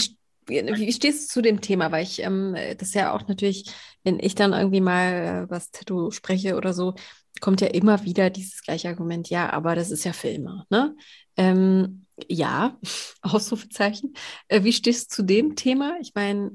wie, 0.47 0.66
wie, 0.66 0.92
stehst 0.92 1.29
du 1.29 1.35
zu 1.35 1.42
dem 1.42 1.61
Thema? 1.61 1.92
Weil 1.92 2.03
ich 2.03 2.23
ähm, 2.23 2.57
das 2.79 2.95
ja 2.95 3.14
auch 3.14 3.27
natürlich 3.29 3.66
wenn 4.05 4.19
ich 4.19 4.35
dann 4.35 4.53
irgendwie 4.53 4.81
mal 4.81 5.47
äh, 5.47 5.51
was 5.51 5.71
Tattoo 5.71 6.11
spreche 6.11 6.57
oder 6.57 6.73
so, 6.73 6.95
kommt 7.41 7.61
ja 7.61 7.69
immer 7.69 8.05
wieder 8.05 8.31
dieses 8.31 8.62
gleiche 8.62 8.88
Argument, 8.88 9.29
ja, 9.31 9.53
aber 9.53 9.75
das 9.75 9.91
ist 9.91 10.05
ja 10.05 10.12
für 10.12 10.29
immer. 10.29 10.67
Ne? 10.71 10.95
Ähm, 11.37 12.07
ja, 12.29 12.79
Ausrufezeichen. 13.23 14.15
Äh, 14.49 14.65
wie 14.65 14.73
stehst 14.73 15.12
du 15.12 15.17
zu 15.17 15.23
dem 15.23 15.57
Thema? 15.57 15.97
Ich 16.01 16.12
meine, 16.15 16.53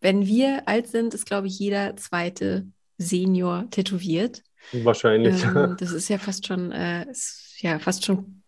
wenn 0.00 0.26
wir 0.26 0.68
alt 0.68 0.88
sind, 0.88 1.14
ist, 1.14 1.26
glaube 1.26 1.46
ich, 1.46 1.58
jeder 1.58 1.96
zweite 1.96 2.66
Senior 2.98 3.68
tätowiert. 3.70 4.42
Wahrscheinlich. 4.72 5.42
Ähm, 5.44 5.76
das 5.78 5.92
ist 5.92 6.08
ja 6.08 6.18
fast 6.18 6.46
schon, 6.46 6.72
äh, 6.72 7.10
ist 7.10 7.54
ja 7.60 7.78
fast 7.78 8.04
schon 8.04 8.42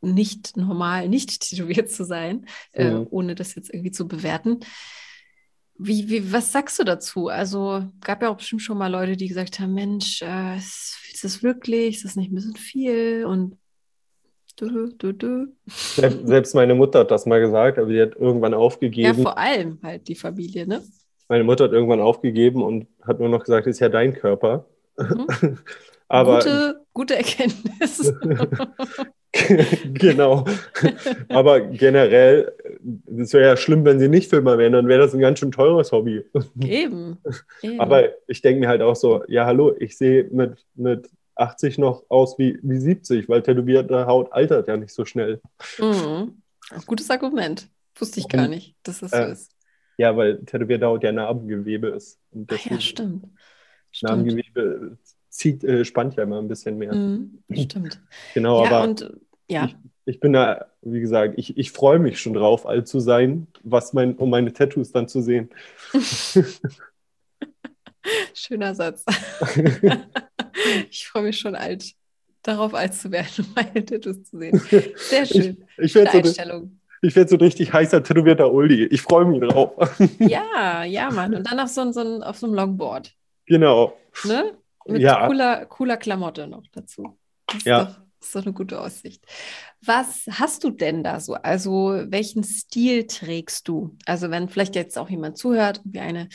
nicht 0.00 0.56
normal, 0.56 1.08
nicht 1.08 1.40
tätowiert 1.40 1.90
zu 1.90 2.04
sein, 2.04 2.46
äh, 2.72 2.90
mhm. 2.90 3.06
ohne 3.10 3.34
das 3.34 3.54
jetzt 3.54 3.72
irgendwie 3.72 3.90
zu 3.90 4.06
bewerten. 4.06 4.60
Wie, 5.78 6.08
wie, 6.08 6.32
was 6.32 6.50
sagst 6.50 6.78
du 6.78 6.84
dazu? 6.84 7.28
Also 7.28 7.84
gab 8.00 8.22
ja 8.22 8.30
auch 8.30 8.36
bestimmt 8.36 8.62
schon 8.62 8.78
mal 8.78 8.90
Leute, 8.90 9.16
die 9.16 9.28
gesagt 9.28 9.60
haben, 9.60 9.74
Mensch, 9.74 10.22
äh, 10.22 10.56
ist, 10.56 11.20
das 11.22 11.42
wirklich, 11.42 11.96
ist 11.96 12.04
das 12.04 12.16
nicht 12.16 12.32
ein 12.32 12.34
bisschen 12.34 12.56
viel? 12.56 13.24
Und 13.24 13.56
du, 14.56 14.88
du, 14.88 15.12
du. 15.12 15.46
Selbst 15.66 16.54
meine 16.54 16.74
Mutter 16.74 17.00
hat 17.00 17.10
das 17.10 17.26
mal 17.26 17.40
gesagt, 17.40 17.78
aber 17.78 17.88
sie 17.88 18.00
hat 18.00 18.16
irgendwann 18.16 18.54
aufgegeben. 18.54 19.18
Ja, 19.18 19.22
vor 19.22 19.38
allem 19.38 19.78
halt 19.82 20.08
die 20.08 20.16
Familie, 20.16 20.66
ne? 20.66 20.82
Meine 21.28 21.44
Mutter 21.44 21.64
hat 21.64 21.72
irgendwann 21.72 22.00
aufgegeben 22.00 22.62
und 22.62 22.88
hat 23.02 23.20
nur 23.20 23.28
noch 23.28 23.44
gesagt, 23.44 23.66
ist 23.66 23.80
ja 23.80 23.88
dein 23.88 24.14
Körper. 24.14 24.66
Mhm. 24.96 25.26
aber, 26.08 26.38
gute, 26.38 26.80
gute 26.92 27.16
Erkenntnis. 27.16 28.12
genau. 29.94 30.44
Aber 31.28 31.60
generell, 31.60 32.52
es 33.18 33.32
wäre 33.32 33.50
ja 33.50 33.56
schlimm, 33.56 33.84
wenn 33.84 33.98
sie 33.98 34.08
nicht 34.08 34.30
Filmer 34.30 34.58
wären, 34.58 34.72
dann 34.72 34.88
wäre 34.88 35.00
das 35.00 35.14
ein 35.14 35.20
ganz 35.20 35.38
schön 35.38 35.52
teures 35.52 35.92
Hobby. 35.92 36.24
Eben. 36.60 37.18
Eben. 37.62 37.80
Aber 37.80 38.08
ich 38.26 38.40
denke 38.40 38.60
mir 38.60 38.68
halt 38.68 38.82
auch 38.82 38.96
so, 38.96 39.22
ja, 39.28 39.44
hallo, 39.44 39.74
ich 39.78 39.96
sehe 39.96 40.24
mit, 40.30 40.64
mit 40.74 41.10
80 41.34 41.78
noch 41.78 42.04
aus 42.08 42.38
wie, 42.38 42.58
wie 42.62 42.78
70, 42.78 43.28
weil 43.28 43.42
tätowierte 43.42 44.06
Haut 44.06 44.32
altert 44.32 44.68
ja 44.68 44.76
nicht 44.76 44.92
so 44.92 45.04
schnell. 45.04 45.40
Mhm. 45.78 46.42
Gutes 46.86 47.10
Argument. 47.10 47.68
Wusste 47.96 48.20
ich 48.20 48.28
gar 48.28 48.48
nicht, 48.48 48.76
dass 48.82 49.00
das 49.00 49.10
so 49.10 49.16
äh, 49.16 49.32
ist. 49.32 49.52
Ja, 49.98 50.16
weil 50.16 50.44
tätowierte 50.44 50.86
Haut 50.86 51.02
ja 51.02 51.12
Narbengewebe 51.12 51.88
ist. 51.88 52.18
Und 52.30 52.52
ah, 52.52 52.56
ja, 52.70 52.80
stimmt. 52.80 53.26
Narbengewebe 54.02 54.96
zieht, 55.38 55.64
äh, 55.64 55.84
spannt 55.84 56.16
ja 56.16 56.24
immer 56.24 56.38
ein 56.38 56.48
bisschen 56.48 56.76
mehr. 56.78 56.94
Mhm, 56.94 57.38
stimmt. 57.52 58.00
Genau, 58.34 58.64
ja, 58.64 58.70
aber 58.70 58.88
und, 58.88 59.10
ja. 59.48 59.66
Ich, 59.66 59.76
ich, 60.04 60.20
bin 60.20 60.32
da, 60.32 60.66
wie 60.82 61.00
gesagt, 61.00 61.34
ich, 61.38 61.56
ich 61.56 61.70
freue 61.70 62.00
mich 62.00 62.20
schon 62.20 62.34
drauf, 62.34 62.66
alt 62.66 62.88
zu 62.88 62.98
sein, 63.00 63.46
was 63.62 63.92
mein, 63.92 64.16
um 64.16 64.30
meine 64.30 64.52
Tattoos 64.52 64.90
dann 64.90 65.06
zu 65.08 65.22
sehen. 65.22 65.50
Schöner 68.34 68.74
Satz. 68.74 69.04
ich 70.90 71.06
freue 71.06 71.22
mich 71.24 71.38
schon 71.38 71.54
alt, 71.54 71.92
darauf 72.42 72.74
alt 72.74 72.94
zu 72.94 73.12
werden, 73.12 73.28
um 73.38 73.46
meine 73.54 73.84
Tattoos 73.84 74.24
zu 74.24 74.38
sehen. 74.38 74.60
Sehr 74.96 75.24
schön. 75.26 75.64
Ich, 75.76 75.84
ich 75.84 75.94
werde 75.94 76.26
so, 76.26 76.68
ich 77.02 77.14
werd 77.14 77.28
so 77.28 77.36
richtig 77.36 77.72
heißer 77.72 78.02
tätowierter 78.02 78.52
Uldi. 78.52 78.86
Ich 78.86 79.02
freue 79.02 79.24
mich 79.24 79.40
drauf. 79.40 79.72
ja, 80.18 80.82
ja, 80.84 81.10
Mann. 81.10 81.34
Und 81.34 81.48
dann 81.48 81.60
auf 81.60 81.68
so, 81.68 81.92
so, 81.92 82.00
auf 82.22 82.38
so 82.38 82.46
einem 82.46 82.56
Longboard. 82.56 83.12
Genau. 83.46 83.96
Ne? 84.24 84.54
Mit 84.88 85.02
ja. 85.02 85.26
cooler, 85.26 85.66
cooler 85.66 85.96
Klamotte 85.98 86.46
noch 86.46 86.64
dazu. 86.72 87.18
Das 87.46 87.64
ja. 87.64 87.82
Ist 87.82 87.88
doch, 87.88 88.02
ist 88.20 88.34
doch 88.34 88.42
eine 88.42 88.52
gute 88.52 88.80
Aussicht. 88.80 89.24
Was 89.82 90.24
hast 90.30 90.64
du 90.64 90.70
denn 90.70 91.04
da 91.04 91.20
so? 91.20 91.34
Also, 91.34 92.04
welchen 92.06 92.42
Stil 92.42 93.06
trägst 93.06 93.68
du? 93.68 93.96
Also, 94.06 94.30
wenn 94.30 94.48
vielleicht 94.48 94.74
jetzt 94.74 94.98
auch 94.98 95.10
jemand 95.10 95.36
zuhört, 95.36 95.80
wie 95.84 96.00
eine, 96.00 96.28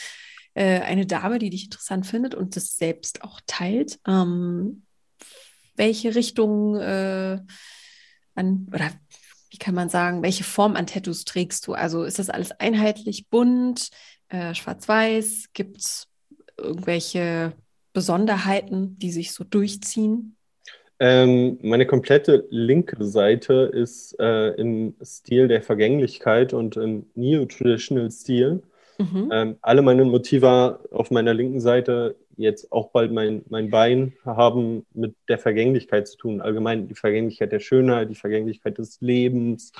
äh, 0.53 0.81
eine 0.81 1.05
Dame, 1.05 1.39
die 1.39 1.49
dich 1.49 1.65
interessant 1.65 2.05
findet 2.05 2.35
und 2.35 2.55
das 2.55 2.77
selbst 2.77 3.23
auch 3.23 3.41
teilt, 3.47 3.99
ähm, 4.07 4.85
welche 5.75 6.13
Richtung 6.13 6.75
äh, 6.75 7.39
an, 8.35 8.67
oder 8.71 8.91
wie 9.49 9.57
kann 9.57 9.75
man 9.75 9.89
sagen, 9.89 10.23
welche 10.23 10.43
Form 10.43 10.75
an 10.75 10.87
Tattoos 10.87 11.25
trägst 11.25 11.65
du? 11.65 11.73
Also, 11.73 12.03
ist 12.03 12.19
das 12.19 12.29
alles 12.29 12.51
einheitlich, 12.51 13.29
bunt, 13.29 13.89
äh, 14.29 14.53
schwarz-weiß? 14.53 15.49
Gibt 15.53 15.77
es 15.77 16.07
irgendwelche 16.57 17.55
Besonderheiten, 17.93 18.97
die 18.99 19.11
sich 19.11 19.31
so 19.31 19.43
durchziehen? 19.43 20.35
Ähm, 20.99 21.57
meine 21.61 21.85
komplette 21.85 22.45
linke 22.49 23.03
Seite 23.03 23.71
ist 23.73 24.19
äh, 24.19 24.49
im 24.51 24.95
Stil 25.03 25.47
der 25.47 25.61
Vergänglichkeit 25.61 26.53
und 26.53 26.77
im 26.77 27.07
Neo-Traditional-Stil. 27.15 28.61
Mhm. 28.99 29.29
Ähm, 29.31 29.55
alle 29.61 29.81
meine 29.81 30.05
Motive 30.05 30.79
auf 30.91 31.11
meiner 31.11 31.33
linken 31.33 31.59
Seite, 31.59 32.15
jetzt 32.37 32.71
auch 32.71 32.89
bald 32.91 33.11
mein, 33.11 33.43
mein 33.49 33.69
Bein, 33.69 34.13
haben 34.23 34.85
mit 34.93 35.15
der 35.29 35.39
Vergänglichkeit 35.39 36.07
zu 36.07 36.17
tun. 36.17 36.41
Allgemein 36.41 36.87
die 36.87 36.95
Vergänglichkeit 36.95 37.51
der 37.51 37.59
Schönheit, 37.59 38.09
die 38.09 38.15
Vergänglichkeit 38.15 38.77
des 38.77 39.01
Lebens. 39.01 39.71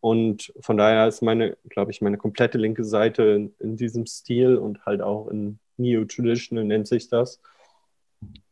Und 0.00 0.52
von 0.60 0.76
daher 0.76 1.06
ist 1.08 1.20
meine, 1.22 1.56
glaube 1.68 1.90
ich, 1.90 2.00
meine 2.00 2.16
komplette 2.16 2.58
linke 2.58 2.84
Seite 2.84 3.22
in, 3.22 3.54
in 3.58 3.76
diesem 3.76 4.06
Stil 4.06 4.56
und 4.56 4.84
halt 4.86 5.02
auch 5.02 5.28
in 5.28 5.58
Neo-Traditional 5.76 6.64
nennt 6.64 6.88
sich 6.88 7.08
das. 7.08 7.40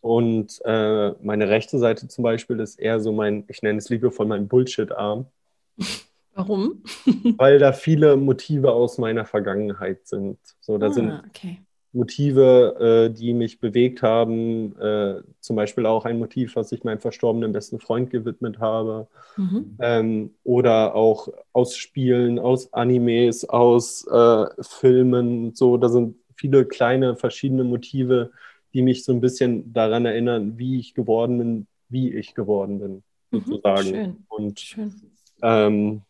Und 0.01 0.61
äh, 0.65 1.11
meine 1.23 1.49
rechte 1.49 1.79
Seite 1.79 2.09
zum 2.09 2.23
Beispiel 2.23 2.61
ist 2.61 2.79
eher 2.79 3.01
so 3.01 3.13
mein, 3.13 3.45
ich 3.49 3.63
nenne 3.63 3.79
es 3.79 3.89
liebevoll 3.89 4.27
mein 4.27 4.49
Bullshit-Arm. 4.49 5.27
Warum? 6.35 6.83
Weil 7.37 7.59
da 7.59 7.73
viele 7.73 8.17
Motive 8.17 8.73
aus 8.73 8.99
meiner 8.99 9.25
Vergangenheit 9.25 10.07
sind. 10.07 10.39
So, 10.61 10.79
da 10.79 10.87
ah, 10.87 10.93
sind 10.93 11.23
okay. 11.29 11.61
Motive, 11.93 13.09
äh, 13.11 13.15
die 13.15 13.33
mich 13.33 13.61
bewegt 13.61 14.03
haben. 14.03 14.79
Äh, 14.79 15.23
zum 15.41 15.57
Beispiel 15.57 15.87
auch 15.87 16.05
ein 16.05 16.19
Motiv, 16.19 16.57
was 16.57 16.73
ich 16.73 16.85
meinem 16.85 17.01
verstorbenen 17.01 17.53
besten 17.53 17.81
Freund 17.81 18.11
gewidmet 18.11 18.59
habe. 18.59 19.09
Mhm. 19.37 19.77
Ähm, 19.81 20.35
oder 20.45 20.95
auch 20.95 21.29
aus 21.53 21.77
Spielen, 21.77 22.39
aus 22.39 22.73
Animes, 22.73 23.49
aus 23.49 24.07
äh, 24.07 24.47
Filmen. 24.61 25.55
So, 25.55 25.77
da 25.77 25.89
sind 25.89 26.17
viele 26.37 26.65
kleine 26.67 27.17
verschiedene 27.17 27.65
Motive, 27.65 28.31
die 28.75 28.83
mich 28.83 29.05
so 29.05 29.13
ein 29.13 29.21
bisschen 29.21 29.73
daran 29.73 30.07
erinnern, 30.07 30.59
wie 30.59 30.79
ich 30.79 30.95
geworden 30.95 31.39
bin, 31.39 31.67
wie 31.89 32.15
ich 32.15 32.35
geworden 32.35 32.79
bin, 32.79 33.03
mhm, 33.31 33.45
sozusagen. 33.45 33.89
Schön. 33.89 34.17
Und 34.29 34.61
schön. 34.61 34.95
Ähm, 35.43 36.03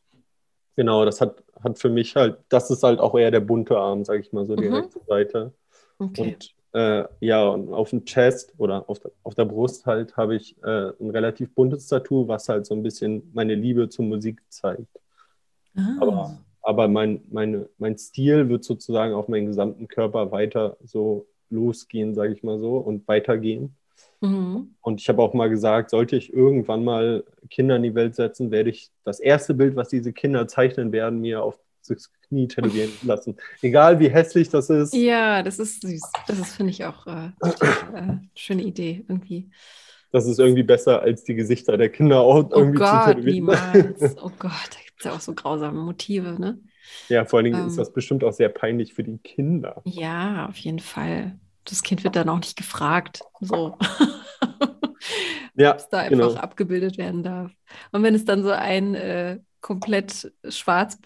genau, 0.77 1.05
das 1.05 1.21
hat, 1.21 1.43
hat 1.63 1.79
für 1.79 1.89
mich 1.89 2.17
halt, 2.17 2.39
das 2.49 2.71
ist 2.71 2.83
halt 2.83 2.99
auch 2.99 3.17
eher 3.17 3.31
der 3.31 3.41
bunte 3.41 3.79
Arm, 3.79 4.05
sage 4.05 4.21
ich 4.21 4.33
mal, 4.33 4.47
so 4.47 4.57
die 4.57 4.69
mhm. 4.69 4.75
rechte 4.75 5.01
Seite. 5.07 5.53
Okay. 5.99 6.35
Und 6.35 6.55
äh, 6.75 7.05
ja, 7.21 7.49
und 7.49 7.73
auf 7.73 7.91
dem 7.91 8.05
Chest 8.05 8.53
oder 8.59 8.89
auf 8.89 8.99
der, 8.99 9.11
auf 9.23 9.35
der 9.35 9.47
Brust 9.47 9.87
halt 9.87 10.17
habe 10.17 10.37
ich 10.37 10.57
äh, 10.63 10.93
ein 11.01 11.11
relativ 11.11 11.55
buntes 11.55 11.87
Tattoo, 11.87 12.29
was 12.29 12.49
halt 12.49 12.67
so 12.67 12.75
ein 12.75 12.83
bisschen 12.83 13.31
meine 13.33 13.55
Liebe 13.55 13.89
zur 13.89 14.05
Musik 14.05 14.43
zeigt. 14.49 15.01
Ah. 15.77 15.97
Aber, 16.01 16.39
aber 16.63 16.89
mein, 16.89 17.23
meine, 17.31 17.69
mein 17.79 17.97
Stil 17.97 18.49
wird 18.49 18.65
sozusagen 18.65 19.15
auf 19.15 19.29
meinen 19.29 19.47
gesamten 19.47 19.89
Körper 19.89 20.31
weiter 20.31 20.77
so 20.85 21.27
losgehen, 21.51 22.15
sage 22.15 22.35
ich 22.35 22.43
mal 22.43 22.59
so, 22.59 22.77
und 22.77 23.09
weitergehen. 23.09 23.75
Mhm. 24.21 24.75
Und 24.81 25.01
ich 25.01 25.09
habe 25.09 25.23
auch 25.23 25.33
mal 25.33 25.49
gesagt, 25.49 25.91
sollte 25.91 26.17
ich 26.17 26.33
irgendwann 26.33 26.85
mal 26.85 27.25
Kinder 27.51 27.77
in 27.77 27.83
die 27.83 27.95
Welt 27.95 28.15
setzen, 28.15 28.51
werde 28.51 28.71
ich 28.71 28.91
das 29.05 29.21
erste 29.21 29.55
Bild, 29.55 29.77
was 29.77 29.89
diese 29.89 30.13
Kinder 30.13 30.47
zeichnen 30.49 30.93
werden, 30.93 31.21
mir 31.21 31.43
auf 31.43 31.59
das 31.87 32.11
Knie 32.29 32.49
tätowieren 32.49 32.91
lassen. 33.03 33.37
Egal 33.63 33.99
wie 33.99 34.09
hässlich 34.09 34.49
das 34.49 34.71
ist. 34.71 34.95
Ja, 34.95 35.43
das 35.43 35.59
ist 35.59 35.83
süß. 35.83 36.03
Das 36.27 36.39
ist, 36.39 36.55
finde 36.55 36.71
ich, 36.71 36.85
auch 36.85 37.07
äh, 37.07 37.31
eine 37.41 38.23
äh, 38.23 38.39
schöne 38.39 38.63
Idee 38.63 39.05
irgendwie. 39.09 39.51
Das 40.11 40.27
ist 40.27 40.39
irgendwie 40.39 40.63
besser, 40.63 41.03
als 41.03 41.25
die 41.25 41.35
Gesichter 41.35 41.77
der 41.77 41.91
Kinder 41.91 42.21
auch 42.21 42.45
oh 42.45 42.49
irgendwie 42.51 42.79
Gott, 42.79 43.05
zu 43.05 43.11
tätowieren. 43.11 43.35
Niemals. 43.35 44.17
Oh 44.23 44.31
Gott, 44.39 44.71
da 44.71 44.79
gibt 44.85 44.99
es 44.99 45.05
ja 45.05 45.13
auch 45.13 45.21
so 45.21 45.35
grausame 45.35 45.81
Motive, 45.81 46.41
ne? 46.41 46.59
Ja, 47.09 47.25
vor 47.27 47.39
allen 47.39 47.45
Dingen 47.45 47.61
ähm, 47.61 47.69
ist 47.69 47.79
das 47.79 47.93
bestimmt 47.93 48.25
auch 48.25 48.33
sehr 48.33 48.49
peinlich 48.49 48.95
für 48.95 49.05
die 49.05 49.19
Kinder. 49.19 49.83
Ja, 49.85 50.47
auf 50.49 50.57
jeden 50.57 50.79
Fall. 50.79 51.39
Das 51.65 51.83
Kind 51.83 52.05
wird 52.05 52.17
dann 52.17 52.31
auch 52.31 52.39
nicht 52.39 52.57
gefragt, 52.57 53.21
so. 53.41 53.77
ja, 55.55 55.73
ob 55.73 55.79
es 55.79 55.89
da 55.91 55.99
einfach 55.99 56.29
genau. 56.29 56.35
abgebildet 56.35 56.97
werden 56.97 57.23
darf. 57.23 57.53
Und 57.93 58.03
wenn 58.03 58.15
es 58.15 58.25
dann 58.25 58.43
so 58.43 58.51
ein 58.51 58.95
äh, 58.95 59.39
komplett 59.61 60.33
schwarz 60.49 60.99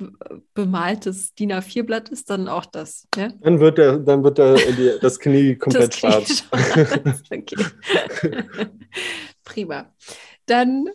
bemaltes 0.55 1.35
DIN 1.35 1.53
A4-Blatt 1.53 2.09
ist, 2.11 2.31
dann 2.31 2.49
auch 2.49 2.67
das. 2.67 3.07
Ja? 3.17 3.29
Dann 3.41 3.61
wird, 3.61 3.79
der, 3.79 3.99
dann 3.99 4.23
wird 4.25 4.39
der, 4.39 4.55
die, 4.55 4.99
das 5.01 5.19
Knie 5.19 5.57
komplett 5.57 5.93
das 5.93 5.99
schwarz. 5.99 6.45
schwarz. 6.49 7.23
okay. 7.31 7.57
Prima. 9.45 9.93
Dann 10.47 10.89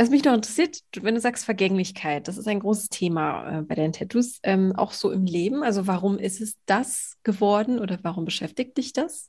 was 0.00 0.08
mich 0.08 0.24
noch 0.24 0.32
interessiert, 0.32 0.78
wenn 1.02 1.14
du 1.14 1.20
sagst 1.20 1.44
Vergänglichkeit, 1.44 2.26
das 2.26 2.38
ist 2.38 2.48
ein 2.48 2.60
großes 2.60 2.88
Thema 2.88 3.58
äh, 3.58 3.62
bei 3.62 3.74
deinen 3.74 3.92
Tattoos, 3.92 4.40
ähm, 4.42 4.74
auch 4.74 4.92
so 4.92 5.10
im 5.10 5.26
Leben. 5.26 5.62
Also 5.62 5.86
warum 5.86 6.16
ist 6.16 6.40
es 6.40 6.56
das 6.64 7.18
geworden 7.22 7.78
oder 7.78 7.98
warum 8.00 8.24
beschäftigt 8.24 8.78
dich 8.78 8.94
das? 8.94 9.28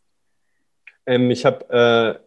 Ähm, 1.05 1.31
ich 1.31 1.45
habe 1.45 1.65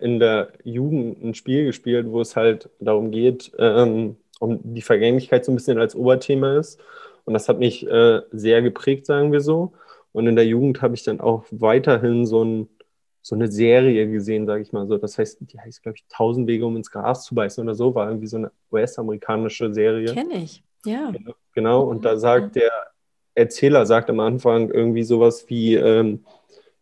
äh, 0.00 0.04
in 0.04 0.18
der 0.18 0.48
Jugend 0.64 1.22
ein 1.22 1.34
Spiel 1.34 1.64
gespielt, 1.64 2.06
wo 2.08 2.20
es 2.20 2.36
halt 2.36 2.70
darum 2.80 3.10
geht, 3.10 3.52
ähm, 3.58 4.16
um 4.40 4.60
die 4.62 4.82
Vergänglichkeit 4.82 5.44
so 5.44 5.52
ein 5.52 5.56
bisschen 5.56 5.78
als 5.78 5.94
Oberthema 5.94 6.58
ist. 6.58 6.80
Und 7.24 7.34
das 7.34 7.48
hat 7.48 7.58
mich 7.58 7.86
äh, 7.86 8.20
sehr 8.32 8.62
geprägt, 8.62 9.06
sagen 9.06 9.32
wir 9.32 9.40
so. 9.40 9.72
Und 10.12 10.26
in 10.26 10.36
der 10.36 10.46
Jugend 10.46 10.82
habe 10.82 10.94
ich 10.94 11.02
dann 11.02 11.20
auch 11.20 11.44
weiterhin 11.50 12.26
so 12.26 12.44
ein 12.44 12.68
so 13.26 13.34
eine 13.34 13.50
Serie 13.50 14.06
gesehen, 14.10 14.44
sage 14.44 14.62
ich 14.62 14.72
mal 14.72 14.86
so. 14.86 14.98
Das 14.98 15.16
heißt, 15.16 15.38
die 15.40 15.58
heißt, 15.58 15.82
glaube 15.82 15.96
ich, 15.96 16.04
Tausend 16.10 16.46
Wege, 16.46 16.66
um 16.66 16.76
ins 16.76 16.90
Gras 16.90 17.24
zu 17.24 17.34
beißen 17.34 17.64
oder 17.64 17.74
so, 17.74 17.94
war 17.94 18.08
irgendwie 18.08 18.26
so 18.26 18.36
eine 18.36 18.52
US-amerikanische 18.70 19.72
Serie. 19.72 20.12
Kenne 20.12 20.42
ich, 20.42 20.62
ja. 20.84 21.10
Genau, 21.54 21.84
und 21.84 22.04
da 22.04 22.18
sagt 22.18 22.56
der 22.56 22.70
Erzähler, 23.34 23.86
sagt 23.86 24.10
am 24.10 24.20
Anfang 24.20 24.68
irgendwie 24.70 25.04
sowas 25.04 25.46
wie, 25.48 25.74
ähm, 25.74 26.26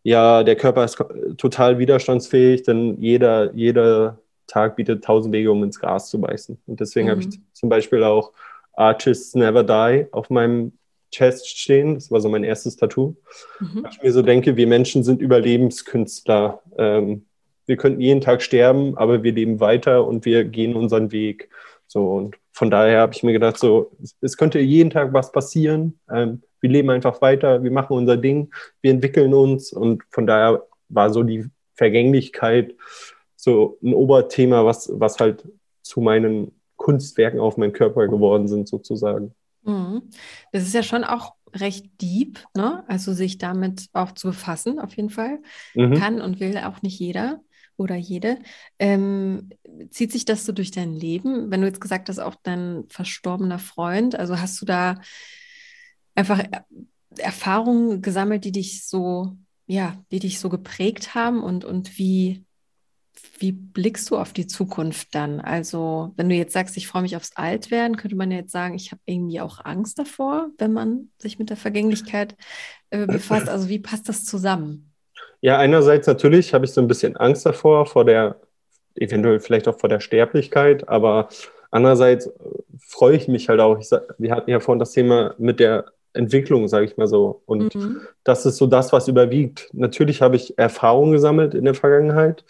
ja, 0.03 0.43
der 0.43 0.55
Körper 0.55 0.83
ist 0.83 1.03
total 1.37 1.79
widerstandsfähig, 1.79 2.63
denn 2.63 3.01
jeder, 3.01 3.53
jeder 3.53 4.19
Tag 4.47 4.75
bietet 4.75 5.03
tausend 5.03 5.33
Wege, 5.33 5.51
um 5.51 5.63
ins 5.63 5.79
Gras 5.79 6.09
zu 6.09 6.19
beißen. 6.19 6.59
Und 6.67 6.79
deswegen 6.79 7.07
mhm. 7.07 7.11
habe 7.11 7.21
ich 7.21 7.39
zum 7.53 7.69
Beispiel 7.69 8.03
auch 8.03 8.33
Artists 8.73 9.33
Never 9.33 9.63
Die 9.63 10.07
auf 10.11 10.29
meinem 10.29 10.73
Chest 11.11 11.47
stehen. 11.47 11.95
Das 11.95 12.11
war 12.11 12.19
so 12.19 12.27
mein 12.27 12.43
erstes 12.43 12.75
Tattoo. 12.75 13.15
Mhm. 13.59 13.87
Ich 13.89 14.01
mir 14.01 14.11
so 14.11 14.21
denke, 14.21 14.57
wir 14.57 14.67
Menschen 14.67 15.03
sind 15.03 15.21
Überlebenskünstler. 15.21 16.61
Ähm, 16.77 17.25
wir 17.65 17.77
könnten 17.77 18.01
jeden 18.01 18.19
Tag 18.19 18.41
sterben, 18.41 18.97
aber 18.97 19.23
wir 19.23 19.31
leben 19.31 19.59
weiter 19.61 20.05
und 20.05 20.25
wir 20.25 20.43
gehen 20.43 20.75
unseren 20.75 21.11
Weg. 21.11 21.49
So 21.87 22.11
und 22.11 22.35
von 22.51 22.69
daher 22.69 22.99
habe 22.99 23.13
ich 23.13 23.23
mir 23.23 23.33
gedacht, 23.33 23.57
so 23.57 23.91
es 24.19 24.35
könnte 24.35 24.59
jeden 24.59 24.89
Tag 24.89 25.13
was 25.13 25.31
passieren. 25.31 25.99
Ähm, 26.11 26.41
wir 26.63 26.69
leben 26.69 26.89
einfach 26.89 27.21
weiter, 27.21 27.61
wir 27.61 27.71
machen 27.71 27.97
unser 27.97 28.15
Ding, 28.15 28.51
wir 28.81 28.91
entwickeln 28.91 29.33
uns 29.33 29.73
und 29.73 30.01
von 30.09 30.25
daher 30.25 30.63
war 30.87 31.11
so 31.11 31.21
die 31.21 31.45
Vergänglichkeit 31.75 32.73
so 33.35 33.77
ein 33.83 33.93
Oberthema, 33.93 34.63
was 34.63 34.89
was 34.93 35.19
halt 35.19 35.45
zu 35.81 35.99
meinen 35.99 36.53
Kunstwerken 36.77 37.41
auf 37.41 37.57
meinem 37.57 37.73
Körper 37.73 38.07
geworden 38.07 38.47
sind 38.47 38.69
sozusagen. 38.69 39.35
Mhm. 39.63 40.03
Das 40.53 40.63
ist 40.63 40.73
ja 40.73 40.83
schon 40.83 41.03
auch 41.03 41.33
recht 41.53 42.01
deep, 42.01 42.39
ne? 42.55 42.85
Also 42.87 43.11
sich 43.11 43.37
damit 43.37 43.87
auch 43.91 44.13
zu 44.13 44.27
befassen, 44.27 44.79
auf 44.79 44.95
jeden 44.95 45.09
Fall. 45.09 45.39
Mhm. 45.75 45.95
Kann 45.95 46.21
und 46.21 46.39
will 46.39 46.57
auch 46.59 46.81
nicht 46.81 46.97
jeder 46.97 47.41
oder 47.75 47.95
jede. 47.95 48.37
Ähm, 48.79 49.49
zieht 49.89 50.13
sich 50.13 50.23
das 50.23 50.45
so 50.45 50.53
durch 50.53 50.71
dein 50.71 50.93
Leben? 50.93 51.51
Wenn 51.51 51.59
du 51.59 51.67
jetzt 51.67 51.81
gesagt 51.81 52.07
hast, 52.07 52.19
auch 52.19 52.35
dein 52.41 52.85
verstorbener 52.87 53.59
Freund, 53.59 54.17
also 54.17 54.39
hast 54.39 54.61
du 54.61 54.65
da 54.65 54.95
einfach 56.15 56.43
Erfahrungen 57.17 58.01
gesammelt, 58.01 58.45
die 58.45 58.51
dich 58.51 58.85
so, 58.87 59.37
ja, 59.67 59.97
die 60.11 60.19
dich 60.19 60.39
so 60.39 60.49
geprägt 60.49 61.15
haben 61.15 61.43
und, 61.43 61.65
und 61.65 61.97
wie 61.97 62.45
wie 63.39 63.51
blickst 63.51 64.09
du 64.09 64.17
auf 64.17 64.33
die 64.33 64.47
Zukunft 64.47 65.13
dann? 65.13 65.39
Also, 65.39 66.13
wenn 66.15 66.29
du 66.29 66.35
jetzt 66.35 66.53
sagst, 66.53 66.77
ich 66.77 66.87
freue 66.87 67.01
mich 67.01 67.15
aufs 67.15 67.35
Altwerden, 67.35 67.97
könnte 67.97 68.15
man 68.15 68.31
ja 68.31 68.37
jetzt 68.37 68.51
sagen, 68.51 68.75
ich 68.75 68.91
habe 68.91 69.01
irgendwie 69.05 69.41
auch 69.41 69.63
Angst 69.63 69.99
davor, 69.99 70.49
wenn 70.57 70.73
man 70.73 71.09
sich 71.17 71.39
mit 71.39 71.49
der 71.49 71.57
Vergänglichkeit 71.57 72.35
äh, 72.89 73.05
befasst. 73.05 73.49
Also, 73.49 73.69
wie 73.69 73.79
passt 73.79 74.09
das 74.09 74.25
zusammen? 74.25 74.91
Ja, 75.41 75.57
einerseits 75.57 76.07
natürlich 76.07 76.53
habe 76.53 76.65
ich 76.65 76.71
so 76.71 76.81
ein 76.81 76.87
bisschen 76.87 77.17
Angst 77.17 77.45
davor, 77.45 77.85
vor 77.85 78.05
der, 78.05 78.39
eventuell 78.95 79.39
vielleicht 79.39 79.67
auch 79.67 79.79
vor 79.79 79.89
der 79.89 79.99
Sterblichkeit, 79.99 80.87
aber 80.87 81.29
andererseits 81.71 82.29
freue 82.79 83.17
ich 83.17 83.27
mich 83.27 83.49
halt 83.49 83.59
auch. 83.59 83.81
Sag, 83.81 84.03
wir 84.17 84.31
hatten 84.31 84.49
ja 84.49 84.59
vorhin 84.59 84.79
das 84.79 84.91
Thema 84.91 85.35
mit 85.37 85.59
der 85.59 85.91
Entwicklung, 86.13 86.67
sage 86.67 86.85
ich 86.85 86.97
mal 86.97 87.07
so. 87.07 87.41
Und 87.45 87.75
mhm. 87.75 88.01
das 88.23 88.45
ist 88.45 88.57
so 88.57 88.67
das, 88.67 88.93
was 88.93 89.07
überwiegt. 89.07 89.69
Natürlich 89.73 90.21
habe 90.21 90.35
ich 90.35 90.57
Erfahrungen 90.57 91.11
gesammelt 91.11 91.53
in 91.53 91.65
der 91.65 91.73
Vergangenheit 91.73 92.43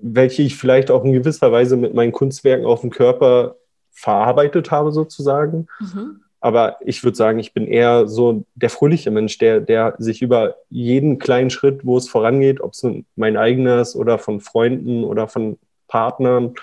welche 0.00 0.42
ich 0.42 0.56
vielleicht 0.56 0.90
auch 0.90 1.04
in 1.04 1.12
gewisser 1.12 1.52
Weise 1.52 1.76
mit 1.76 1.94
meinen 1.94 2.12
Kunstwerken 2.12 2.66
auf 2.66 2.82
dem 2.82 2.90
Körper 2.90 3.56
verarbeitet 3.90 4.70
habe, 4.70 4.92
sozusagen. 4.92 5.66
Mhm. 5.80 6.20
Aber 6.40 6.76
ich 6.80 7.02
würde 7.02 7.16
sagen, 7.16 7.38
ich 7.38 7.54
bin 7.54 7.66
eher 7.66 8.06
so 8.06 8.44
der 8.54 8.68
fröhliche 8.68 9.10
Mensch, 9.10 9.38
der, 9.38 9.60
der 9.60 9.94
sich 9.98 10.20
über 10.20 10.56
jeden 10.68 11.18
kleinen 11.18 11.48
Schritt, 11.48 11.86
wo 11.86 11.96
es 11.96 12.08
vorangeht, 12.08 12.60
ob 12.60 12.72
es 12.72 12.86
mein 13.16 13.38
eigenes 13.38 13.96
oder 13.96 14.18
von 14.18 14.40
Freunden 14.40 15.04
oder 15.04 15.26
von 15.26 15.58
Partnern, 15.88 16.54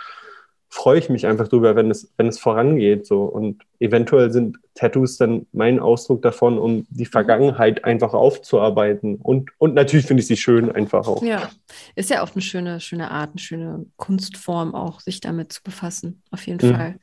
freue 0.73 0.97
ich 0.97 1.09
mich 1.09 1.27
einfach 1.27 1.49
drüber, 1.49 1.75
wenn 1.75 1.91
es, 1.91 2.11
wenn 2.15 2.27
es 2.27 2.39
vorangeht. 2.39 3.05
So. 3.05 3.25
Und 3.25 3.61
eventuell 3.79 4.31
sind 4.31 4.57
Tattoos 4.73 5.17
dann 5.17 5.45
mein 5.51 5.79
Ausdruck 5.79 6.21
davon, 6.21 6.57
um 6.57 6.87
die 6.89 7.03
mhm. 7.03 7.09
Vergangenheit 7.09 7.83
einfach 7.83 8.13
aufzuarbeiten. 8.13 9.17
Und, 9.17 9.51
und 9.57 9.73
natürlich 9.73 10.05
finde 10.05 10.21
ich 10.21 10.27
sie 10.27 10.37
schön 10.37 10.71
einfach 10.71 11.07
auch. 11.07 11.21
Ja, 11.23 11.51
ist 11.95 12.09
ja 12.09 12.23
auch 12.23 12.31
eine 12.33 12.41
schöne, 12.41 12.79
schöne 12.79 13.11
Art, 13.11 13.31
eine 13.31 13.39
schöne 13.39 13.85
Kunstform 13.97 14.73
auch, 14.73 15.01
sich 15.01 15.19
damit 15.19 15.51
zu 15.51 15.61
befassen, 15.61 16.23
auf 16.31 16.47
jeden 16.47 16.65
mhm. 16.65 16.73
Fall. 16.73 16.99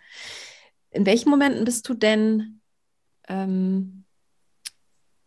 In 0.90 1.04
welchen 1.04 1.28
Momenten 1.28 1.66
bist 1.66 1.86
du 1.90 1.94
denn 1.94 2.60
ähm, 3.28 4.04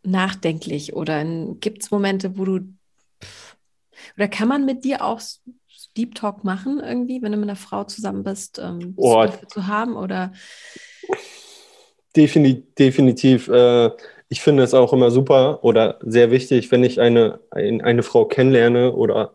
nachdenklich 0.02 0.94
oder 0.94 1.24
gibt 1.60 1.84
es 1.84 1.92
Momente, 1.92 2.40
wo 2.40 2.46
du 2.46 2.60
oder 4.18 4.28
kann 4.28 4.48
man 4.48 4.66
mit 4.66 4.84
dir 4.84 5.06
auch 5.06 5.22
Deep 5.98 6.16
Talk 6.16 6.44
machen 6.44 6.80
irgendwie, 6.80 7.22
wenn 7.22 7.32
du 7.32 7.38
mit 7.38 7.50
einer 7.50 7.56
Frau 7.56 7.84
zusammen 7.84 8.24
bist, 8.24 8.60
ähm, 8.60 8.94
oh. 8.98 9.28
zu 9.48 9.68
haben 9.68 9.96
oder? 9.96 10.32
Definitiv, 12.16 12.76
definitiv. 12.76 13.48
Äh, 13.48 13.92
ich 14.30 14.42
finde 14.42 14.64
es 14.64 14.74
auch 14.74 14.94
immer 14.94 15.12
super 15.12 15.64
oder 15.64 16.00
sehr 16.02 16.32
wichtig, 16.32 16.72
wenn 16.72 16.84
ich 16.84 17.02
eine, 17.02 17.40
ein, 17.52 17.82
eine 17.82 18.02
Frau 18.02 18.26
kennenlerne 18.26 18.94
oder 18.94 19.34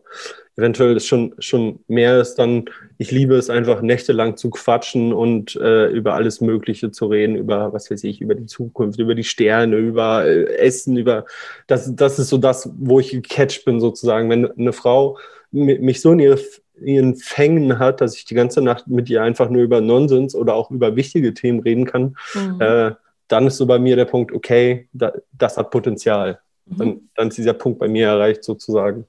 eventuell 0.56 0.96
es 0.96 1.06
schon, 1.06 1.34
schon 1.38 1.80
mehr 1.86 2.20
ist, 2.20 2.36
dann 2.36 2.64
ich 2.98 3.10
liebe 3.10 3.34
es 3.36 3.50
einfach 3.50 3.82
nächtelang 3.82 4.36
zu 4.36 4.50
quatschen 4.50 5.12
und 5.12 5.54
äh, 5.56 5.88
über 5.88 6.14
alles 6.14 6.40
Mögliche 6.40 6.90
zu 6.90 7.06
reden, 7.06 7.36
über 7.36 7.72
was 7.72 7.90
weiß 7.90 8.04
ich, 8.04 8.20
über 8.20 8.34
die 8.34 8.46
Zukunft, 8.46 8.98
über 8.98 9.14
die 9.14 9.24
Sterne, 9.24 9.76
über 9.76 10.24
äh, 10.24 10.56
Essen, 10.56 10.96
über 10.96 11.26
das, 11.66 11.94
das 11.94 12.18
ist 12.18 12.30
so 12.30 12.38
das, 12.38 12.70
wo 12.78 13.00
ich 13.00 13.10
gecatcht 13.10 13.64
bin 13.66 13.80
sozusagen. 13.80 14.30
Wenn 14.30 14.50
eine 14.50 14.72
Frau 14.72 15.18
mich 15.50 16.00
so 16.00 16.12
in 16.12 16.20
ihre, 16.20 16.40
ihren 16.80 17.16
Fängen 17.16 17.78
hat, 17.78 18.00
dass 18.00 18.16
ich 18.16 18.24
die 18.24 18.34
ganze 18.34 18.62
Nacht 18.62 18.88
mit 18.88 19.10
ihr 19.10 19.22
einfach 19.22 19.50
nur 19.50 19.62
über 19.62 19.80
Nonsens 19.82 20.34
oder 20.34 20.54
auch 20.54 20.70
über 20.70 20.96
wichtige 20.96 21.34
Themen 21.34 21.60
reden 21.60 21.84
kann, 21.84 22.16
mhm. 22.34 22.60
äh, 22.60 22.92
dann 23.28 23.46
ist 23.46 23.58
so 23.58 23.66
bei 23.66 23.78
mir 23.78 23.96
der 23.96 24.04
Punkt, 24.06 24.32
okay, 24.32 24.88
da, 24.92 25.12
das 25.32 25.56
hat 25.56 25.70
Potenzial. 25.70 26.40
Mhm. 26.64 26.76
Dann, 26.78 27.00
dann 27.14 27.28
ist 27.28 27.38
dieser 27.38 27.54
Punkt 27.54 27.78
bei 27.78 27.88
mir 27.88 28.06
erreicht 28.06 28.42
sozusagen. 28.42 29.06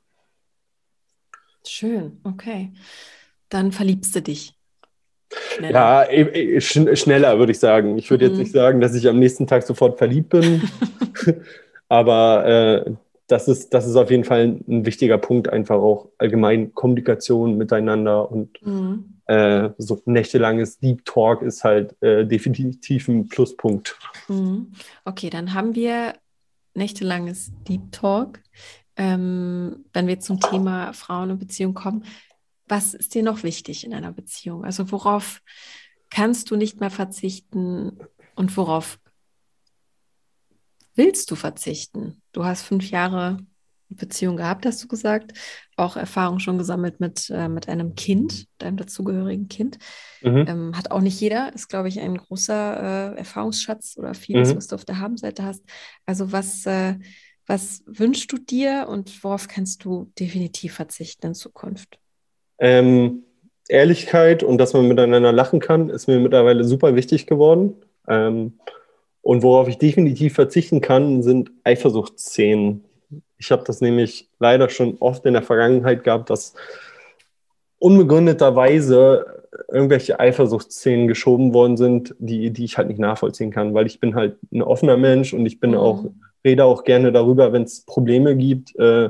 Schön, 1.67 2.19
okay. 2.23 2.71
Dann 3.49 3.71
verliebst 3.71 4.15
du 4.15 4.21
dich. 4.21 4.53
Schneller. 5.55 5.73
Ja, 5.73 6.03
e, 6.03 6.21
e, 6.21 6.61
sch 6.61 6.79
schneller 6.93 7.37
würde 7.37 7.51
ich 7.51 7.59
sagen. 7.59 7.97
Ich 7.97 8.09
würde 8.09 8.25
mhm. 8.25 8.31
jetzt 8.31 8.39
nicht 8.39 8.51
sagen, 8.51 8.79
dass 8.79 8.95
ich 8.95 9.07
am 9.07 9.19
nächsten 9.19 9.45
Tag 9.45 9.63
sofort 9.63 9.97
verliebt 9.97 10.29
bin, 10.29 10.61
aber 11.89 12.85
äh, 12.85 12.91
das, 13.27 13.47
ist, 13.47 13.73
das 13.73 13.85
ist 13.85 13.95
auf 13.95 14.09
jeden 14.09 14.23
Fall 14.23 14.43
ein, 14.43 14.65
ein, 14.67 14.85
wichtiger 14.85 15.17
Punkt, 15.17 15.49
einfach 15.49 15.75
auch 15.75 16.07
allgemein 16.17 16.73
Kommunikation 16.73 17.57
miteinander 17.57 18.31
und 18.31 18.65
mhm. 18.65 19.19
äh, 19.25 19.69
so 19.77 20.01
nächtelanges 20.05 20.79
Deep 20.79 21.03
Talk 21.03 21.41
ist 21.41 21.63
halt 21.63 22.01
äh, 22.01 22.25
definitiv 22.25 23.09
ein 23.09 23.27
Pluspunkt. 23.27 23.97
Mhm. 24.29 24.71
Okay, 25.03 25.29
dann 25.29 25.53
haben 25.53 25.75
wir 25.75 26.13
nächtelanges 26.73 27.51
Deep 27.67 27.91
Talk 27.91 28.39
ähm, 28.97 29.85
wenn 29.93 30.07
wir 30.07 30.19
zum 30.19 30.39
Thema 30.39 30.93
Frauen 30.93 31.31
und 31.31 31.39
Beziehung 31.39 31.73
kommen, 31.73 32.03
was 32.67 32.93
ist 32.93 33.13
dir 33.13 33.23
noch 33.23 33.43
wichtig 33.43 33.85
in 33.85 33.93
einer 33.93 34.11
Beziehung? 34.11 34.65
Also 34.65 34.91
worauf 34.91 35.41
kannst 36.09 36.51
du 36.51 36.55
nicht 36.55 36.79
mehr 36.79 36.89
verzichten 36.89 37.99
und 38.35 38.57
worauf 38.57 38.99
willst 40.95 41.31
du 41.31 41.35
verzichten? 41.35 42.21
Du 42.33 42.43
hast 42.43 42.63
fünf 42.63 42.89
Jahre 42.89 43.37
Beziehung 43.89 44.35
gehabt, 44.35 44.65
hast 44.65 44.83
du 44.83 44.87
gesagt, 44.87 45.33
auch 45.77 45.95
Erfahrung 45.95 46.39
schon 46.39 46.57
gesammelt 46.57 46.99
mit, 46.99 47.29
äh, 47.29 47.47
mit 47.47 47.69
einem 47.69 47.95
Kind, 47.95 48.47
deinem 48.57 48.75
dazugehörigen 48.75 49.47
Kind. 49.47 49.77
Mhm. 50.21 50.45
Ähm, 50.47 50.77
hat 50.77 50.91
auch 50.91 50.99
nicht 50.99 51.19
jeder, 51.21 51.53
ist, 51.53 51.69
glaube 51.69 51.87
ich, 51.87 52.01
ein 52.01 52.17
großer 52.17 53.13
äh, 53.13 53.17
Erfahrungsschatz 53.17 53.95
oder 53.97 54.13
vieles, 54.13 54.51
mhm. 54.51 54.57
was 54.57 54.67
du 54.67 54.75
auf 54.75 54.83
der 54.83 54.99
Habenseite 54.99 55.43
hast. 55.43 55.63
Also 56.05 56.33
was, 56.33 56.65
äh, 56.65 56.95
was 57.47 57.81
wünschst 57.85 58.31
du 58.31 58.37
dir 58.37 58.87
und 58.89 59.23
worauf 59.23 59.47
kannst 59.47 59.85
du 59.85 60.11
definitiv 60.19 60.75
verzichten 60.75 61.27
in 61.27 61.33
Zukunft? 61.33 61.97
Ähm, 62.59 63.23
Ehrlichkeit 63.69 64.43
und 64.43 64.57
dass 64.57 64.73
man 64.73 64.87
miteinander 64.87 65.31
lachen 65.31 65.59
kann, 65.59 65.89
ist 65.89 66.07
mir 66.07 66.19
mittlerweile 66.19 66.63
super 66.63 66.95
wichtig 66.95 67.25
geworden. 67.25 67.75
Ähm, 68.07 68.59
und 69.21 69.43
worauf 69.43 69.67
ich 69.67 69.77
definitiv 69.77 70.35
verzichten 70.35 70.81
kann, 70.81 71.23
sind 71.23 71.51
Eifersuchtsszenen. 71.63 72.83
Ich 73.37 73.51
habe 73.51 73.63
das 73.65 73.81
nämlich 73.81 74.29
leider 74.39 74.69
schon 74.69 74.97
oft 74.99 75.25
in 75.25 75.33
der 75.33 75.43
Vergangenheit 75.43 76.03
gehabt, 76.03 76.29
dass 76.29 76.53
unbegründeterweise 77.79 79.43
irgendwelche 79.69 80.19
Eifersuchtsszenen 80.19 81.07
geschoben 81.07 81.53
worden 81.53 81.77
sind, 81.77 82.15
die, 82.19 82.51
die 82.51 82.65
ich 82.65 82.77
halt 82.77 82.87
nicht 82.87 82.99
nachvollziehen 82.99 83.51
kann, 83.51 83.73
weil 83.73 83.85
ich 83.85 83.99
bin 83.99 84.15
halt 84.15 84.37
ein 84.51 84.61
offener 84.61 84.97
Mensch 84.97 85.33
und 85.33 85.45
ich 85.45 85.59
bin 85.59 85.71
mhm. 85.71 85.77
auch 85.77 86.05
rede 86.47 86.65
auch 86.65 86.83
gerne 86.83 87.11
darüber, 87.11 87.53
wenn 87.53 87.63
es 87.63 87.81
Probleme 87.81 88.35
gibt. 88.35 88.75
Äh, 88.77 89.09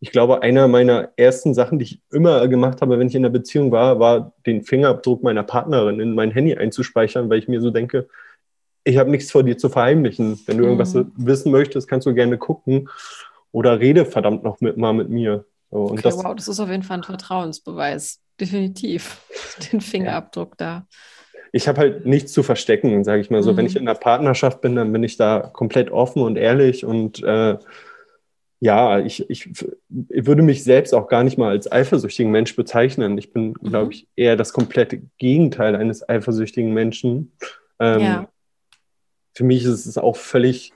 ich 0.00 0.12
glaube, 0.12 0.42
einer 0.42 0.68
meiner 0.68 1.10
ersten 1.16 1.54
Sachen, 1.54 1.78
die 1.78 1.84
ich 1.84 2.00
immer 2.12 2.48
gemacht 2.48 2.80
habe, 2.80 2.98
wenn 2.98 3.08
ich 3.08 3.14
in 3.14 3.24
einer 3.24 3.32
Beziehung 3.32 3.72
war, 3.72 3.98
war 3.98 4.32
den 4.46 4.62
Fingerabdruck 4.62 5.22
meiner 5.22 5.42
Partnerin 5.42 6.00
in 6.00 6.14
mein 6.14 6.30
Handy 6.30 6.54
einzuspeichern, 6.54 7.28
weil 7.28 7.38
ich 7.38 7.48
mir 7.48 7.60
so 7.60 7.70
denke, 7.70 8.08
ich 8.84 8.98
habe 8.98 9.10
nichts 9.10 9.30
vor 9.30 9.42
dir 9.42 9.58
zu 9.58 9.68
verheimlichen. 9.68 10.38
Wenn 10.46 10.58
du 10.58 10.64
mhm. 10.64 10.78
irgendwas 10.78 10.96
wissen 11.16 11.50
möchtest, 11.50 11.88
kannst 11.88 12.06
du 12.06 12.14
gerne 12.14 12.38
gucken 12.38 12.88
oder 13.52 13.80
rede 13.80 14.04
verdammt 14.04 14.44
noch 14.44 14.60
mit, 14.60 14.76
mal 14.76 14.92
mit 14.92 15.08
mir. 15.08 15.44
So, 15.70 15.90
okay, 15.90 16.02
das, 16.02 16.22
wow, 16.22 16.34
das 16.34 16.46
ist 16.46 16.60
auf 16.60 16.68
jeden 16.68 16.82
Fall 16.82 16.98
ein 16.98 17.02
Vertrauensbeweis. 17.02 18.20
Definitiv. 18.40 19.22
Den 19.72 19.80
Fingerabdruck 19.80 20.56
ja. 20.60 20.84
da 20.84 20.86
ich 21.52 21.68
habe 21.68 21.80
halt 21.80 22.06
nichts 22.06 22.32
zu 22.32 22.42
verstecken, 22.42 23.04
sage 23.04 23.20
ich 23.20 23.30
mal 23.30 23.42
so. 23.42 23.52
Mhm. 23.52 23.56
Wenn 23.56 23.66
ich 23.66 23.76
in 23.76 23.88
einer 23.88 23.98
Partnerschaft 23.98 24.60
bin, 24.60 24.76
dann 24.76 24.92
bin 24.92 25.02
ich 25.02 25.16
da 25.16 25.50
komplett 25.52 25.90
offen 25.90 26.22
und 26.22 26.36
ehrlich 26.36 26.84
und 26.84 27.22
äh, 27.22 27.56
ja, 28.60 29.00
ich, 29.00 29.28
ich, 29.28 29.50
ich, 30.08 30.26
würde 30.26 30.42
mich 30.42 30.64
selbst 30.64 30.94
auch 30.94 31.08
gar 31.08 31.22
nicht 31.24 31.36
mal 31.36 31.50
als 31.50 31.70
eifersüchtigen 31.70 32.32
Mensch 32.32 32.56
bezeichnen. 32.56 33.18
Ich 33.18 33.32
bin, 33.32 33.48
mhm. 33.48 33.68
glaube 33.68 33.92
ich, 33.92 34.08
eher 34.16 34.36
das 34.36 34.52
komplette 34.52 35.02
Gegenteil 35.18 35.76
eines 35.76 36.08
eifersüchtigen 36.08 36.72
Menschen. 36.72 37.32
Ähm, 37.78 38.00
ja. 38.00 38.28
Für 39.34 39.44
mich 39.44 39.64
ist 39.64 39.84
es 39.84 39.98
auch 39.98 40.16
völlig, 40.16 40.72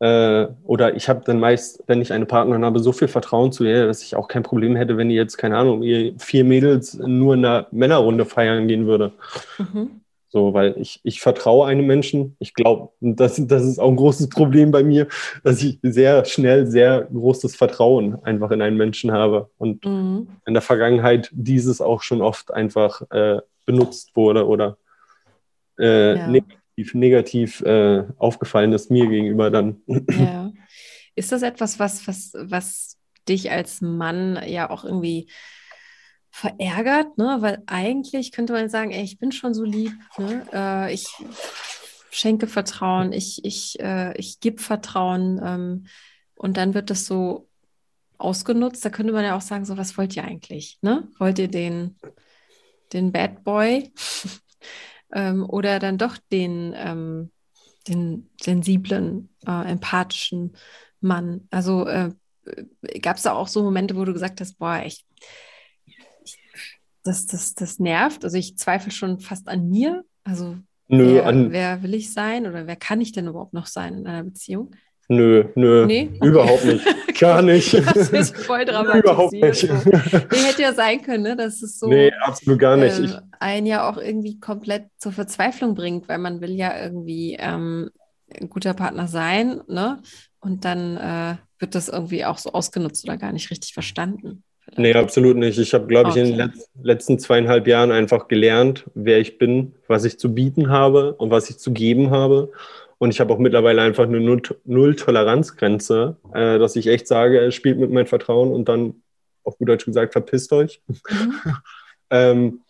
äh, 0.00 0.48
oder 0.64 0.96
ich 0.96 1.08
habe 1.08 1.22
dann 1.24 1.38
meist, 1.38 1.84
wenn 1.86 2.02
ich 2.02 2.12
eine 2.12 2.26
Partnerin 2.26 2.64
habe, 2.64 2.80
so 2.80 2.90
viel 2.90 3.06
Vertrauen 3.06 3.52
zu 3.52 3.64
ihr, 3.64 3.86
dass 3.86 4.02
ich 4.02 4.16
auch 4.16 4.26
kein 4.26 4.42
Problem 4.42 4.74
hätte, 4.74 4.96
wenn 4.96 5.08
die 5.08 5.14
jetzt, 5.14 5.36
keine 5.38 5.56
Ahnung, 5.56 5.84
ihr 5.84 6.14
vier 6.18 6.42
Mädels 6.42 6.94
nur 6.94 7.34
in 7.34 7.44
einer 7.44 7.68
Männerrunde 7.70 8.24
feiern 8.24 8.66
gehen 8.66 8.86
würde. 8.86 9.12
Mhm. 9.58 10.01
So, 10.32 10.54
weil 10.54 10.74
ich, 10.78 10.98
ich 11.02 11.20
vertraue 11.20 11.66
einem 11.66 11.86
Menschen. 11.86 12.36
Ich 12.38 12.54
glaube, 12.54 12.88
das, 13.00 13.38
das 13.46 13.64
ist 13.64 13.78
auch 13.78 13.90
ein 13.90 13.96
großes 13.96 14.30
Problem 14.30 14.70
bei 14.70 14.82
mir, 14.82 15.06
dass 15.44 15.62
ich 15.62 15.78
sehr 15.82 16.24
schnell 16.24 16.66
sehr 16.66 17.02
großes 17.12 17.54
Vertrauen 17.54 18.16
einfach 18.24 18.50
in 18.50 18.62
einen 18.62 18.78
Menschen 18.78 19.12
habe. 19.12 19.50
Und 19.58 19.84
mhm. 19.84 20.28
in 20.46 20.54
der 20.54 20.62
Vergangenheit 20.62 21.28
dieses 21.32 21.82
auch 21.82 22.00
schon 22.00 22.22
oft 22.22 22.50
einfach 22.50 23.02
äh, 23.10 23.42
benutzt 23.66 24.16
wurde 24.16 24.46
oder 24.46 24.78
äh, 25.78 26.16
ja. 26.16 26.26
negativ, 26.26 26.94
negativ 26.94 27.60
äh, 27.60 28.04
aufgefallen 28.16 28.72
ist 28.72 28.90
mir 28.90 29.08
gegenüber 29.08 29.50
dann. 29.50 29.82
Ja. 29.86 30.50
Ist 31.14 31.30
das 31.30 31.42
etwas, 31.42 31.78
was, 31.78 32.08
was, 32.08 32.32
was 32.38 32.96
dich 33.28 33.50
als 33.50 33.82
Mann 33.82 34.40
ja 34.46 34.70
auch 34.70 34.82
irgendwie 34.82 35.28
verärgert, 36.32 37.18
ne? 37.18 37.36
weil 37.40 37.62
eigentlich 37.66 38.32
könnte 38.32 38.54
man 38.54 38.70
sagen, 38.70 38.90
ey, 38.90 39.04
ich 39.04 39.18
bin 39.18 39.32
schon 39.32 39.52
so 39.52 39.64
lieb, 39.64 39.92
ne? 40.16 40.46
äh, 40.52 40.92
ich 40.92 41.06
schenke 42.10 42.46
Vertrauen, 42.46 43.12
ich, 43.12 43.44
ich, 43.44 43.78
äh, 43.80 44.16
ich 44.18 44.40
gebe 44.40 44.60
Vertrauen 44.60 45.40
ähm, 45.44 45.86
und 46.34 46.56
dann 46.56 46.72
wird 46.72 46.88
das 46.88 47.04
so 47.04 47.48
ausgenutzt. 48.16 48.82
Da 48.82 48.88
könnte 48.88 49.12
man 49.12 49.24
ja 49.24 49.36
auch 49.36 49.42
sagen, 49.42 49.66
so 49.66 49.76
was 49.76 49.98
wollt 49.98 50.16
ihr 50.16 50.24
eigentlich? 50.24 50.78
Ne? 50.80 51.06
Wollt 51.18 51.38
ihr 51.38 51.48
den, 51.48 51.96
den 52.94 53.12
Bad 53.12 53.44
Boy 53.44 53.92
ähm, 55.12 55.44
oder 55.48 55.78
dann 55.80 55.98
doch 55.98 56.16
den, 56.32 56.72
ähm, 56.74 57.30
den 57.88 58.30
sensiblen, 58.40 59.28
äh, 59.46 59.70
empathischen 59.70 60.56
Mann? 61.02 61.46
Also 61.50 61.86
äh, 61.86 62.10
gab 63.02 63.18
es 63.18 63.24
da 63.24 63.34
auch 63.34 63.48
so 63.48 63.62
Momente, 63.62 63.96
wo 63.96 64.04
du 64.06 64.14
gesagt 64.14 64.40
hast, 64.40 64.58
boah, 64.58 64.76
echt, 64.76 65.04
das, 67.02 67.26
das, 67.26 67.54
das 67.54 67.78
nervt. 67.78 68.24
Also 68.24 68.36
ich 68.36 68.56
zweifle 68.56 68.92
schon 68.92 69.18
fast 69.18 69.48
an 69.48 69.68
mir. 69.68 70.04
Also 70.24 70.56
nö, 70.88 71.14
wer, 71.14 71.26
an... 71.26 71.52
wer 71.52 71.82
will 71.82 71.94
ich 71.94 72.12
sein 72.12 72.46
oder 72.46 72.66
wer 72.66 72.76
kann 72.76 73.00
ich 73.00 73.12
denn 73.12 73.26
überhaupt 73.26 73.54
noch 73.54 73.66
sein 73.66 73.94
in 73.94 74.06
einer 74.06 74.24
Beziehung? 74.24 74.74
Nö, 75.08 75.44
nö, 75.56 75.84
nee? 75.86 76.10
überhaupt 76.22 76.64
nicht. 76.64 76.86
Gar 77.20 77.42
nicht. 77.42 77.74
Das 77.74 78.10
ist 78.10 78.36
voll 78.36 78.64
dramatisiert. 78.64 79.04
Überhaupt 79.04 79.32
nicht. 79.32 79.62
Nee, 79.64 80.38
hätte 80.38 80.62
ja 80.62 80.72
sein 80.72 81.02
können, 81.02 81.24
ne? 81.24 81.36
dass 81.36 81.62
es 81.62 81.78
so 81.78 81.88
nee, 81.88 82.10
absolut 82.22 82.58
gar 82.58 82.76
nicht. 82.76 82.98
Äh, 82.98 83.20
einen 83.38 83.66
ja 83.66 83.88
auch 83.88 83.96
irgendwie 83.96 84.40
komplett 84.40 84.86
zur 84.96 85.12
Verzweiflung 85.12 85.74
bringt, 85.74 86.08
weil 86.08 86.18
man 86.18 86.40
will 86.40 86.52
ja 86.52 86.82
irgendwie 86.82 87.36
ähm, 87.38 87.90
ein 88.40 88.48
guter 88.48 88.74
Partner 88.74 89.06
sein, 89.06 89.60
ne? 89.68 90.00
Und 90.40 90.64
dann 90.64 90.96
äh, 90.96 91.36
wird 91.58 91.74
das 91.74 91.88
irgendwie 91.88 92.24
auch 92.24 92.38
so 92.38 92.52
ausgenutzt 92.52 93.04
oder 93.04 93.16
gar 93.16 93.32
nicht 93.32 93.50
richtig 93.50 93.74
verstanden. 93.74 94.42
Vielleicht. 94.64 94.94
Nee, 94.94 95.00
absolut 95.00 95.36
nicht. 95.36 95.58
Ich 95.58 95.74
habe, 95.74 95.86
glaube 95.86 96.10
okay. 96.10 96.22
ich, 96.22 96.30
in 96.30 96.38
den 96.38 96.52
letzten 96.82 97.18
zweieinhalb 97.18 97.66
Jahren 97.66 97.90
einfach 97.90 98.28
gelernt, 98.28 98.84
wer 98.94 99.18
ich 99.18 99.38
bin, 99.38 99.74
was 99.88 100.04
ich 100.04 100.18
zu 100.18 100.34
bieten 100.34 100.70
habe 100.70 101.14
und 101.14 101.30
was 101.30 101.50
ich 101.50 101.58
zu 101.58 101.72
geben 101.72 102.10
habe. 102.10 102.52
Und 102.98 103.10
ich 103.10 103.20
habe 103.20 103.34
auch 103.34 103.38
mittlerweile 103.38 103.82
einfach 103.82 104.04
eine 104.04 104.20
Null-Toleranzgrenze, 104.20 106.16
äh, 106.32 106.58
dass 106.58 106.76
ich 106.76 106.86
echt 106.86 107.08
sage, 107.08 107.50
spielt 107.50 107.78
mit 107.78 107.90
meinem 107.90 108.06
Vertrauen 108.06 108.52
und 108.52 108.68
dann, 108.68 109.02
auf 109.42 109.58
gut 109.58 109.68
Deutsch 109.68 109.84
gesagt, 109.84 110.12
verpisst 110.12 110.52
euch. 110.52 110.80
Mhm. 110.86 111.34
ähm, 112.10 112.60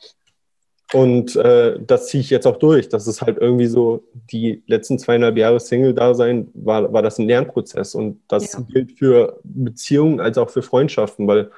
und 0.93 1.37
äh, 1.37 1.79
das 1.81 2.09
ziehe 2.09 2.23
ich 2.23 2.31
jetzt 2.31 2.47
auch 2.47 2.59
durch. 2.59 2.89
Das 2.89 3.07
ist 3.07 3.23
halt 3.23 3.39
irgendwie 3.39 3.67
so, 3.67 4.05
die 4.31 4.63
letzten 4.67 4.99
zweieinhalb 4.99 5.37
Jahre 5.37 5.61
Single-Dasein 5.61 6.49
war, 6.55 6.93
war 6.93 7.03
das 7.03 7.19
ein 7.19 7.27
Lernprozess. 7.27 7.95
Und 7.95 8.21
das 8.29 8.53
ja. 8.53 8.61
gilt 8.61 8.93
für 8.93 9.41
Beziehungen 9.43 10.21
als 10.21 10.37
auch 10.39 10.51
für 10.51 10.63
Freundschaften, 10.63 11.27
weil 11.27 11.51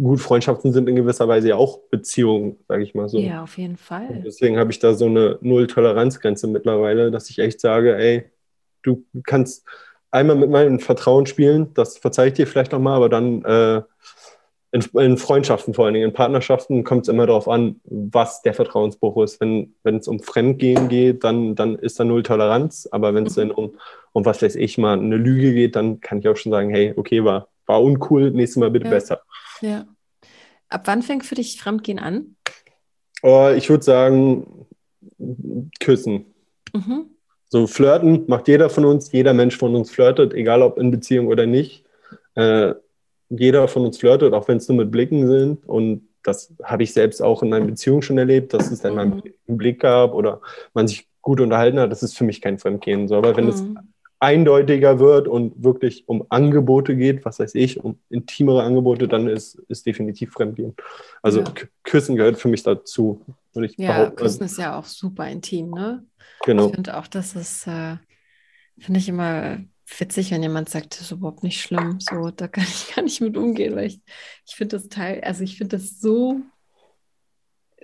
gut, 0.00 0.20
Freundschaften 0.20 0.72
sind 0.72 0.88
in 0.88 0.96
gewisser 0.96 1.28
Weise 1.28 1.48
ja 1.48 1.56
auch 1.56 1.80
Beziehungen, 1.90 2.56
sage 2.68 2.84
ich 2.84 2.94
mal 2.94 3.08
so. 3.08 3.18
Ja, 3.18 3.42
auf 3.42 3.58
jeden 3.58 3.76
Fall. 3.76 4.06
Und 4.08 4.24
deswegen 4.24 4.58
habe 4.58 4.70
ich 4.70 4.78
da 4.78 4.94
so 4.94 5.06
eine 5.06 5.38
Null-Toleranzgrenze 5.40 6.46
mittlerweile, 6.46 7.10
dass 7.10 7.28
ich 7.30 7.38
echt 7.38 7.60
sage, 7.60 7.96
ey, 7.96 8.24
du 8.82 9.04
kannst 9.24 9.66
einmal 10.10 10.36
mit 10.36 10.50
meinem 10.50 10.78
Vertrauen 10.78 11.26
spielen, 11.26 11.74
das 11.74 11.98
verzeihe 11.98 12.28
ich 12.28 12.34
dir 12.34 12.46
vielleicht 12.46 12.72
nochmal, 12.72 12.96
aber 12.96 13.08
dann 13.08 13.44
äh, 13.44 13.82
in, 14.70 14.82
in, 15.00 15.16
Freundschaften 15.16 15.74
vor 15.74 15.86
allen 15.86 15.94
Dingen, 15.94 16.08
in 16.08 16.14
Partnerschaften 16.14 16.84
kommt 16.84 17.02
es 17.02 17.08
immer 17.08 17.26
darauf 17.26 17.48
an, 17.48 17.80
was 17.84 18.42
der 18.42 18.54
Vertrauensbruch 18.54 19.22
ist. 19.22 19.40
Wenn 19.40 19.72
es 19.84 20.08
um 20.08 20.20
Fremdgehen 20.20 20.88
geht, 20.88 21.24
dann, 21.24 21.54
dann 21.54 21.76
ist 21.76 21.98
da 21.98 22.04
null 22.04 22.22
Toleranz. 22.22 22.86
Aber 22.90 23.14
wenn 23.14 23.26
es 23.26 23.36
mhm. 23.36 23.40
dann 23.40 23.50
um, 23.52 23.78
um, 24.12 24.24
was 24.26 24.42
weiß 24.42 24.56
ich 24.56 24.76
mal, 24.76 24.98
eine 24.98 25.16
Lüge 25.16 25.54
geht, 25.54 25.74
dann 25.74 26.00
kann 26.00 26.18
ich 26.18 26.28
auch 26.28 26.36
schon 26.36 26.52
sagen, 26.52 26.68
hey, 26.68 26.92
okay, 26.96 27.24
war, 27.24 27.48
war 27.64 27.82
uncool, 27.82 28.30
nächstes 28.30 28.60
Mal 28.60 28.70
bitte 28.70 28.86
ja. 28.86 28.90
besser. 28.90 29.22
Ja. 29.60 29.86
Ab 30.68 30.82
wann 30.84 31.02
fängt 31.02 31.24
für 31.24 31.34
dich 31.34 31.60
Fremdgehen 31.60 31.98
an? 31.98 32.36
Oh, 33.22 33.48
ich 33.54 33.68
würde 33.68 33.84
sagen, 33.84 34.66
küssen. 35.80 36.26
Mhm. 36.72 37.06
So 37.48 37.66
flirten 37.66 38.24
macht 38.28 38.48
jeder 38.48 38.68
von 38.68 38.84
uns, 38.84 39.10
jeder 39.10 39.32
Mensch 39.32 39.56
von 39.56 39.74
uns 39.74 39.90
flirtet, 39.90 40.34
egal 40.34 40.62
ob 40.62 40.78
in 40.78 40.90
Beziehung 40.90 41.28
oder 41.28 41.46
nicht. 41.46 41.84
Äh, 42.34 42.74
jeder 43.30 43.68
von 43.68 43.84
uns 43.84 43.98
flirtet, 43.98 44.34
auch 44.34 44.48
wenn 44.48 44.58
es 44.58 44.68
nur 44.68 44.76
mit 44.76 44.90
Blicken 44.90 45.26
sind. 45.26 45.66
Und 45.66 46.08
das 46.22 46.54
habe 46.62 46.82
ich 46.82 46.92
selbst 46.92 47.22
auch 47.22 47.42
in 47.42 47.48
meinen 47.48 47.66
Beziehungen 47.66 48.02
schon 48.02 48.18
erlebt, 48.18 48.52
dass 48.52 48.70
es 48.70 48.80
dann 48.80 48.92
mhm. 48.92 48.96
mal 48.96 49.22
einen 49.48 49.58
Blick 49.58 49.80
gab 49.80 50.12
oder 50.12 50.40
man 50.74 50.86
sich 50.86 51.08
gut 51.22 51.40
unterhalten 51.40 51.78
hat. 51.78 51.90
Das 51.90 52.02
ist 52.02 52.16
für 52.16 52.24
mich 52.24 52.40
kein 52.40 52.58
Fremdgehen. 52.58 53.08
So, 53.08 53.16
aber 53.16 53.36
wenn 53.36 53.44
mhm. 53.44 53.50
es 53.50 53.64
eindeutiger 54.20 54.98
wird 54.98 55.28
und 55.28 55.62
wirklich 55.62 56.08
um 56.08 56.26
Angebote 56.28 56.96
geht, 56.96 57.24
was 57.24 57.38
weiß 57.38 57.54
ich, 57.54 57.82
um 57.82 57.98
intimere 58.10 58.62
Angebote, 58.62 59.06
dann 59.06 59.28
ist, 59.28 59.54
ist 59.68 59.86
definitiv 59.86 60.32
Fremdgehen. 60.32 60.74
Also 61.22 61.40
ja. 61.40 61.52
Küssen 61.84 62.16
gehört 62.16 62.38
für 62.38 62.48
mich 62.48 62.62
dazu. 62.62 63.24
Würde 63.52 63.66
ich 63.66 63.78
ja. 63.78 64.10
Küssen 64.10 64.44
ist 64.44 64.58
ja 64.58 64.78
auch 64.78 64.84
super 64.84 65.28
intim, 65.28 65.70
ne? 65.70 66.04
Genau. 66.44 66.66
Ich 66.68 66.74
finde 66.74 66.96
auch, 66.96 67.06
das 67.06 67.36
ist, 67.36 67.66
äh, 67.66 67.96
finde 68.78 69.00
ich 69.00 69.08
immer 69.08 69.58
witzig, 69.98 70.32
wenn 70.32 70.42
jemand 70.42 70.68
sagt, 70.68 70.94
das 70.94 71.02
ist 71.02 71.10
überhaupt 71.12 71.44
nicht 71.44 71.60
schlimm. 71.60 71.98
So, 72.00 72.30
da 72.30 72.48
kann 72.48 72.64
ich 72.64 72.94
gar 72.94 73.02
nicht 73.02 73.20
mit 73.20 73.36
umgehen, 73.36 73.76
weil 73.76 73.86
ich, 73.86 74.00
ich 74.46 74.56
finde 74.56 74.76
das 74.76 74.88
Teil, 74.88 75.20
also 75.22 75.44
ich 75.44 75.56
finde 75.56 75.76
das 75.76 76.00
so, 76.00 76.40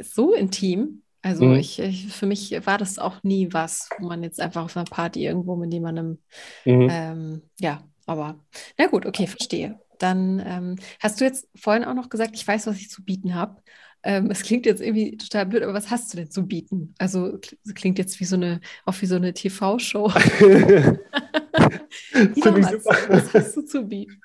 so 0.00 0.34
intim. 0.34 1.02
Also 1.24 1.46
mhm. 1.46 1.54
ich, 1.54 1.78
ich, 1.78 2.08
für 2.08 2.26
mich 2.26 2.52
war 2.66 2.76
das 2.76 2.98
auch 2.98 3.22
nie 3.22 3.48
was, 3.50 3.88
wo 3.98 4.08
man 4.08 4.22
jetzt 4.22 4.38
einfach 4.40 4.62
auf 4.62 4.76
einer 4.76 4.84
Party 4.84 5.24
irgendwo 5.24 5.56
mit 5.56 5.72
jemandem, 5.72 6.18
mhm. 6.66 6.88
ähm, 6.90 7.42
ja, 7.58 7.82
aber 8.04 8.44
na 8.76 8.88
gut, 8.88 9.06
okay, 9.06 9.26
verstehe. 9.26 9.80
Dann 9.98 10.42
ähm, 10.44 10.76
hast 11.00 11.18
du 11.18 11.24
jetzt 11.24 11.48
vorhin 11.56 11.84
auch 11.84 11.94
noch 11.94 12.10
gesagt, 12.10 12.32
ich 12.34 12.46
weiß, 12.46 12.66
was 12.66 12.76
ich 12.76 12.90
zu 12.90 13.02
bieten 13.02 13.34
habe. 13.34 13.56
Ähm, 14.02 14.30
es 14.30 14.42
klingt 14.42 14.66
jetzt 14.66 14.82
irgendwie 14.82 15.16
total 15.16 15.46
blöd, 15.46 15.62
aber 15.62 15.72
was 15.72 15.90
hast 15.90 16.12
du 16.12 16.18
denn 16.18 16.30
zu 16.30 16.46
bieten? 16.46 16.94
Also 16.98 17.38
klingt 17.74 17.98
jetzt 17.98 18.20
wie 18.20 18.26
so 18.26 18.36
eine, 18.36 18.60
auch 18.84 19.00
wie 19.00 19.06
so 19.06 19.16
eine 19.16 19.32
TV-Show. 19.32 20.04
was 23.08 23.32
hast 23.32 23.56
du 23.56 23.62
zu 23.62 23.82
bieten? 23.86 24.20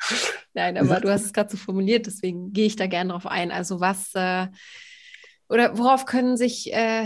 Nein, 0.54 0.78
aber 0.78 1.00
du 1.00 1.10
hast 1.10 1.24
es 1.24 1.32
gerade 1.32 1.50
so 1.50 1.56
formuliert, 1.56 2.08
deswegen 2.08 2.52
gehe 2.52 2.66
ich 2.66 2.76
da 2.76 2.88
gerne 2.88 3.14
drauf 3.14 3.26
ein. 3.26 3.52
Also 3.52 3.80
was 3.80 4.14
äh, 4.16 4.48
oder 5.50 5.78
worauf 5.78 6.06
können 6.06 6.38
sich 6.38 6.74
äh, 6.74 7.06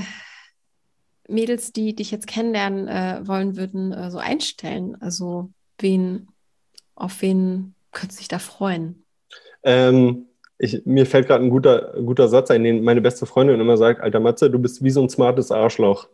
Mädels, 1.27 1.71
die 1.71 1.95
dich 1.95 2.11
jetzt 2.11 2.27
kennenlernen 2.27 2.87
äh, 2.87 3.21
wollen 3.25 3.55
würden, 3.55 3.93
äh, 3.93 4.11
so 4.11 4.17
einstellen? 4.17 4.97
Also 4.99 5.49
wen, 5.79 6.27
auf 6.95 7.21
wen 7.21 7.75
könnte 7.91 8.15
sich 8.15 8.27
da 8.27 8.39
freuen? 8.39 9.05
Ähm, 9.63 10.25
ich, 10.57 10.85
mir 10.85 11.05
fällt 11.05 11.27
gerade 11.27 11.43
ein 11.43 11.49
guter, 11.49 11.93
guter 12.05 12.27
Satz 12.27 12.51
ein, 12.51 12.63
den 12.63 12.83
meine 12.83 13.01
beste 13.01 13.25
Freundin 13.25 13.59
immer 13.59 13.77
sagt, 13.77 14.01
alter 14.01 14.19
Matze, 14.19 14.49
du 14.49 14.59
bist 14.59 14.83
wie 14.83 14.91
so 14.91 15.01
ein 15.01 15.09
smartes 15.09 15.51
Arschloch. 15.51 16.07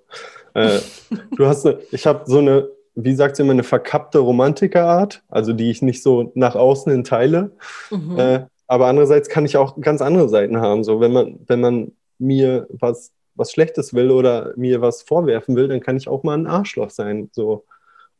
Äh, 0.53 0.79
du 1.35 1.47
hast, 1.47 1.65
eine, 1.65 1.79
ich 1.91 2.05
habe 2.05 2.23
so 2.25 2.39
eine, 2.39 2.69
wie 2.95 3.15
sagt 3.15 3.35
sie 3.35 3.43
immer, 3.43 3.53
eine 3.53 3.63
verkappte 3.63 4.19
Romantikerart, 4.19 5.23
also 5.29 5.53
die 5.53 5.71
ich 5.71 5.81
nicht 5.81 6.03
so 6.03 6.31
nach 6.35 6.55
außen 6.55 6.91
hin 6.91 7.03
teile. 7.03 7.51
Mhm. 7.89 8.19
Äh, 8.19 8.45
aber 8.67 8.85
andererseits 8.85 9.29
kann 9.29 9.45
ich 9.45 9.57
auch 9.57 9.81
ganz 9.81 10.01
andere 10.01 10.29
Seiten 10.29 10.61
haben. 10.61 10.83
So, 10.83 10.99
wenn 10.99 11.11
man, 11.11 11.39
wenn 11.47 11.59
man 11.59 11.91
mir 12.19 12.67
was, 12.69 13.11
was 13.35 13.51
Schlechtes 13.51 13.93
will 13.93 14.11
oder 14.11 14.53
mir 14.55 14.81
was 14.81 15.01
vorwerfen 15.01 15.55
will, 15.55 15.67
dann 15.67 15.79
kann 15.79 15.97
ich 15.97 16.07
auch 16.07 16.23
mal 16.23 16.37
ein 16.37 16.47
Arschloch 16.47 16.89
sein. 16.89 17.29
So. 17.31 17.65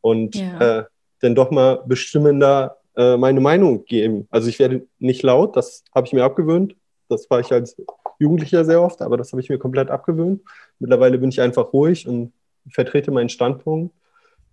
Und 0.00 0.34
ja. 0.34 0.78
äh, 0.78 0.84
dann 1.20 1.34
doch 1.34 1.50
mal 1.50 1.82
bestimmender 1.86 2.78
äh, 2.96 3.16
meine 3.16 3.40
Meinung 3.40 3.84
geben. 3.84 4.26
Also 4.30 4.48
ich 4.48 4.58
werde 4.58 4.86
nicht 4.98 5.22
laut, 5.22 5.56
das 5.56 5.84
habe 5.94 6.06
ich 6.06 6.12
mir 6.12 6.24
abgewöhnt. 6.24 6.74
Das 7.08 7.28
war 7.30 7.40
ich 7.40 7.52
als 7.52 7.76
Jugendlicher 8.18 8.64
sehr 8.64 8.82
oft, 8.82 9.02
aber 9.02 9.16
das 9.16 9.32
habe 9.32 9.40
ich 9.40 9.48
mir 9.48 9.58
komplett 9.58 9.90
abgewöhnt. 9.90 10.42
Mittlerweile 10.78 11.18
bin 11.18 11.30
ich 11.30 11.40
einfach 11.40 11.72
ruhig 11.72 12.06
und 12.06 12.32
vertrete 12.70 13.10
meinen 13.10 13.28
Standpunkt 13.28 13.94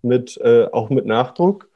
mit, 0.02 0.38
äh, 0.38 0.66
auch 0.72 0.90
mit 0.90 1.06
Nachdruck. 1.06 1.68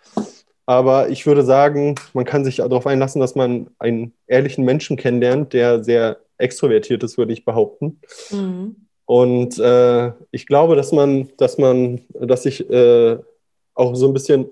Aber 0.67 1.09
ich 1.09 1.27
würde 1.27 1.43
sagen, 1.43 1.97
man 2.15 2.25
kann 2.25 2.45
sich 2.45 2.57
darauf 2.57 2.87
einlassen, 2.87 3.21
dass 3.21 3.35
man 3.35 3.69
einen 3.79 4.13
ehrlichen 4.27 4.65
Menschen 4.65 4.97
kennenlernt, 4.97 5.53
der 5.53 5.83
sehr 5.83 6.19
extrovertiert 6.43 7.03
ist, 7.03 7.17
würde 7.17 7.33
ich 7.33 7.45
behaupten. 7.45 8.01
Mhm. 8.31 8.77
Und 9.07 9.59
äh, 9.59 10.13
ich 10.31 10.47
glaube, 10.47 10.77
dass 10.77 10.93
man, 10.93 11.31
dass 11.37 11.59
man, 11.59 12.01
dass 12.15 12.47
ich 12.47 12.69
äh, 12.71 13.19
auch 13.75 13.95
so 13.95 14.07
ein 14.07 14.15
bisschen 14.15 14.47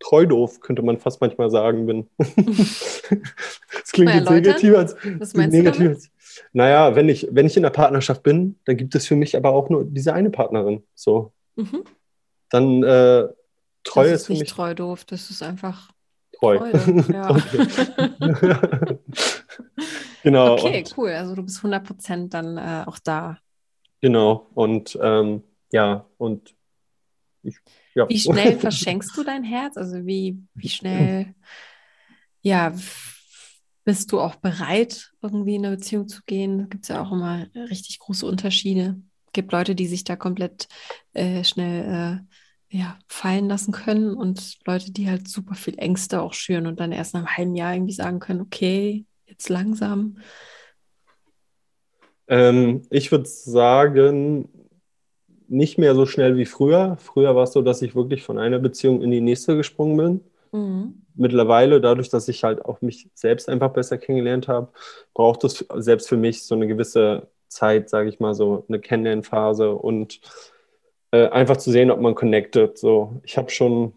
treu 0.00 0.26
doof, 0.26 0.60
könnte 0.60 0.82
man 0.82 0.98
fast 0.98 1.20
manchmal 1.20 1.50
sagen, 1.50 1.86
bin. 1.86 2.08
das 2.18 3.92
klingt 3.92 4.14
jetzt 4.14 4.30
negativ 4.30 4.76
als 4.76 4.96
Was 5.18 5.34
meinst 5.34 5.56
negativ. 5.56 5.98
Du 5.98 6.40
Naja, 6.52 6.94
wenn 6.94 7.08
ich, 7.08 7.28
wenn 7.30 7.46
ich 7.46 7.56
in 7.56 7.62
der 7.62 7.70
Partnerschaft 7.70 8.22
bin, 8.22 8.56
dann 8.64 8.76
gibt 8.76 8.94
es 8.94 9.06
für 9.06 9.16
mich 9.16 9.36
aber 9.36 9.50
auch 9.50 9.70
nur 9.70 9.84
diese 9.84 10.12
eine 10.12 10.30
Partnerin. 10.30 10.82
So. 10.94 11.32
Mhm. 11.56 11.84
Dann 12.50 12.82
äh, 12.82 13.28
treu 13.84 14.10
das 14.10 14.22
ist, 14.22 14.26
für 14.26 14.32
mich. 14.34 14.50
treu 14.50 14.74
doof, 14.74 15.04
das 15.04 15.30
ist 15.30 15.42
einfach 15.42 15.90
treu. 16.32 16.58
Ja. 17.12 17.36
genau. 20.24 20.54
Okay, 20.54 20.84
cool. 20.96 21.10
Also 21.10 21.36
du 21.36 21.42
bist 21.44 21.58
100% 21.58 22.30
dann 22.30 22.58
äh, 22.58 22.84
auch 22.86 22.98
da. 22.98 23.38
Genau. 24.00 24.50
Und 24.54 24.98
ähm, 25.00 25.44
ja, 25.70 26.06
und 26.18 26.54
ich, 27.42 27.56
ja. 27.94 28.08
Wie 28.08 28.18
schnell 28.18 28.58
verschenkst 28.58 29.16
du 29.16 29.22
dein 29.22 29.44
Herz? 29.44 29.76
Also 29.76 30.04
wie, 30.04 30.38
wie 30.54 30.68
schnell, 30.68 31.34
ja, 32.40 32.74
bist 33.84 34.12
du 34.12 34.20
auch 34.20 34.34
bereit, 34.36 35.12
irgendwie 35.22 35.56
in 35.56 35.66
eine 35.66 35.76
Beziehung 35.76 36.08
zu 36.08 36.22
gehen? 36.26 36.58
Da 36.58 36.64
gibt 36.64 36.84
es 36.84 36.88
ja 36.88 37.02
auch 37.02 37.12
immer 37.12 37.46
richtig 37.54 37.98
große 37.98 38.26
Unterschiede. 38.26 38.96
Es 39.26 39.32
gibt 39.32 39.52
Leute, 39.52 39.74
die 39.74 39.86
sich 39.86 40.04
da 40.04 40.16
komplett 40.16 40.68
äh, 41.12 41.44
schnell 41.44 42.24
äh, 42.72 42.76
ja, 42.76 42.98
fallen 43.08 43.48
lassen 43.48 43.72
können 43.72 44.14
und 44.14 44.58
Leute, 44.66 44.90
die 44.90 45.08
halt 45.08 45.28
super 45.28 45.54
viel 45.54 45.78
Ängste 45.78 46.22
auch 46.22 46.32
schüren 46.32 46.66
und 46.66 46.80
dann 46.80 46.92
erst 46.92 47.14
nach 47.14 47.20
einem 47.20 47.36
halben 47.36 47.54
Jahr 47.54 47.74
irgendwie 47.74 47.92
sagen 47.92 48.18
können, 48.18 48.40
okay, 48.40 49.04
jetzt 49.26 49.48
langsam. 49.48 50.18
Ähm, 52.28 52.82
ich 52.90 53.10
würde 53.10 53.26
sagen, 53.26 54.48
nicht 55.48 55.78
mehr 55.78 55.94
so 55.94 56.06
schnell 56.06 56.36
wie 56.36 56.46
früher. 56.46 56.96
Früher 56.98 57.36
war 57.36 57.44
es 57.44 57.52
so, 57.52 57.62
dass 57.62 57.82
ich 57.82 57.94
wirklich 57.94 58.22
von 58.22 58.38
einer 58.38 58.58
Beziehung 58.58 59.02
in 59.02 59.10
die 59.10 59.20
nächste 59.20 59.56
gesprungen 59.56 59.96
bin. 59.96 60.20
Mhm. 60.52 60.94
Mittlerweile, 61.14 61.80
dadurch, 61.80 62.08
dass 62.08 62.28
ich 62.28 62.44
halt 62.44 62.64
auch 62.64 62.80
mich 62.80 63.08
selbst 63.14 63.48
einfach 63.48 63.72
besser 63.72 63.98
kennengelernt 63.98 64.48
habe, 64.48 64.68
braucht 65.12 65.44
es 65.44 65.64
selbst 65.76 66.08
für 66.08 66.16
mich 66.16 66.42
so 66.42 66.54
eine 66.54 66.66
gewisse 66.66 67.28
Zeit, 67.48 67.88
sage 67.88 68.08
ich 68.08 68.20
mal, 68.20 68.34
so 68.34 68.64
eine 68.68 68.80
Kennenlernphase 68.80 69.70
und 69.70 70.20
äh, 71.12 71.28
einfach 71.28 71.56
zu 71.56 71.70
sehen, 71.70 71.90
ob 71.90 72.00
man 72.00 72.14
connected. 72.14 72.76
So, 72.78 73.20
ich 73.22 73.36
habe 73.36 73.50
schon 73.50 73.92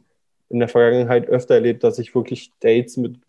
in 0.50 0.60
der 0.60 0.68
Vergangenheit 0.68 1.28
öfter 1.28 1.56
erlebt, 1.56 1.84
dass 1.84 2.00
ich 2.00 2.14
wirklich 2.14 2.52
Dates 2.60 2.98
mit 2.98 3.20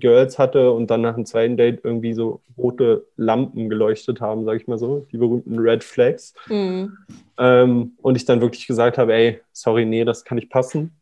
Girls 0.00 0.38
hatte 0.38 0.70
und 0.72 0.90
dann 0.90 1.02
nach 1.02 1.14
dem 1.14 1.26
zweiten 1.26 1.56
Date 1.56 1.80
irgendwie 1.84 2.14
so 2.14 2.40
rote 2.56 3.06
Lampen 3.16 3.68
geleuchtet 3.68 4.20
haben, 4.20 4.44
sage 4.44 4.58
ich 4.58 4.66
mal 4.66 4.78
so, 4.78 5.06
die 5.12 5.16
berühmten 5.18 5.58
Red 5.58 5.84
Flags. 5.84 6.34
Mhm. 6.48 6.96
Ähm, 7.38 7.92
und 8.00 8.16
ich 8.16 8.24
dann 8.24 8.40
wirklich 8.40 8.66
gesagt 8.66 8.98
habe, 8.98 9.14
ey, 9.14 9.40
sorry, 9.52 9.84
nee, 9.84 10.04
das 10.04 10.24
kann 10.24 10.36
nicht 10.36 10.50
passen. 10.50 10.92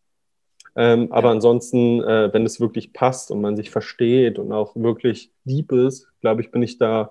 Ähm, 0.76 1.12
aber 1.12 1.30
ansonsten, 1.30 2.02
äh, 2.02 2.32
wenn 2.32 2.46
es 2.46 2.60
wirklich 2.60 2.92
passt 2.92 3.30
und 3.30 3.40
man 3.40 3.56
sich 3.56 3.70
versteht 3.70 4.38
und 4.38 4.52
auch 4.52 4.76
wirklich 4.76 5.32
deep 5.44 5.72
ist, 5.72 6.08
glaube 6.20 6.42
ich, 6.42 6.50
bin 6.50 6.62
ich 6.62 6.78
da 6.78 7.10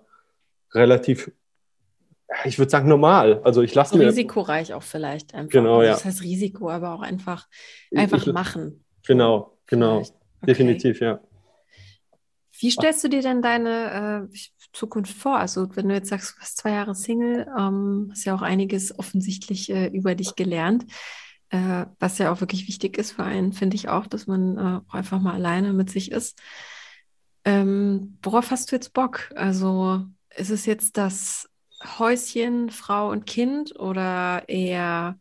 relativ, 0.73 1.31
ich 2.45 2.57
würde 2.57 2.69
sagen, 2.69 2.87
normal. 2.87 3.41
Also 3.43 3.61
ich 3.61 3.75
lasse 3.75 3.97
mir. 3.97 4.07
Risikoreich 4.07 4.73
auch 4.73 4.83
vielleicht 4.83 5.33
einfach. 5.33 5.51
Genau, 5.51 5.79
also 5.79 5.83
ja. 5.83 5.91
Das 5.91 6.05
heißt 6.05 6.23
Risiko, 6.23 6.69
aber 6.69 6.93
auch 6.93 7.01
einfach, 7.01 7.47
einfach 7.93 8.25
Ich- 8.25 8.33
machen. 8.33 8.83
Genau, 9.05 9.57
genau. 9.65 9.99
Okay. 9.99 10.09
Definitiv, 10.45 11.01
ja. 11.01 11.19
Wie 12.59 12.71
stellst 12.71 13.03
du 13.03 13.07
dir 13.07 13.21
denn 13.21 13.41
deine 13.41 14.27
äh, 14.31 14.37
Zukunft 14.73 15.15
vor? 15.15 15.37
Also, 15.37 15.67
wenn 15.75 15.87
du 15.87 15.95
jetzt 15.95 16.09
sagst, 16.09 16.35
du 16.35 16.39
warst 16.39 16.57
zwei 16.57 16.71
Jahre 16.71 16.93
Single, 16.93 17.47
ähm, 17.57 18.09
hast 18.11 18.25
ja 18.25 18.35
auch 18.35 18.41
einiges 18.41 18.97
offensichtlich 18.99 19.69
äh, 19.69 19.87
über 19.87 20.13
dich 20.15 20.35
gelernt, 20.35 20.85
äh, 21.49 21.85
was 21.99 22.17
ja 22.17 22.31
auch 22.31 22.41
wirklich 22.41 22.67
wichtig 22.67 22.97
ist 22.97 23.13
für 23.13 23.23
einen, 23.23 23.53
finde 23.53 23.75
ich 23.75 23.87
auch, 23.89 24.07
dass 24.07 24.27
man 24.27 24.57
äh, 24.57 24.81
auch 24.87 24.93
einfach 24.93 25.19
mal 25.19 25.33
alleine 25.33 25.71
mit 25.73 25.89
sich 25.89 26.11
ist. 26.11 26.39
Ähm, 27.45 28.17
worauf 28.21 28.51
hast 28.51 28.71
du 28.71 28.75
jetzt 28.75 28.93
Bock? 28.93 29.31
Also, 29.35 30.05
ist 30.35 30.49
es 30.51 30.65
jetzt 30.65 30.97
das 30.97 31.49
Häuschen, 31.97 32.69
Frau 32.71 33.09
und 33.09 33.25
Kind 33.25 33.79
oder 33.79 34.43
eher 34.49 35.17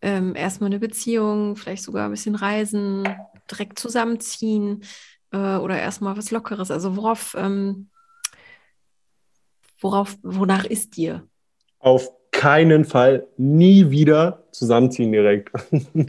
ähm, 0.00 0.34
erstmal 0.34 0.68
eine 0.68 0.78
Beziehung, 0.78 1.56
vielleicht 1.56 1.82
sogar 1.82 2.06
ein 2.06 2.12
bisschen 2.12 2.34
reisen, 2.34 3.06
direkt 3.50 3.78
zusammenziehen? 3.78 4.82
Äh, 5.32 5.56
oder 5.56 5.78
erstmal 5.78 6.16
was 6.16 6.30
Lockeres? 6.30 6.70
Also 6.70 6.96
worauf, 6.96 7.34
ähm, 7.38 7.90
worauf, 9.80 10.16
wonach 10.22 10.64
ist 10.64 10.96
dir? 10.96 11.26
Auf 11.78 12.10
keinen 12.36 12.84
Fall 12.84 13.26
nie 13.38 13.90
wieder 13.90 14.42
zusammenziehen 14.52 15.10
direkt. 15.12 15.50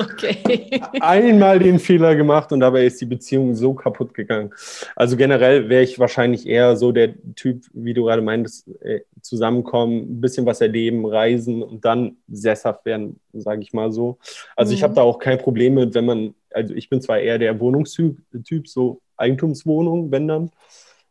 Okay. 0.00 0.80
Einmal 1.00 1.58
den 1.60 1.78
Fehler 1.78 2.16
gemacht 2.16 2.50
und 2.52 2.60
dabei 2.60 2.86
ist 2.86 3.00
die 3.00 3.06
Beziehung 3.06 3.54
so 3.54 3.74
kaputt 3.74 4.14
gegangen. 4.14 4.52
Also 4.96 5.16
generell 5.16 5.68
wäre 5.68 5.82
ich 5.84 5.98
wahrscheinlich 5.98 6.46
eher 6.46 6.76
so 6.76 6.90
der 6.92 7.14
Typ, 7.36 7.62
wie 7.72 7.94
du 7.94 8.04
gerade 8.04 8.22
meintest, 8.22 8.66
äh, 8.82 9.00
zusammenkommen, 9.22 9.98
ein 10.18 10.20
bisschen 10.20 10.46
was 10.46 10.60
erleben, 10.60 11.06
reisen 11.06 11.62
und 11.62 11.84
dann 11.84 12.16
sesshaft 12.28 12.84
werden, 12.84 13.20
sage 13.32 13.62
ich 13.62 13.72
mal 13.72 13.92
so. 13.92 14.18
Also 14.56 14.72
ich 14.72 14.80
Mhm. 14.80 14.84
habe 14.84 14.94
da 14.94 15.02
auch 15.02 15.18
kein 15.18 15.38
Problem 15.38 15.74
mit, 15.74 15.94
wenn 15.94 16.06
man, 16.06 16.34
also 16.50 16.74
ich 16.74 16.88
bin 16.88 17.00
zwar 17.00 17.20
eher 17.20 17.38
der 17.38 17.60
Wohnungstyp, 17.60 18.16
Typ, 18.44 18.66
so 18.68 19.00
Eigentumswohnung, 19.16 20.10
wenn 20.10 20.26
dann, 20.28 20.50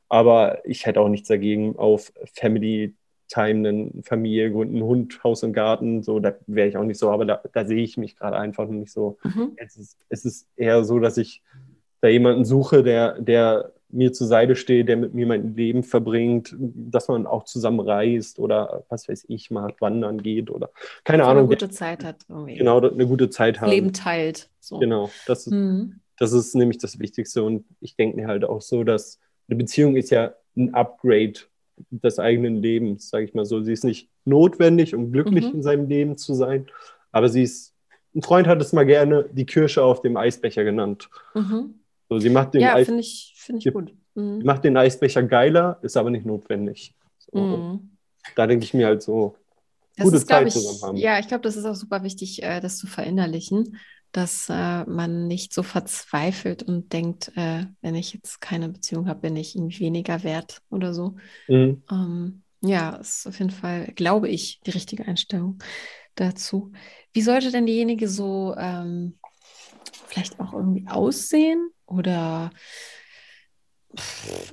aber 0.10 0.60
ich 0.66 0.86
hätte 0.86 0.99
auch 1.01 1.10
nichts 1.10 1.28
dagegen 1.30 1.78
auf 1.78 2.12
Family 2.34 2.93
Time, 3.28 3.68
eine 3.68 3.92
Familie 4.04 4.52
gründen, 4.52 4.82
Hund, 4.82 5.24
Haus 5.24 5.44
und 5.44 5.54
Garten, 5.54 6.04
so, 6.04 6.20
da 6.20 6.34
wäre 6.48 6.68
ich 6.68 6.78
auch 6.78 6.84
nicht 6.84 7.00
so, 7.00 7.10
aber 7.12 7.26
da, 7.26 7.42
da 7.54 7.66
sehe 7.66 7.84
ich 7.84 7.98
mich 7.98 8.16
gerade 8.16 8.38
einfach 8.38 8.68
nicht 8.68 8.92
so. 8.92 9.18
Mhm. 9.24 9.52
Es 9.58 9.76
ist, 9.78 9.98
es 10.10 10.26
ist 10.26 10.48
eher 10.56 10.84
so, 10.84 11.00
dass 11.00 11.18
ich 11.18 11.42
da 12.02 12.08
jemanden 12.08 12.46
suche, 12.46 12.84
der, 12.84 13.20
der 13.20 13.72
mir 13.90 14.12
zur 14.12 14.28
Seite 14.28 14.56
steht, 14.58 14.90
der 14.90 14.98
mit 14.98 15.14
mir 15.14 15.26
mein 15.26 15.56
Leben 15.56 15.82
verbringt, 15.82 16.54
dass 16.60 17.08
man 17.08 17.26
auch 17.26 17.46
zusammen 17.46 17.80
reist 17.80 18.38
oder 18.38 18.84
was 18.90 19.08
weiß 19.08 19.26
ich, 19.30 19.50
mal 19.50 19.74
wandern 19.80 20.22
geht 20.22 20.50
oder 20.50 20.72
keine 21.06 21.24
So 21.24 21.30
eine 21.30 21.40
Ahnung, 21.40 21.50
gute 21.50 21.70
Zeit 21.70 22.04
hat. 22.04 22.18
Irgendwie. 22.28 22.56
genau, 22.58 22.82
eine 22.82 23.08
gute 23.08 23.30
Zeit 23.30 23.62
haben. 23.62 23.70
Leben 23.70 23.94
teilt. 23.94 24.50
So. 24.60 24.80
Genau, 24.80 25.10
das 25.26 25.48
ist, 25.48 25.54
Mhm. 25.54 26.02
das 26.18 26.34
ist 26.34 26.54
nämlich 26.54 26.80
das 26.80 27.00
Wichtigste 27.00 27.44
und 27.44 27.64
ich 27.80 27.96
denke 27.96 28.18
mir 28.18 28.28
halt 28.28 28.44
auch 28.44 28.62
so, 28.62 28.84
dass 28.84 29.20
eine 29.48 29.58
Beziehung 29.58 29.96
ist 29.96 30.10
ja 30.10 30.34
ein 30.58 30.74
Upgrade 30.74 31.34
des 31.90 32.20
eigenen 32.20 32.62
Lebens, 32.62 33.10
sage 33.10 33.26
ich 33.26 33.34
mal 33.34 33.46
so. 33.46 33.62
Sie 33.62 33.74
ist 33.74 33.84
nicht 33.84 34.10
notwendig, 34.26 34.96
um 34.96 35.12
glücklich 35.12 35.46
Mhm. 35.48 35.56
in 35.56 35.64
seinem 35.64 35.88
Leben 35.88 36.18
zu 36.18 36.34
sein, 36.34 36.68
aber 37.12 37.30
sie 37.30 37.44
ist, 37.44 37.74
ein 38.16 38.22
Freund 38.22 38.48
hat 38.48 38.62
es 38.62 38.74
mal 38.74 38.86
gerne 38.86 39.30
die 39.32 39.46
Kirsche 39.46 39.84
auf 39.84 40.02
dem 40.02 40.18
Eisbecher 40.18 40.64
genannt. 40.64 41.10
Mhm. 41.36 41.76
So, 42.10 42.20
sie 42.20 42.30
macht 42.30 42.54
den, 42.54 42.62
Ja, 42.62 42.78
finde 42.84 43.02
ich, 43.02 43.34
finde 43.38 43.62
ich 43.68 43.74
gut. 43.74 43.94
Mhm. 44.16 44.40
sie 44.40 44.46
macht 44.46 44.64
den 44.64 44.76
Eisbecher 44.78 45.24
geiler, 45.24 45.78
ist 45.82 45.98
aber 45.98 46.10
nicht 46.10 46.26
notwendig. 46.26 46.94
So, 47.20 47.38
Mhm. 47.40 47.90
Da 48.36 48.48
denke 48.48 48.66
ich 48.66 48.74
mir 48.74 48.88
halt 48.88 49.02
so, 49.04 49.36
Das 49.96 50.06
gute 50.06 50.18
ist, 50.18 50.28
Zeit 50.28 50.48
ich, 50.48 50.54
zusammen 50.54 50.82
haben. 50.82 50.98
Ja, 50.98 51.20
ich 51.20 51.28
glaube, 51.28 51.42
das 51.44 51.56
ist 51.56 51.66
auch 51.66 51.76
super 51.76 52.04
wichtig, 52.04 52.44
äh, 52.44 52.60
das 52.60 52.78
zu 52.78 52.88
verinnerlichen, 52.88 53.78
dass 54.12 54.49
äh, 54.49 54.86
man 54.86 55.28
nicht 55.28 55.53
so 55.53 55.64
verzweifelt 55.64 56.64
und 56.64 56.93
denkt, 56.93 57.32
äh, 57.36 57.66
wenn 57.82 57.95
ich 57.95 58.14
jetzt 58.14 58.41
keine 58.41 58.70
Beziehung 58.70 59.08
habe, 59.08 59.22
bin 59.22 59.36
ich 59.36 59.55
irgendwie 59.55 59.80
weniger 59.80 60.24
wert 60.24 60.62
oder 60.70 60.93
so. 60.93 61.16
mhm. 61.47 61.84
Ähm, 61.91 62.43
ja, 62.62 62.95
ist 62.95 63.28
auf 63.28 63.38
jeden 63.38 63.51
Fall, 63.51 63.91
glaube 63.95 64.30
ich, 64.30 64.60
die 64.66 64.72
richtige 64.72 65.05
Einstellung 65.05 65.60
dazu. 66.16 66.72
Wie 67.14 67.22
sollte 67.22 67.51
denn 67.51 67.68
diejenige 67.68 68.10
so 68.10 68.55
ähm, 68.58 69.20
vielleicht 70.08 70.39
auch 70.39 70.53
irgendwie 70.53 70.88
aussehen? 70.88 71.70
Oder 71.86 72.51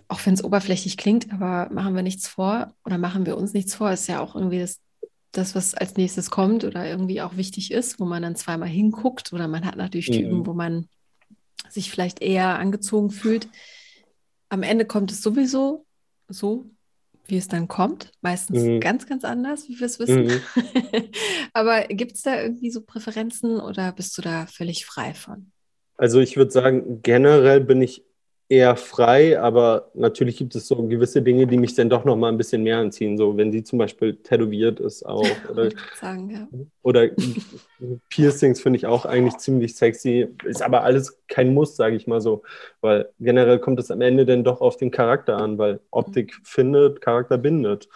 auch 0.09 0.24
wenn 0.24 0.34
es 0.34 0.44
oberflächlich 0.44 0.96
klingt, 0.96 1.32
aber 1.32 1.68
machen 1.72 1.94
wir 1.94 2.02
nichts 2.02 2.28
vor 2.28 2.74
oder 2.84 2.98
machen 2.98 3.26
wir 3.26 3.36
uns 3.36 3.52
nichts 3.52 3.74
vor, 3.74 3.90
ist 3.90 4.07
ja 4.07 4.20
auch 4.20 4.34
irgendwie 4.34 4.61
das, 4.61 4.80
das, 5.37 5.55
was 5.55 5.74
als 5.74 5.97
nächstes 5.97 6.30
kommt 6.30 6.64
oder 6.64 6.87
irgendwie 6.87 7.20
auch 7.20 7.37
wichtig 7.37 7.70
ist, 7.70 8.01
wo 8.01 8.05
man 8.05 8.22
dann 8.22 8.37
zweimal 8.37 8.68
hinguckt 8.68 9.32
oder 9.32 9.49
man 9.49 9.64
hat 9.64 9.76
natürlich 9.76 10.09
Mhm. 10.09 10.14
Typen, 10.14 10.47
wo 10.47 10.55
man 10.55 10.89
sich 11.68 11.91
vielleicht 11.91 12.22
eher 12.22 12.59
angezogen 12.59 13.11
fühlt. 13.11 13.49
Am 14.49 14.62
Ende 14.62 14.85
kommt 14.87 15.11
es 15.11 15.22
sowieso 15.22 15.87
so, 16.28 16.66
wie 17.26 17.37
es 17.37 17.49
dann 17.49 17.68
kommt. 17.68 18.12
Meistens 18.20 18.62
Mhm. 18.62 18.80
ganz, 18.80 19.07
ganz 19.07 19.24
anders, 19.24 19.68
wie 19.68 19.78
wir 19.78 19.87
es 19.87 19.99
wissen. 19.99 20.24
Mhm. 20.24 20.41
Aber 21.53 21.82
gibt 21.89 22.12
es 22.12 22.22
da 22.22 22.41
irgendwie 22.41 22.70
so 22.70 22.82
Präferenzen 22.82 23.61
oder 23.61 23.93
bist 23.93 24.16
du 24.18 24.22
da 24.22 24.47
völlig 24.47 24.87
frei 24.87 25.14
von? 25.14 25.51
Also 25.97 26.20
ich 26.20 26.37
würde 26.37 26.51
sagen, 26.51 27.03
generell 27.03 27.61
bin 27.61 27.80
ich 27.80 28.05
eher 28.49 28.76
frei, 28.76 29.40
aber 29.40 29.90
natürlich 29.95 30.36
gibt 30.36 30.55
es 30.55 30.68
so 30.68 30.76
gewisse 30.86 31.22
Dinge, 31.22 31.47
die 31.47 31.57
mich 31.57 31.74
dann 31.74 31.88
doch 31.88 32.05
noch 32.05 32.16
mal 32.16 32.28
ein 32.28 32.36
bisschen 32.38 32.62
mehr 32.62 32.78
anziehen. 32.78 33.16
So, 33.16 33.36
wenn 33.36 33.53
sie 33.53 33.64
zum 33.64 33.78
Beispiel 33.78 34.16
tätowiert 34.16 34.80
ist 34.80 35.05
auch 35.07 35.26
oder, 35.49 35.70
sagen, 35.95 36.30
ja. 36.30 36.49
oder 36.82 37.09
Piercings 38.11 38.61
finde 38.61 38.76
ich 38.78 38.86
auch 38.86 39.07
eigentlich 39.07 39.38
ziemlich 39.38 39.76
sexy. 39.76 40.28
Ist 40.45 40.62
aber 40.62 40.82
alles 40.82 41.22
kein 41.28 41.55
Muss, 41.55 41.76
sage 41.76 41.97
ich 41.97 42.07
mal 42.07 42.20
so, 42.20 42.42
weil 42.80 43.11
generell 43.18 43.59
kommt 43.59 43.80
es 43.80 43.90
am 43.90 44.01
Ende 44.01 44.26
dann 44.26 44.45
doch 44.45 44.61
auf 44.61 44.76
den 44.76 44.90
Charakter 44.90 45.36
an, 45.38 45.59
weil 45.59 45.80
Optik 45.90 46.40
findet, 46.45 47.01
Charakter 47.01 47.38
bindet. 47.38 47.88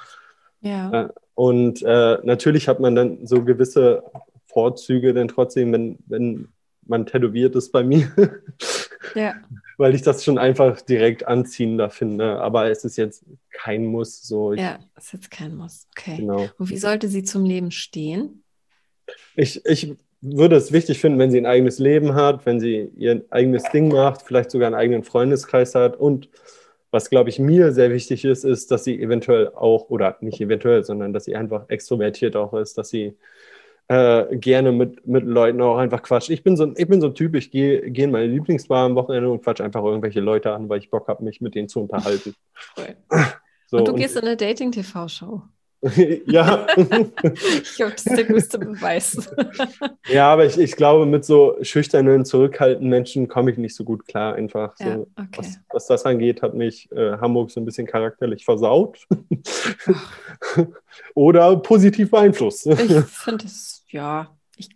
Ja. 0.60 1.04
Äh, 1.04 1.08
Und 1.34 1.82
äh, 1.82 2.18
natürlich 2.24 2.68
hat 2.68 2.80
man 2.80 2.94
dann 2.94 3.26
so 3.26 3.44
gewisse 3.44 4.02
Vorzüge, 4.46 5.14
dann 5.14 5.28
trotzdem, 5.28 5.72
wenn, 5.72 5.98
wenn 6.06 6.48
man 6.88 7.06
tätowiert 7.06 7.54
ist 7.56 7.70
bei 7.70 7.82
mir, 7.84 8.10
ja. 9.14 9.34
weil 9.76 9.94
ich 9.94 10.02
das 10.02 10.24
schon 10.24 10.38
einfach 10.38 10.80
direkt 10.80 11.26
anziehender 11.26 11.90
finde. 11.90 12.40
Aber 12.40 12.70
es 12.70 12.84
ist 12.84 12.96
jetzt 12.96 13.24
kein 13.52 13.86
Muss. 13.86 14.22
So, 14.22 14.52
ich, 14.52 14.60
Ja, 14.60 14.78
ist 14.96 15.12
jetzt 15.12 15.30
kein 15.30 15.56
Muss. 15.56 15.86
Okay. 15.96 16.16
genau. 16.16 16.48
Und 16.58 16.70
wie 16.70 16.78
sollte 16.78 17.08
sie 17.08 17.22
zum 17.22 17.44
Leben 17.44 17.70
stehen? 17.70 18.42
Ich, 19.36 19.64
ich 19.64 19.94
würde 20.20 20.56
es 20.56 20.72
wichtig 20.72 20.98
finden, 20.98 21.18
wenn 21.18 21.30
sie 21.30 21.38
ein 21.38 21.46
eigenes 21.46 21.78
Leben 21.78 22.14
hat, 22.14 22.44
wenn 22.44 22.60
sie 22.60 22.90
ihr 22.96 23.24
eigenes 23.30 23.64
Ding 23.72 23.88
macht, 23.88 24.22
vielleicht 24.22 24.50
sogar 24.50 24.66
einen 24.66 24.74
eigenen 24.74 25.04
Freundeskreis 25.04 25.74
hat 25.74 25.96
und 25.96 26.28
was, 26.90 27.10
glaube 27.10 27.28
ich, 27.28 27.38
mir 27.38 27.72
sehr 27.72 27.90
wichtig 27.90 28.24
ist, 28.24 28.44
ist, 28.44 28.70
dass 28.70 28.84
sie 28.84 29.00
eventuell 29.00 29.48
auch, 29.48 29.90
oder 29.90 30.16
nicht 30.20 30.40
eventuell, 30.40 30.84
sondern 30.84 31.12
dass 31.12 31.24
sie 31.26 31.36
einfach 31.36 31.68
extrovertiert 31.68 32.34
auch 32.34 32.54
ist, 32.54 32.78
dass 32.78 32.88
sie 32.88 33.14
äh, 33.88 34.36
gerne 34.36 34.72
mit, 34.72 35.06
mit 35.06 35.24
Leuten 35.24 35.60
auch 35.62 35.78
einfach 35.78 36.02
quatscht. 36.02 36.30
Ich 36.30 36.42
bin 36.42 36.56
so, 36.56 36.64
ein- 36.64 36.74
ich 36.76 36.86
bin 36.88 37.00
so 37.00 37.08
ein 37.08 37.14
Typ, 37.14 37.34
ich 37.34 37.50
gehe 37.50 37.90
gehe 37.90 38.04
in 38.04 38.10
meine 38.10 38.26
Lieblingsbar 38.26 38.84
am 38.86 38.94
Wochenende 38.94 39.30
und 39.30 39.42
quatsch 39.42 39.60
einfach 39.60 39.82
irgendwelche 39.82 40.20
Leute 40.20 40.52
an, 40.52 40.68
weil 40.68 40.78
ich 40.78 40.90
Bock 40.90 41.08
habe, 41.08 41.24
mich 41.24 41.40
mit 41.40 41.54
denen 41.54 41.68
zu 41.68 41.80
unterhalten. 41.80 42.34
Cool. 42.76 42.96
So, 43.66 43.78
und 43.78 43.88
du 43.88 43.94
gehst 43.94 44.16
in 44.16 44.24
eine 44.24 44.36
Dating-TV-Show. 44.36 45.42
ja. 46.26 46.66
Ich 47.62 47.76
glaube, 47.76 47.92
das 47.92 48.06
ist 48.06 48.16
der 48.16 48.24
größte 48.24 48.58
Beweis. 48.58 49.30
Ja, 50.08 50.32
aber 50.32 50.46
ich, 50.46 50.56
ich 50.58 50.74
glaube, 50.74 51.04
mit 51.04 51.24
so 51.26 51.56
schüchternen, 51.60 52.24
zurückhaltenden 52.24 52.88
Menschen 52.88 53.28
komme 53.28 53.50
ich 53.50 53.58
nicht 53.58 53.74
so 53.76 53.84
gut 53.84 54.06
klar. 54.08 54.34
Einfach 54.34 54.74
so, 54.76 54.84
ja, 54.84 54.96
okay. 54.96 55.28
was, 55.36 55.60
was 55.70 55.86
das 55.86 56.06
angeht, 56.06 56.40
hat 56.40 56.54
mich 56.54 56.90
äh, 56.92 57.18
Hamburg 57.18 57.50
so 57.50 57.60
ein 57.60 57.66
bisschen 57.66 57.86
charakterlich 57.86 58.44
versaut. 58.44 59.06
Oder 61.14 61.56
positiv 61.56 62.10
beeinflusst. 62.10 62.66
Ich 62.66 63.04
finde 63.04 63.44
es, 63.44 63.77
ja, 63.88 64.36
ich, 64.56 64.70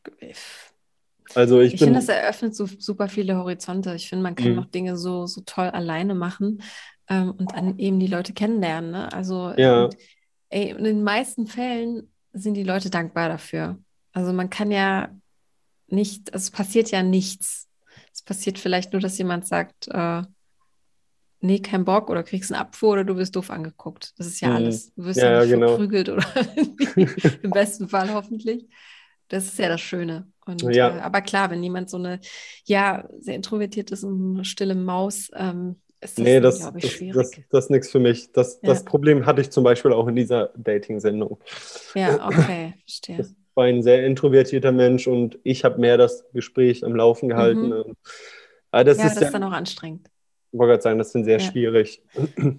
Also 1.34 1.60
ich, 1.60 1.74
ich 1.74 1.80
finde, 1.80 2.00
das 2.00 2.08
eröffnet 2.08 2.54
so 2.54 2.66
super 2.66 3.08
viele 3.08 3.36
Horizonte. 3.36 3.94
Ich 3.94 4.08
finde, 4.08 4.22
man 4.22 4.34
kann 4.34 4.50
Mhm. 4.50 4.56
noch 4.56 4.66
Dinge 4.66 4.96
so, 4.96 5.26
so 5.26 5.42
toll 5.42 5.68
alleine 5.70 6.14
machen 6.14 6.62
ähm, 7.08 7.32
und 7.32 7.52
dann 7.52 7.78
eben 7.78 8.00
die 8.00 8.06
Leute 8.06 8.32
kennenlernen. 8.32 8.90
Ne? 8.90 9.12
Also 9.12 9.52
Ja. 9.56 9.88
ey, 10.50 10.70
in 10.70 10.84
den 10.84 11.02
meisten 11.02 11.46
Fällen 11.46 12.12
sind 12.32 12.54
die 12.54 12.64
Leute 12.64 12.90
dankbar 12.90 13.28
dafür. 13.28 13.78
Also 14.12 14.32
man 14.32 14.50
kann 14.50 14.70
ja 14.70 15.08
nicht, 15.88 16.32
also 16.34 16.44
es 16.44 16.50
passiert 16.50 16.90
ja 16.90 17.02
nichts. 17.02 17.68
Es 18.12 18.22
passiert 18.22 18.58
vielleicht 18.58 18.92
nur, 18.92 19.00
dass 19.00 19.18
jemand 19.18 19.46
sagt, 19.46 19.88
äh, 19.88 20.22
nee, 21.40 21.58
kein 21.60 21.84
Bock 21.84 22.08
oder 22.10 22.22
kriegst 22.22 22.52
einen 22.52 22.60
Abfuhr 22.60 22.92
oder 22.92 23.04
du 23.04 23.16
wirst 23.16 23.36
doof 23.36 23.50
angeguckt. 23.50 24.12
Das 24.18 24.26
ist 24.26 24.40
ja 24.40 24.50
Mhm. 24.50 24.56
alles. 24.56 24.94
Du 24.94 25.04
wirst 25.04 25.18
Ja, 25.20 25.24
ja, 25.26 25.32
ja, 25.32 25.40
nicht 25.40 25.50
genau. 25.50 25.66
verprügelt 25.68 26.08
oder 26.08 26.24
im 27.42 27.50
besten 27.52 27.88
Fall 27.88 28.12
hoffentlich. 28.12 28.68
Das 29.32 29.44
ist 29.46 29.58
ja 29.58 29.68
das 29.68 29.80
Schöne. 29.80 30.26
Und, 30.46 30.62
Ja. 30.62 30.96
äh, 30.96 31.00
aber 31.00 31.22
klar, 31.22 31.50
wenn 31.50 31.62
jemand 31.62 31.88
so 31.88 31.96
eine, 31.96 32.20
ja, 32.64 33.08
sehr 33.18 33.34
introvertiert 33.36 33.90
ist 33.90 34.04
und 34.04 34.34
eine 34.34 34.44
stille 34.44 34.74
Maus, 34.74 35.30
ähm, 35.34 35.80
ist 36.00 36.18
das, 36.18 36.24
Nee, 36.24 36.40
das, 36.40 36.58
glaube 36.60 36.78
ich, 36.78 36.84
das, 36.84 36.92
schwierig. 36.92 37.14
das, 37.14 37.30
das 37.50 37.64
ist 37.64 37.70
nichts 37.70 37.90
für 37.90 38.00
mich. 38.00 38.32
Das, 38.32 38.58
Ja. 38.62 38.68
das 38.70 38.84
Problem 38.84 39.24
hatte 39.24 39.40
ich 39.40 39.50
zum 39.50 39.64
Beispiel 39.64 39.92
auch 39.92 40.06
in 40.08 40.16
dieser 40.16 40.50
Dating-Sendung. 40.56 41.38
ja, 41.94 42.26
okay, 42.26 42.74
verstehe. 42.84 43.16
Das 43.18 43.34
war 43.54 43.64
ein 43.64 43.82
sehr 43.82 44.04
introvertierter 44.06 44.72
Mensch 44.72 45.06
und 45.06 45.38
ich 45.44 45.64
habe 45.64 45.80
mehr 45.80 45.96
das 45.96 46.24
Gespräch 46.32 46.84
am 46.84 46.94
Laufen 46.94 47.28
gehalten. 47.28 47.66
Mhm. 47.66 47.72
Und, 47.72 47.96
aber 48.70 48.84
das 48.84 48.98
ja, 48.98 49.04
ist 49.06 49.14
das 49.14 49.20
ja, 49.22 49.26
ist 49.28 49.32
dann 49.34 49.44
auch 49.44 49.52
anstrengend. 49.52 50.08
ich 50.52 50.58
wollte 50.58 50.72
gerade 50.72 50.82
sagen, 50.82 50.98
das 50.98 51.14
ist 51.14 51.24
sehr 51.24 51.38
Ja. 51.38 51.50
schwierig. 51.50 52.02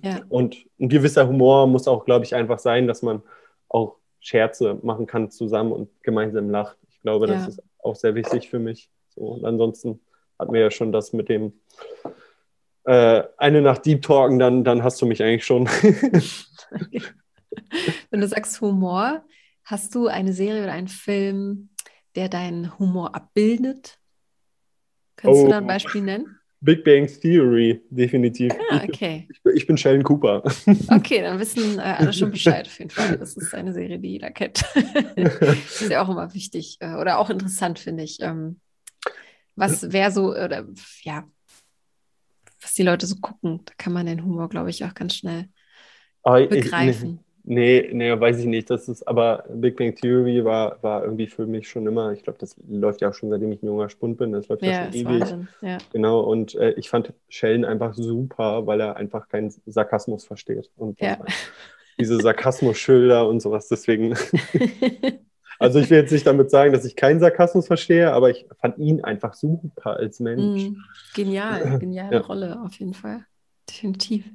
Ja, 0.03 0.21
Und 0.29 0.55
ein 0.79 0.89
gewisser 0.89 1.27
Humor 1.27 1.67
muss 1.67 1.87
auch, 1.87 2.05
glaube 2.05 2.25
ich, 2.25 2.33
einfach 2.33 2.59
sein, 2.59 2.87
dass 2.87 3.01
man 3.03 3.21
auch 3.67 3.97
Scherze 4.23 4.79
machen 4.83 5.05
kann 5.05 5.29
zusammen 5.29 5.71
und 5.73 5.89
gemeinsam 6.01 6.49
lacht. 6.49 6.77
Ich 6.89 7.01
glaube, 7.01 7.27
das 7.27 7.41
Ja. 7.41 7.47
ist 7.49 7.61
auch 7.79 7.95
sehr 7.95 8.15
wichtig 8.15 8.49
für 8.49 8.57
mich. 8.59 8.89
So, 9.09 9.21
und 9.21 9.45
ansonsten 9.45 9.99
hatten 10.39 10.53
wir 10.53 10.61
ja 10.61 10.71
schon 10.71 10.91
das 10.93 11.11
mit 11.13 11.27
dem 11.29 11.53
äh, 12.85 13.23
eine 13.37 13.61
Nacht 13.61 13.85
Deep 13.85 14.01
Talken, 14.01 14.39
dann, 14.39 14.63
dann 14.63 14.83
hast 14.83 14.99
du 15.01 15.05
mich 15.05 15.21
eigentlich 15.21 15.45
schon. 15.45 15.67
wenn 18.09 18.21
du 18.21 18.27
sagst 18.27 18.61
Humor, 18.61 19.23
hast 19.63 19.95
du 19.95 20.07
eine 20.07 20.33
Serie 20.33 20.63
oder 20.63 20.73
einen 20.73 20.87
Film, 20.87 21.69
der 22.15 22.29
deinen 22.29 22.77
Humor 22.79 23.15
abbildet? 23.15 23.99
Kannst 25.15 25.43
du 25.43 25.49
da 25.49 25.57
ein 25.57 25.65
Oh. 25.65 25.67
Beispiel 25.67 26.01
nennen? 26.01 26.39
Big 26.65 26.83
Bang 26.85 27.07
Theory, 27.07 27.81
definitiv. 27.89 28.53
Ah, 28.71 28.77
Ich, 28.83 28.89
okay. 28.89 29.27
ich, 29.29 29.43
bin- 29.43 29.57
ich 29.57 29.67
bin 29.67 29.77
Sheldon 29.77 30.03
Cooper. 30.03 30.41
Okay, 30.89 31.21
dann 31.21 31.37
wissen 31.39 31.77
äh, 31.77 31.81
alle 31.81 32.13
schon 32.13 32.31
Bescheid 32.31 32.65
auf 32.67 32.79
jeden 32.79 32.89
Fall. 32.89 33.17
Das 33.17 33.35
ist 33.35 33.53
eine 33.53 33.73
Serie, 33.73 33.99
die 33.99 34.11
jeder 34.11 34.31
kennt. 34.31 34.63
ist 35.15 35.89
ja 35.89 36.01
auch 36.03 36.09
immer 36.09 36.33
wichtig 36.33 36.77
äh, 36.79 36.95
oder 36.95 37.19
auch 37.19 37.29
interessant, 37.29 37.79
finde 37.79 38.03
ich. 38.03 38.19
Ähm, 38.21 38.61
was 39.55 39.91
wer 39.91 40.09
so, 40.11 40.31
oder 40.31 40.65
ja, 41.03 41.25
was 42.61 42.73
die 42.75 42.83
Leute 42.83 43.07
so 43.07 43.17
gucken, 43.17 43.61
da 43.65 43.73
kann 43.77 43.91
man 43.91 44.05
den 44.05 44.23
Humor, 44.23 44.47
glaube 44.47 44.69
ich, 44.69 44.85
auch 44.85 44.93
ganz 44.93 45.15
schnell 45.15 45.49
Aber 46.23 46.41
ich- 46.41 46.49
begreifen. 46.49 47.19
Nee, 47.45 47.89
nee, 47.91 48.17
weiß 48.17 48.39
ich 48.39 48.45
nicht. 48.45 48.69
Das 48.69 48.87
ist, 48.87 49.05
aber 49.05 49.43
Big 49.49 49.75
Bang 49.75 49.93
Theory 49.95 50.45
war, 50.45 50.81
war 50.81 51.03
irgendwie 51.03 51.27
für 51.27 51.45
mich 51.45 51.67
schon 51.67 51.85
immer, 51.87 52.13
ich 52.13 52.23
glaube, 52.23 52.39
das 52.39 52.55
läuft 52.69 53.01
ja 53.01 53.09
auch 53.09 53.13
schon 53.13 53.29
seitdem 53.29 53.51
ich 53.51 53.61
ein 53.61 53.65
junger 53.67 53.89
Spund 53.89 54.17
bin. 54.17 54.31
Das 54.31 54.47
läuft 54.47 54.63
ja, 54.63 54.71
Ja, 54.71 54.91
schon 54.93 55.11
ewig. 55.11 55.35
Ja. 55.61 55.77
Genau, 55.91 56.21
und 56.21 56.55
äh, 56.55 56.71
ich 56.71 56.89
fand 56.89 57.11
Sheldon 57.27 57.65
einfach 57.65 57.93
super, 57.95 58.65
weil 58.65 58.79
er 58.79 58.95
einfach 58.95 59.27
keinen 59.27 59.53
Sarkasmus 59.65 60.25
versteht. 60.25 60.69
Und 60.77 61.01
Ja. 61.01 61.17
diese 61.99 62.17
Sarkasmus-Schilder 62.21 63.27
und 63.27 63.41
sowas. 63.41 63.67
Deswegen, 63.67 64.15
also 65.59 65.79
ich 65.79 65.89
will 65.89 65.97
jetzt 65.99 66.11
nicht 66.11 66.25
damit 66.25 66.49
sagen, 66.49 66.71
dass 66.71 66.85
ich 66.85 66.95
keinen 66.95 67.19
Sarkasmus 67.19 67.67
verstehe, 67.67 68.11
aber 68.13 68.29
ich 68.29 68.45
fand 68.61 68.77
ihn 68.77 69.03
einfach 69.03 69.33
super 69.33 69.97
als 69.97 70.21
Mensch. 70.21 70.69
Mm, 70.69 70.77
Genial, 71.13 71.77
geniale. 71.79 72.25
Rolle 72.25 72.61
auf 72.63 72.73
jeden 72.75 72.93
Fall. 72.93 73.25
Definitiv. 73.73 74.25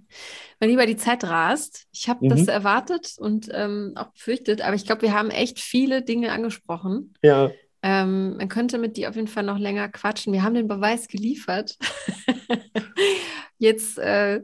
Mein 0.58 0.70
Lieber, 0.70 0.84
die 0.86 0.96
Zeit 0.96 1.22
rast. 1.24 1.86
Ich 1.92 2.08
habe 2.08 2.24
Mhm. 2.24 2.30
das 2.30 2.48
erwartet 2.48 3.14
und 3.18 3.48
ähm, 3.52 3.92
auch 3.94 4.08
befürchtet, 4.08 4.62
aber 4.62 4.74
ich 4.74 4.84
glaube, 4.84 5.02
wir 5.02 5.14
haben 5.14 5.30
echt 5.30 5.60
viele 5.60 6.02
Dinge 6.02 6.32
angesprochen. 6.32 7.14
Ja, 7.22 7.50
Ähm, 7.80 8.36
man 8.38 8.48
könnte 8.48 8.76
mit 8.76 8.96
dir 8.96 9.08
auf 9.08 9.14
jeden 9.14 9.28
Fall 9.28 9.44
noch 9.44 9.56
länger 9.58 9.88
quatschen. 9.88 10.32
Wir 10.32 10.42
haben 10.42 10.54
den 10.54 10.66
Beweis 10.66 11.06
geliefert. 11.06 11.78
jetzt, 13.58 13.98
äh, 13.98 14.40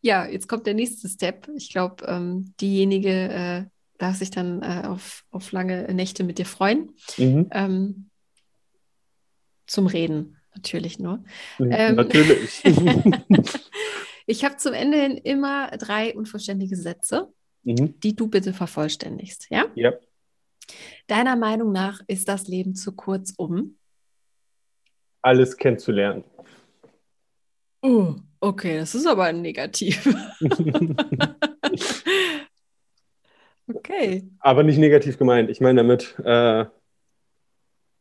ja, 0.00 0.26
jetzt 0.26 0.48
kommt 0.48 0.64
der 0.64 0.74
nächste 0.74 1.08
Step. 1.08 1.48
Ich 1.56 1.70
glaube, 1.72 2.04
ähm, 2.06 2.54
diejenige 2.60 3.10
äh, 3.10 3.64
darf 3.98 4.16
sich 4.18 4.30
dann 4.30 4.62
äh, 4.62 4.86
auf, 4.86 5.24
auf 5.32 5.50
lange 5.50 5.92
Nächte 5.92 6.22
mit 6.22 6.38
dir 6.38 6.46
freuen. 6.46 6.92
mhm. 7.16 7.48
Ähm, 7.50 8.10
zum 9.66 9.88
Reden 9.88 10.36
natürlich 10.54 11.00
nur. 11.00 11.24
Ähm. 11.58 11.96
natürlich. 11.96 12.62
ich 14.28 14.44
habe 14.44 14.56
zum 14.56 14.74
Ende 14.74 14.98
hin 14.98 15.16
immer 15.16 15.70
drei 15.72 16.14
unvollständige 16.14 16.76
Sätze, 16.76 17.32
mhm. 17.62 17.98
die 18.00 18.14
du 18.14 18.28
bitte 18.28 18.52
vervollständigst. 18.52 19.48
Ja? 19.50 19.66
Ja, 19.74 19.92
Deiner 21.06 21.36
Meinung 21.36 21.72
nach 21.72 22.00
ist 22.06 22.28
das 22.28 22.48
Leben 22.48 22.74
zu 22.74 22.92
kurz, 22.92 23.32
um? 23.36 23.76
alles 25.22 25.56
kennenzulernen. 25.56 26.24
Oh, 27.82 28.14
okay, 28.40 28.78
das 28.78 28.94
ist 28.94 29.06
aber 29.06 29.32
negativ. 29.32 30.06
okay. 33.68 34.28
Aber 34.40 34.62
nicht 34.62 34.78
negativ 34.78 35.18
gemeint. 35.18 35.50
Ich 35.50 35.60
meine 35.60 35.82
damit, 35.82 36.14
äh, 36.24 36.66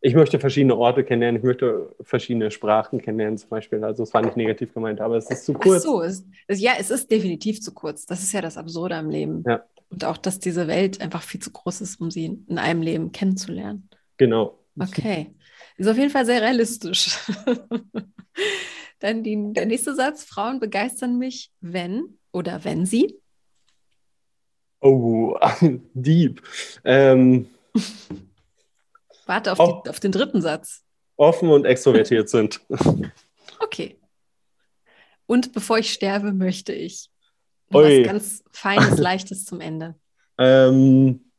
ich 0.08 0.16
möchte 0.16 0.40
verschiedene 0.40 0.78
Orte 0.78 1.04
kennenlernen, 1.04 1.42
ich 1.42 1.44
möchte 1.46 1.94
verschiedene 2.00 2.50
Sprachen 2.50 3.02
kennenlernen 3.02 3.38
zum 3.38 3.50
Beispiel. 3.50 3.84
Also 3.84 4.04
es 4.04 4.14
war 4.14 4.22
nicht 4.22 4.38
negativ 4.38 4.74
gemeint, 4.74 5.02
aber 5.02 5.18
es 5.18 5.30
ist 5.30 5.44
zu 5.44 5.54
Ach 5.56 5.60
kurz. 5.60 5.84
so, 5.84 6.02
es, 6.02 6.26
es, 6.48 6.62
ja, 6.62 6.76
es 6.80 6.90
ist 6.92 7.12
definitiv 7.12 7.60
zu 7.62 7.74
kurz. 7.74 8.06
Das 8.06 8.24
ist 8.24 8.32
ja 8.32 8.40
das 8.40 8.56
Absurde 8.56 8.96
am 8.96 9.10
Leben. 9.10 9.44
Ja. 9.46 9.66
Und 9.90 10.06
auch, 10.06 10.16
dass 10.16 10.40
diese 10.40 10.68
Welt 10.70 11.02
einfach 11.02 11.24
viel 11.24 11.42
zu 11.42 11.52
groß 11.52 11.82
ist, 11.82 12.00
um 12.00 12.10
sie 12.10 12.40
in 12.48 12.58
einem 12.58 12.82
Leben 12.82 13.12
kennenzulernen. 13.12 13.90
Genau. 14.16 14.58
Okay. 14.80 15.36
Ist 15.76 15.90
auf 15.90 15.98
jeden 15.98 16.10
Fall 16.10 16.26
sehr 16.26 16.42
realistisch. 16.42 17.20
Dann 19.00 19.24
die, 19.24 19.52
der 19.52 19.66
nächste 19.66 19.94
Satz: 19.94 20.24
Frauen 20.24 20.62
begeistern 20.62 21.18
mich, 21.18 21.52
wenn 21.60 22.18
oder 22.32 22.64
wenn 22.64 22.86
sie. 22.86 23.20
Oh, 24.80 25.38
deep. 25.94 26.42
Ähm, 26.86 27.48
Warte 29.28 29.52
auf, 29.52 29.84
die, 29.84 29.90
auf 29.90 30.00
den 30.00 30.12
dritten 30.12 30.42
Satz. 30.42 30.84
offen 31.18 31.50
und 31.50 31.66
extrovertiert 31.66 32.30
sind. 32.30 32.62
Okay. 33.60 34.00
Und 35.26 35.52
bevor 35.52 35.80
ich 35.80 35.92
sterbe, 35.92 36.32
möchte 36.32 36.74
ich. 36.74 37.10
Was 37.70 38.04
ganz 38.04 38.44
Feines, 38.52 38.98
Leichtes 39.00 39.46
zum 39.46 39.62
Ende. 39.62 39.96
Ähm, 40.38 41.32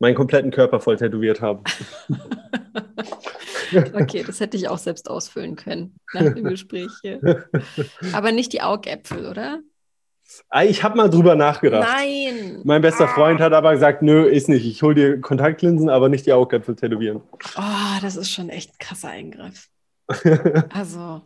meinen 0.00 0.16
kompletten 0.16 0.50
Körper 0.50 0.80
voll 0.80 0.96
tätowiert 0.96 1.40
haben. 1.40 1.62
Okay, 3.94 4.22
das 4.22 4.38
hätte 4.40 4.58
ich 4.58 4.68
auch 4.68 4.76
selbst 4.76 5.08
ausfüllen 5.08 5.56
können 5.56 5.98
nach 6.12 6.34
dem 6.34 6.44
Gespräch 6.44 6.90
hier. 7.00 7.46
Aber 8.12 8.30
nicht 8.30 8.52
die 8.52 8.60
Augäpfel, 8.60 9.24
oder? 9.24 9.62
Ich 10.64 10.82
habe 10.82 10.96
mal 10.96 11.08
drüber 11.10 11.34
nachgedacht. 11.34 11.88
Nein! 11.88 12.60
Mein 12.64 12.82
bester 12.82 13.04
Ah. 13.04 13.14
Freund 13.14 13.40
hat 13.40 13.52
aber 13.52 13.72
gesagt, 13.72 14.02
nö, 14.02 14.24
ist 14.26 14.48
nicht. 14.48 14.64
Ich 14.66 14.82
hole 14.82 14.94
dir 14.94 15.20
Kontaktlinsen, 15.20 15.88
aber 15.88 16.08
nicht 16.08 16.26
die 16.26 16.32
Augäpfel 16.32 16.76
tätowieren. 16.76 17.20
Oh, 17.56 17.98
das 18.00 18.16
ist 18.16 18.30
schon 18.30 18.48
echt 18.48 18.70
ein 18.72 18.78
krasser 18.78 19.08
Eingriff. 19.08 19.68
Also, 20.70 21.22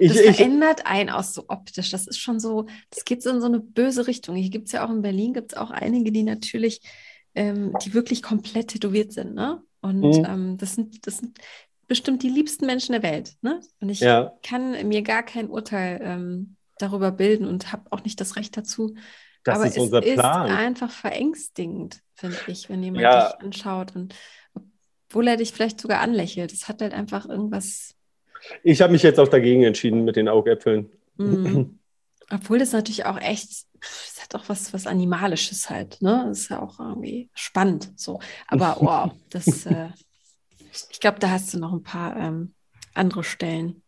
das 0.00 0.16
ich, 0.16 0.36
verändert 0.36 0.86
einen 0.86 1.10
auch 1.10 1.22
so 1.24 1.44
optisch. 1.48 1.90
Das 1.90 2.06
ist 2.06 2.18
schon 2.18 2.40
so, 2.40 2.66
das 2.90 3.04
geht 3.04 3.22
so 3.22 3.30
in 3.30 3.40
so 3.40 3.46
eine 3.46 3.60
böse 3.60 4.06
Richtung. 4.06 4.34
Hier 4.36 4.50
gibt 4.50 4.66
es 4.66 4.72
ja 4.72 4.84
auch 4.86 4.90
in 4.90 5.02
Berlin, 5.02 5.34
gibt 5.34 5.52
es 5.52 5.58
auch 5.58 5.70
einige, 5.70 6.10
die 6.10 6.22
natürlich, 6.22 6.80
ähm, 7.34 7.74
die 7.84 7.92
wirklich 7.94 8.22
komplett 8.22 8.68
tätowiert 8.68 9.12
sind, 9.12 9.34
ne? 9.34 9.62
Und 9.80 10.00
Mhm. 10.02 10.24
ähm, 10.26 10.56
das 10.58 10.74
sind, 10.74 11.06
das 11.06 11.18
sind 11.18 11.38
bestimmt 11.86 12.22
die 12.22 12.30
liebsten 12.30 12.64
Menschen 12.66 12.92
der 12.92 13.02
Welt, 13.02 13.34
ne? 13.42 13.60
Und 13.80 13.90
ich 13.90 14.00
ja, 14.00 14.32
kann 14.42 14.88
mir 14.88 15.02
gar 15.02 15.22
kein 15.22 15.50
Urteil 15.50 16.00
ähm, 16.02 16.56
darüber 16.78 17.10
bilden 17.12 17.46
und 17.46 17.72
habe 17.72 17.84
auch 17.90 18.04
nicht 18.04 18.20
das 18.20 18.36
Recht 18.36 18.56
dazu. 18.56 18.94
das 19.44 19.56
Aber 19.56 19.66
ist 19.66 19.76
es 19.76 19.82
unser 19.82 20.02
ist 20.02 20.14
Plan. 20.14 20.50
einfach 20.50 20.90
verängstigend, 20.90 22.00
finde 22.14 22.38
ich, 22.46 22.68
wenn 22.68 22.82
jemand 22.82 23.02
Ja. 23.02 23.28
dich 23.32 23.40
anschaut 23.40 23.94
und 23.94 24.14
obwohl 25.08 25.28
er 25.28 25.36
dich 25.36 25.52
vielleicht 25.52 25.80
sogar 25.80 26.00
anlächelt. 26.00 26.52
Es 26.52 26.68
hat 26.68 26.82
halt 26.82 26.92
einfach 26.92 27.28
irgendwas. 27.28 27.94
Ich 28.62 28.82
habe 28.82 28.92
mich 28.92 29.02
jetzt 29.02 29.20
auch 29.20 29.28
dagegen 29.28 29.62
entschieden 29.62 30.04
mit 30.04 30.16
den 30.16 30.28
Augäpfeln. 30.28 30.90
Mm. 31.16 31.62
Obwohl 32.30 32.58
das 32.58 32.72
natürlich 32.72 33.04
auch 33.04 33.20
echt, 33.20 33.50
es 33.80 34.22
hat 34.22 34.34
auch 34.34 34.48
was, 34.48 34.72
was 34.72 34.86
Animalisches 34.86 35.68
halt, 35.70 36.00
ne? 36.00 36.24
Das 36.28 36.40
ist 36.40 36.50
ja 36.50 36.60
auch 36.60 36.80
irgendwie 36.80 37.30
spannend 37.34 37.92
so. 37.96 38.18
Aber 38.48 38.76
wow, 38.80 39.12
das, 39.30 39.66
äh, 39.66 39.90
ich 40.90 40.98
glaube, 41.00 41.20
da 41.20 41.30
hast 41.30 41.52
du 41.54 41.58
noch 41.58 41.72
ein 41.72 41.82
paar 41.82 42.16
ähm, 42.16 42.54
andere 42.94 43.22
Stellen, 43.24 43.82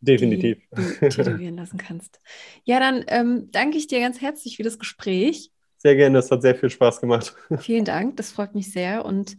Definitiv. 0.00 0.58
die 0.76 0.82
du 1.00 1.08
tätowieren 1.08 1.56
lassen 1.56 1.78
kannst. 1.78 2.20
Ja, 2.64 2.80
dann 2.80 3.04
ähm, 3.08 3.48
danke 3.50 3.78
ich 3.78 3.86
dir 3.86 4.00
ganz 4.00 4.20
herzlich 4.20 4.56
für 4.56 4.62
das 4.62 4.78
Gespräch. 4.78 5.50
Sehr 5.78 5.96
gerne, 5.96 6.18
das 6.18 6.30
hat 6.30 6.42
sehr 6.42 6.54
viel 6.54 6.70
Spaß 6.70 7.00
gemacht. 7.00 7.34
Vielen 7.58 7.84
Dank, 7.84 8.16
das 8.16 8.32
freut 8.32 8.54
mich 8.54 8.70
sehr. 8.72 9.04
Und 9.04 9.36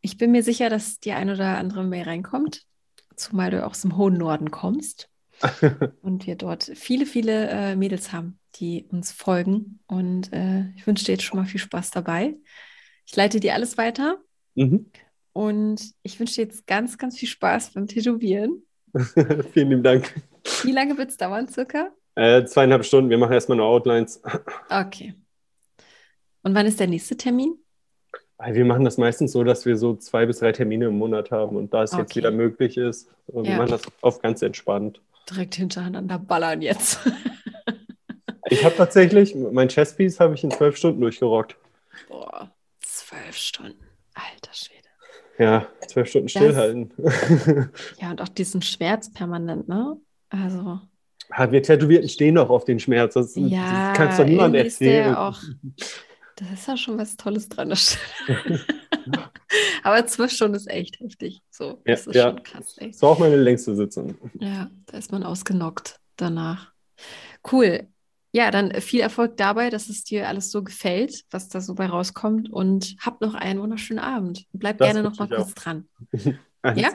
ich 0.00 0.16
bin 0.16 0.32
mir 0.32 0.42
sicher, 0.42 0.70
dass 0.70 1.00
die 1.00 1.12
ein 1.12 1.30
oder 1.30 1.58
andere 1.58 1.84
Mail 1.84 2.04
reinkommt, 2.04 2.62
zumal 3.16 3.50
du 3.50 3.64
aus 3.64 3.82
dem 3.82 3.96
hohen 3.96 4.14
Norden 4.14 4.50
kommst 4.50 5.08
und 6.02 6.26
wir 6.26 6.36
dort 6.36 6.70
viele, 6.74 7.04
viele 7.06 7.48
äh, 7.50 7.76
Mädels 7.76 8.12
haben, 8.12 8.38
die 8.56 8.86
uns 8.90 9.12
folgen. 9.12 9.80
Und 9.86 10.32
äh, 10.32 10.70
ich 10.76 10.86
wünsche 10.86 11.04
dir 11.04 11.12
jetzt 11.12 11.24
schon 11.24 11.38
mal 11.38 11.46
viel 11.46 11.60
Spaß 11.60 11.90
dabei. 11.90 12.34
Ich 13.06 13.16
leite 13.16 13.40
dir 13.40 13.54
alles 13.54 13.76
weiter 13.78 14.18
Mhm. 14.54 14.90
und 15.32 15.92
ich 16.02 16.20
wünsche 16.20 16.34
dir 16.36 16.42
jetzt 16.42 16.66
ganz, 16.66 16.98
ganz 16.98 17.18
viel 17.18 17.28
Spaß 17.28 17.72
beim 17.72 17.86
Tätowieren. 17.86 18.64
Vielen 19.52 19.70
lieben 19.70 19.82
Dank. 19.82 20.14
Wie 20.62 20.72
lange 20.72 20.96
wird 20.98 21.10
es 21.10 21.16
dauern, 21.16 21.48
circa? 21.48 21.90
Äh, 22.14 22.44
zweieinhalb 22.44 22.84
Stunden, 22.84 23.10
wir 23.10 23.18
machen 23.18 23.32
erstmal 23.32 23.56
nur 23.56 23.66
Outlines. 23.66 24.20
Okay. 24.68 25.14
Und 26.42 26.54
wann 26.54 26.66
ist 26.66 26.80
der 26.80 26.88
nächste 26.88 27.16
Termin? 27.16 27.56
Wir 28.44 28.64
machen 28.64 28.84
das 28.84 28.98
meistens 28.98 29.32
so, 29.32 29.44
dass 29.44 29.66
wir 29.66 29.76
so 29.76 29.94
zwei 29.94 30.26
bis 30.26 30.40
drei 30.40 30.50
Termine 30.50 30.86
im 30.86 30.98
Monat 30.98 31.30
haben 31.30 31.56
und 31.56 31.72
da 31.72 31.84
es 31.84 31.92
okay. 31.92 32.02
jetzt 32.02 32.16
wieder 32.16 32.32
möglich 32.32 32.76
ist, 32.76 33.08
wir 33.28 33.44
ja. 33.44 33.56
machen 33.56 33.70
das 33.70 33.82
auf 34.00 34.20
ganz 34.20 34.42
entspannt. 34.42 35.00
Direkt 35.30 35.54
hintereinander 35.54 36.18
ballern 36.18 36.60
jetzt. 36.60 36.98
ich 38.50 38.64
habe 38.64 38.74
tatsächlich, 38.74 39.36
mein 39.36 39.68
Chesspiece 39.68 40.18
habe 40.18 40.34
ich 40.34 40.42
in 40.42 40.50
zwölf 40.50 40.76
Stunden 40.76 41.00
durchgerockt. 41.00 41.56
Boah, 42.08 42.50
zwölf 42.80 43.36
Stunden. 43.36 43.86
Alter 44.14 44.52
Schwede. 44.52 44.81
Ja, 45.38 45.66
zwölf 45.88 46.08
Stunden 46.08 46.28
stillhalten. 46.28 46.92
ja, 48.00 48.10
und 48.10 48.20
auch 48.20 48.28
diesen 48.28 48.62
Schmerz 48.62 49.12
permanent, 49.12 49.68
ne? 49.68 49.96
Also. 50.28 50.80
wir 51.50 51.62
Tätowierten 51.62 52.08
stehen 52.08 52.34
doch 52.34 52.50
auf 52.50 52.64
den 52.64 52.78
Schmerz. 52.78 53.14
Das, 53.14 53.34
ja, 53.36 53.90
das 53.90 53.96
kannst 53.96 54.18
du 54.18 54.24
niemand 54.24 54.54
erzählen. 54.54 55.14
Auch, 55.14 55.40
das 56.36 56.52
ist 56.52 56.68
ja 56.68 56.76
schon 56.76 56.98
was 56.98 57.16
Tolles 57.16 57.48
dran. 57.48 57.72
Aber 59.82 60.06
zwölf 60.06 60.30
Stunden 60.30 60.54
ist 60.54 60.70
echt 60.70 61.00
heftig. 61.00 61.40
So, 61.50 61.80
das 61.84 62.06
ist 62.06 62.14
ja. 62.14 62.30
schon 62.30 62.42
krass. 62.42 62.76
Echt. 62.78 62.94
Das 62.94 63.02
war 63.02 63.10
auch 63.10 63.18
meine 63.18 63.36
längste 63.36 63.74
Sitzung. 63.74 64.16
Ja, 64.38 64.70
da 64.86 64.98
ist 64.98 65.12
man 65.12 65.22
ausgenockt 65.24 65.98
danach. 66.16 66.72
Cool. 67.50 67.88
Ja, 68.34 68.50
dann 68.50 68.72
viel 68.80 69.00
Erfolg 69.00 69.36
dabei, 69.36 69.68
dass 69.68 69.90
es 69.90 70.04
dir 70.04 70.26
alles 70.26 70.50
so 70.50 70.64
gefällt, 70.64 71.24
was 71.30 71.50
da 71.50 71.60
so 71.60 71.74
bei 71.74 71.84
rauskommt 71.86 72.50
und 72.50 72.96
hab 72.98 73.20
noch 73.20 73.34
einen 73.34 73.60
wunderschönen 73.60 74.00
Abend. 74.00 74.46
Bleib 74.52 74.78
das 74.78 74.88
gerne 74.88 75.02
noch 75.02 75.18
mal 75.18 75.28
kurz 75.28 75.50
auch. 75.50 75.54
dran. 75.54 75.86
ja? 76.64 76.72
Klar. 76.72 76.94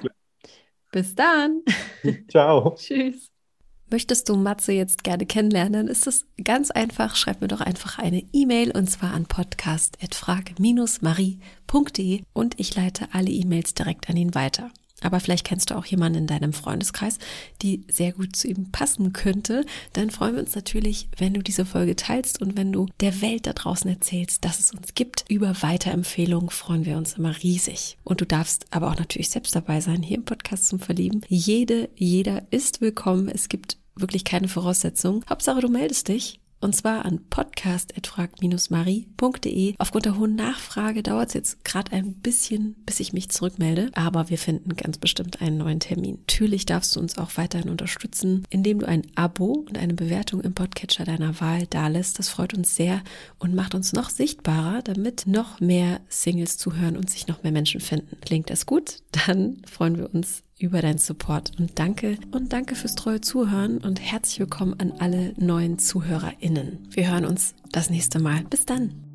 Bis 0.92 1.16
dann. 1.16 1.62
Ciao. 2.28 2.76
Tschüss. 2.78 3.30
Möchtest 3.90 4.28
du 4.28 4.36
Matze 4.36 4.74
jetzt 4.74 5.06
gerne 5.06 5.26
kennenlernen, 5.26 5.88
ist 5.88 6.08
es 6.08 6.26
ganz 6.44 6.72
einfach. 6.72 7.16
Schreib 7.16 7.40
mir 7.40 7.48
doch 7.48 7.62
einfach 7.62 8.00
eine 8.00 8.22
E-Mail 8.34 8.72
und 8.72 8.90
zwar 8.90 9.14
an 9.14 9.28
podcast.frag-marie.de 9.28 12.22
und 12.34 12.60
ich 12.60 12.76
leite 12.76 13.08
alle 13.14 13.30
E-Mails 13.30 13.76
direkt 13.76 14.10
an 14.10 14.18
ihn 14.18 14.36
weiter. 14.36 14.72
Aber 15.02 15.20
vielleicht 15.20 15.46
kennst 15.46 15.70
du 15.70 15.76
auch 15.76 15.86
jemanden 15.86 16.20
in 16.20 16.28
deinem 16.28 16.54
Freundeskreis, 16.54 17.20
die 17.62 17.84
sehr 17.88 18.14
gut 18.14 18.36
zu 18.36 18.48
ihm 18.48 18.72
passen 18.72 19.14
könnte. 19.14 19.66
Dann 19.94 20.10
freuen 20.10 20.36
wir 20.36 20.42
uns 20.42 20.56
natürlich, 20.56 21.08
wenn 21.18 21.34
du 21.34 21.42
diese 21.42 21.66
Folge 21.66 21.96
teilst 21.96 22.42
und 22.42 22.58
wenn 22.58 22.72
du 22.72 22.88
der 23.00 23.22
Welt 23.22 23.46
da 23.46 23.54
draußen 23.54 23.90
erzählst, 23.90 24.44
dass 24.44 24.60
es 24.60 24.72
uns 24.72 24.96
gibt. 24.96 25.26
Über 25.30 25.62
Weiterempfehlungen 25.62 26.50
freuen 26.50 26.86
wir 26.86 26.98
uns 26.98 27.14
immer 27.14 27.36
riesig. 27.44 27.98
Und 28.04 28.22
du 28.22 28.26
darfst 28.26 28.66
aber 28.72 28.90
auch 28.90 28.98
natürlich 28.98 29.30
selbst 29.30 29.56
dabei 29.56 29.82
sein, 29.82 30.02
hier 30.02 30.18
im 30.18 30.26
Podcast 30.26 30.68
zum 30.68 30.80
Verlieben. 30.80 31.22
Jede, 31.28 31.90
jeder 31.96 32.44
ist 32.52 32.82
willkommen. 32.82 33.30
Es 33.30 33.50
gibt 33.50 33.78
wirklich 33.96 34.24
keine 34.24 34.48
Voraussetzungen. 34.48 35.24
Hauptsache, 35.30 35.62
du 35.62 35.70
meldest 35.70 36.08
dich 36.08 36.40
und 36.60 36.76
zwar 36.76 37.06
an 37.06 37.22
podcast.frag-marie.de. 37.30 39.76
Aufgrund 39.78 40.06
der 40.06 40.18
hohen 40.18 40.36
Nachfrage 40.36 41.04
dauert 41.04 41.28
es 41.30 41.36
jetzt 41.36 41.64
gerade 41.64 41.92
ein 41.92 42.16
bisschen, 42.16 42.76
bis 42.86 43.00
ich 43.00 43.14
mich 43.14 43.30
zurückmelde, 43.30 43.92
aber 43.94 44.30
wir 44.30 44.38
finden 44.38 44.76
ganz 44.76 44.98
bestimmt 44.98 45.42
einen 45.42 45.58
neuen 45.58 45.80
Termin. 45.80 46.20
Natürlich 46.22 46.66
darfst 46.66 46.96
du 46.96 47.00
uns 47.00 47.18
auch 47.18 47.32
weiterhin 47.36 47.70
unterstützen, 47.70 48.44
indem 48.50 48.80
du 48.80 48.88
ein 48.88 49.04
Abo 49.16 49.66
und 49.68 49.78
eine 49.78 49.94
Bewertung 49.94 50.42
im 50.42 50.54
Podcatcher 50.54 51.06
deiner 51.06 51.40
Wahl 51.40 51.68
dalässt. 51.68 52.20
Das 52.20 52.30
freut 52.30 52.54
uns 52.54 52.76
sehr 52.76 53.02
und 53.40 53.56
macht 53.56 53.76
uns 53.76 53.94
noch 53.94 54.10
sichtbarer, 54.10 54.82
damit 54.82 55.28
noch 55.28 55.60
mehr 55.60 56.02
Singles 56.10 56.58
zuhören 56.58 56.98
und 56.98 57.10
sich 57.10 57.28
noch 57.28 57.44
mehr 57.44 57.52
Menschen 57.52 57.82
finden. 57.82 58.18
Klingt 58.22 58.50
das 58.50 58.66
gut? 58.66 59.04
Dann 59.12 59.62
freuen 59.66 59.98
wir 59.98 60.14
uns 60.14 60.44
über 60.60 60.82
deinen 60.82 60.98
Support 60.98 61.52
und 61.60 61.78
danke 61.80 62.18
und 62.32 62.54
danke 62.54 62.76
fürs 62.76 62.96
treue 62.96 63.22
Zuhören 63.22 63.78
und 63.78 64.02
herzlich 64.02 64.40
willkommen 64.40 64.80
an 64.80 64.94
alle 65.00 65.34
neuen 65.38 65.80
ZuhörerInnen. 65.80 66.88
Wir 66.92 67.12
hören 67.12 67.26
uns 67.26 67.54
das 67.72 67.90
nächste 67.90 68.20
Mal. 68.20 68.44
Bis 68.50 68.66
dann. 68.66 69.07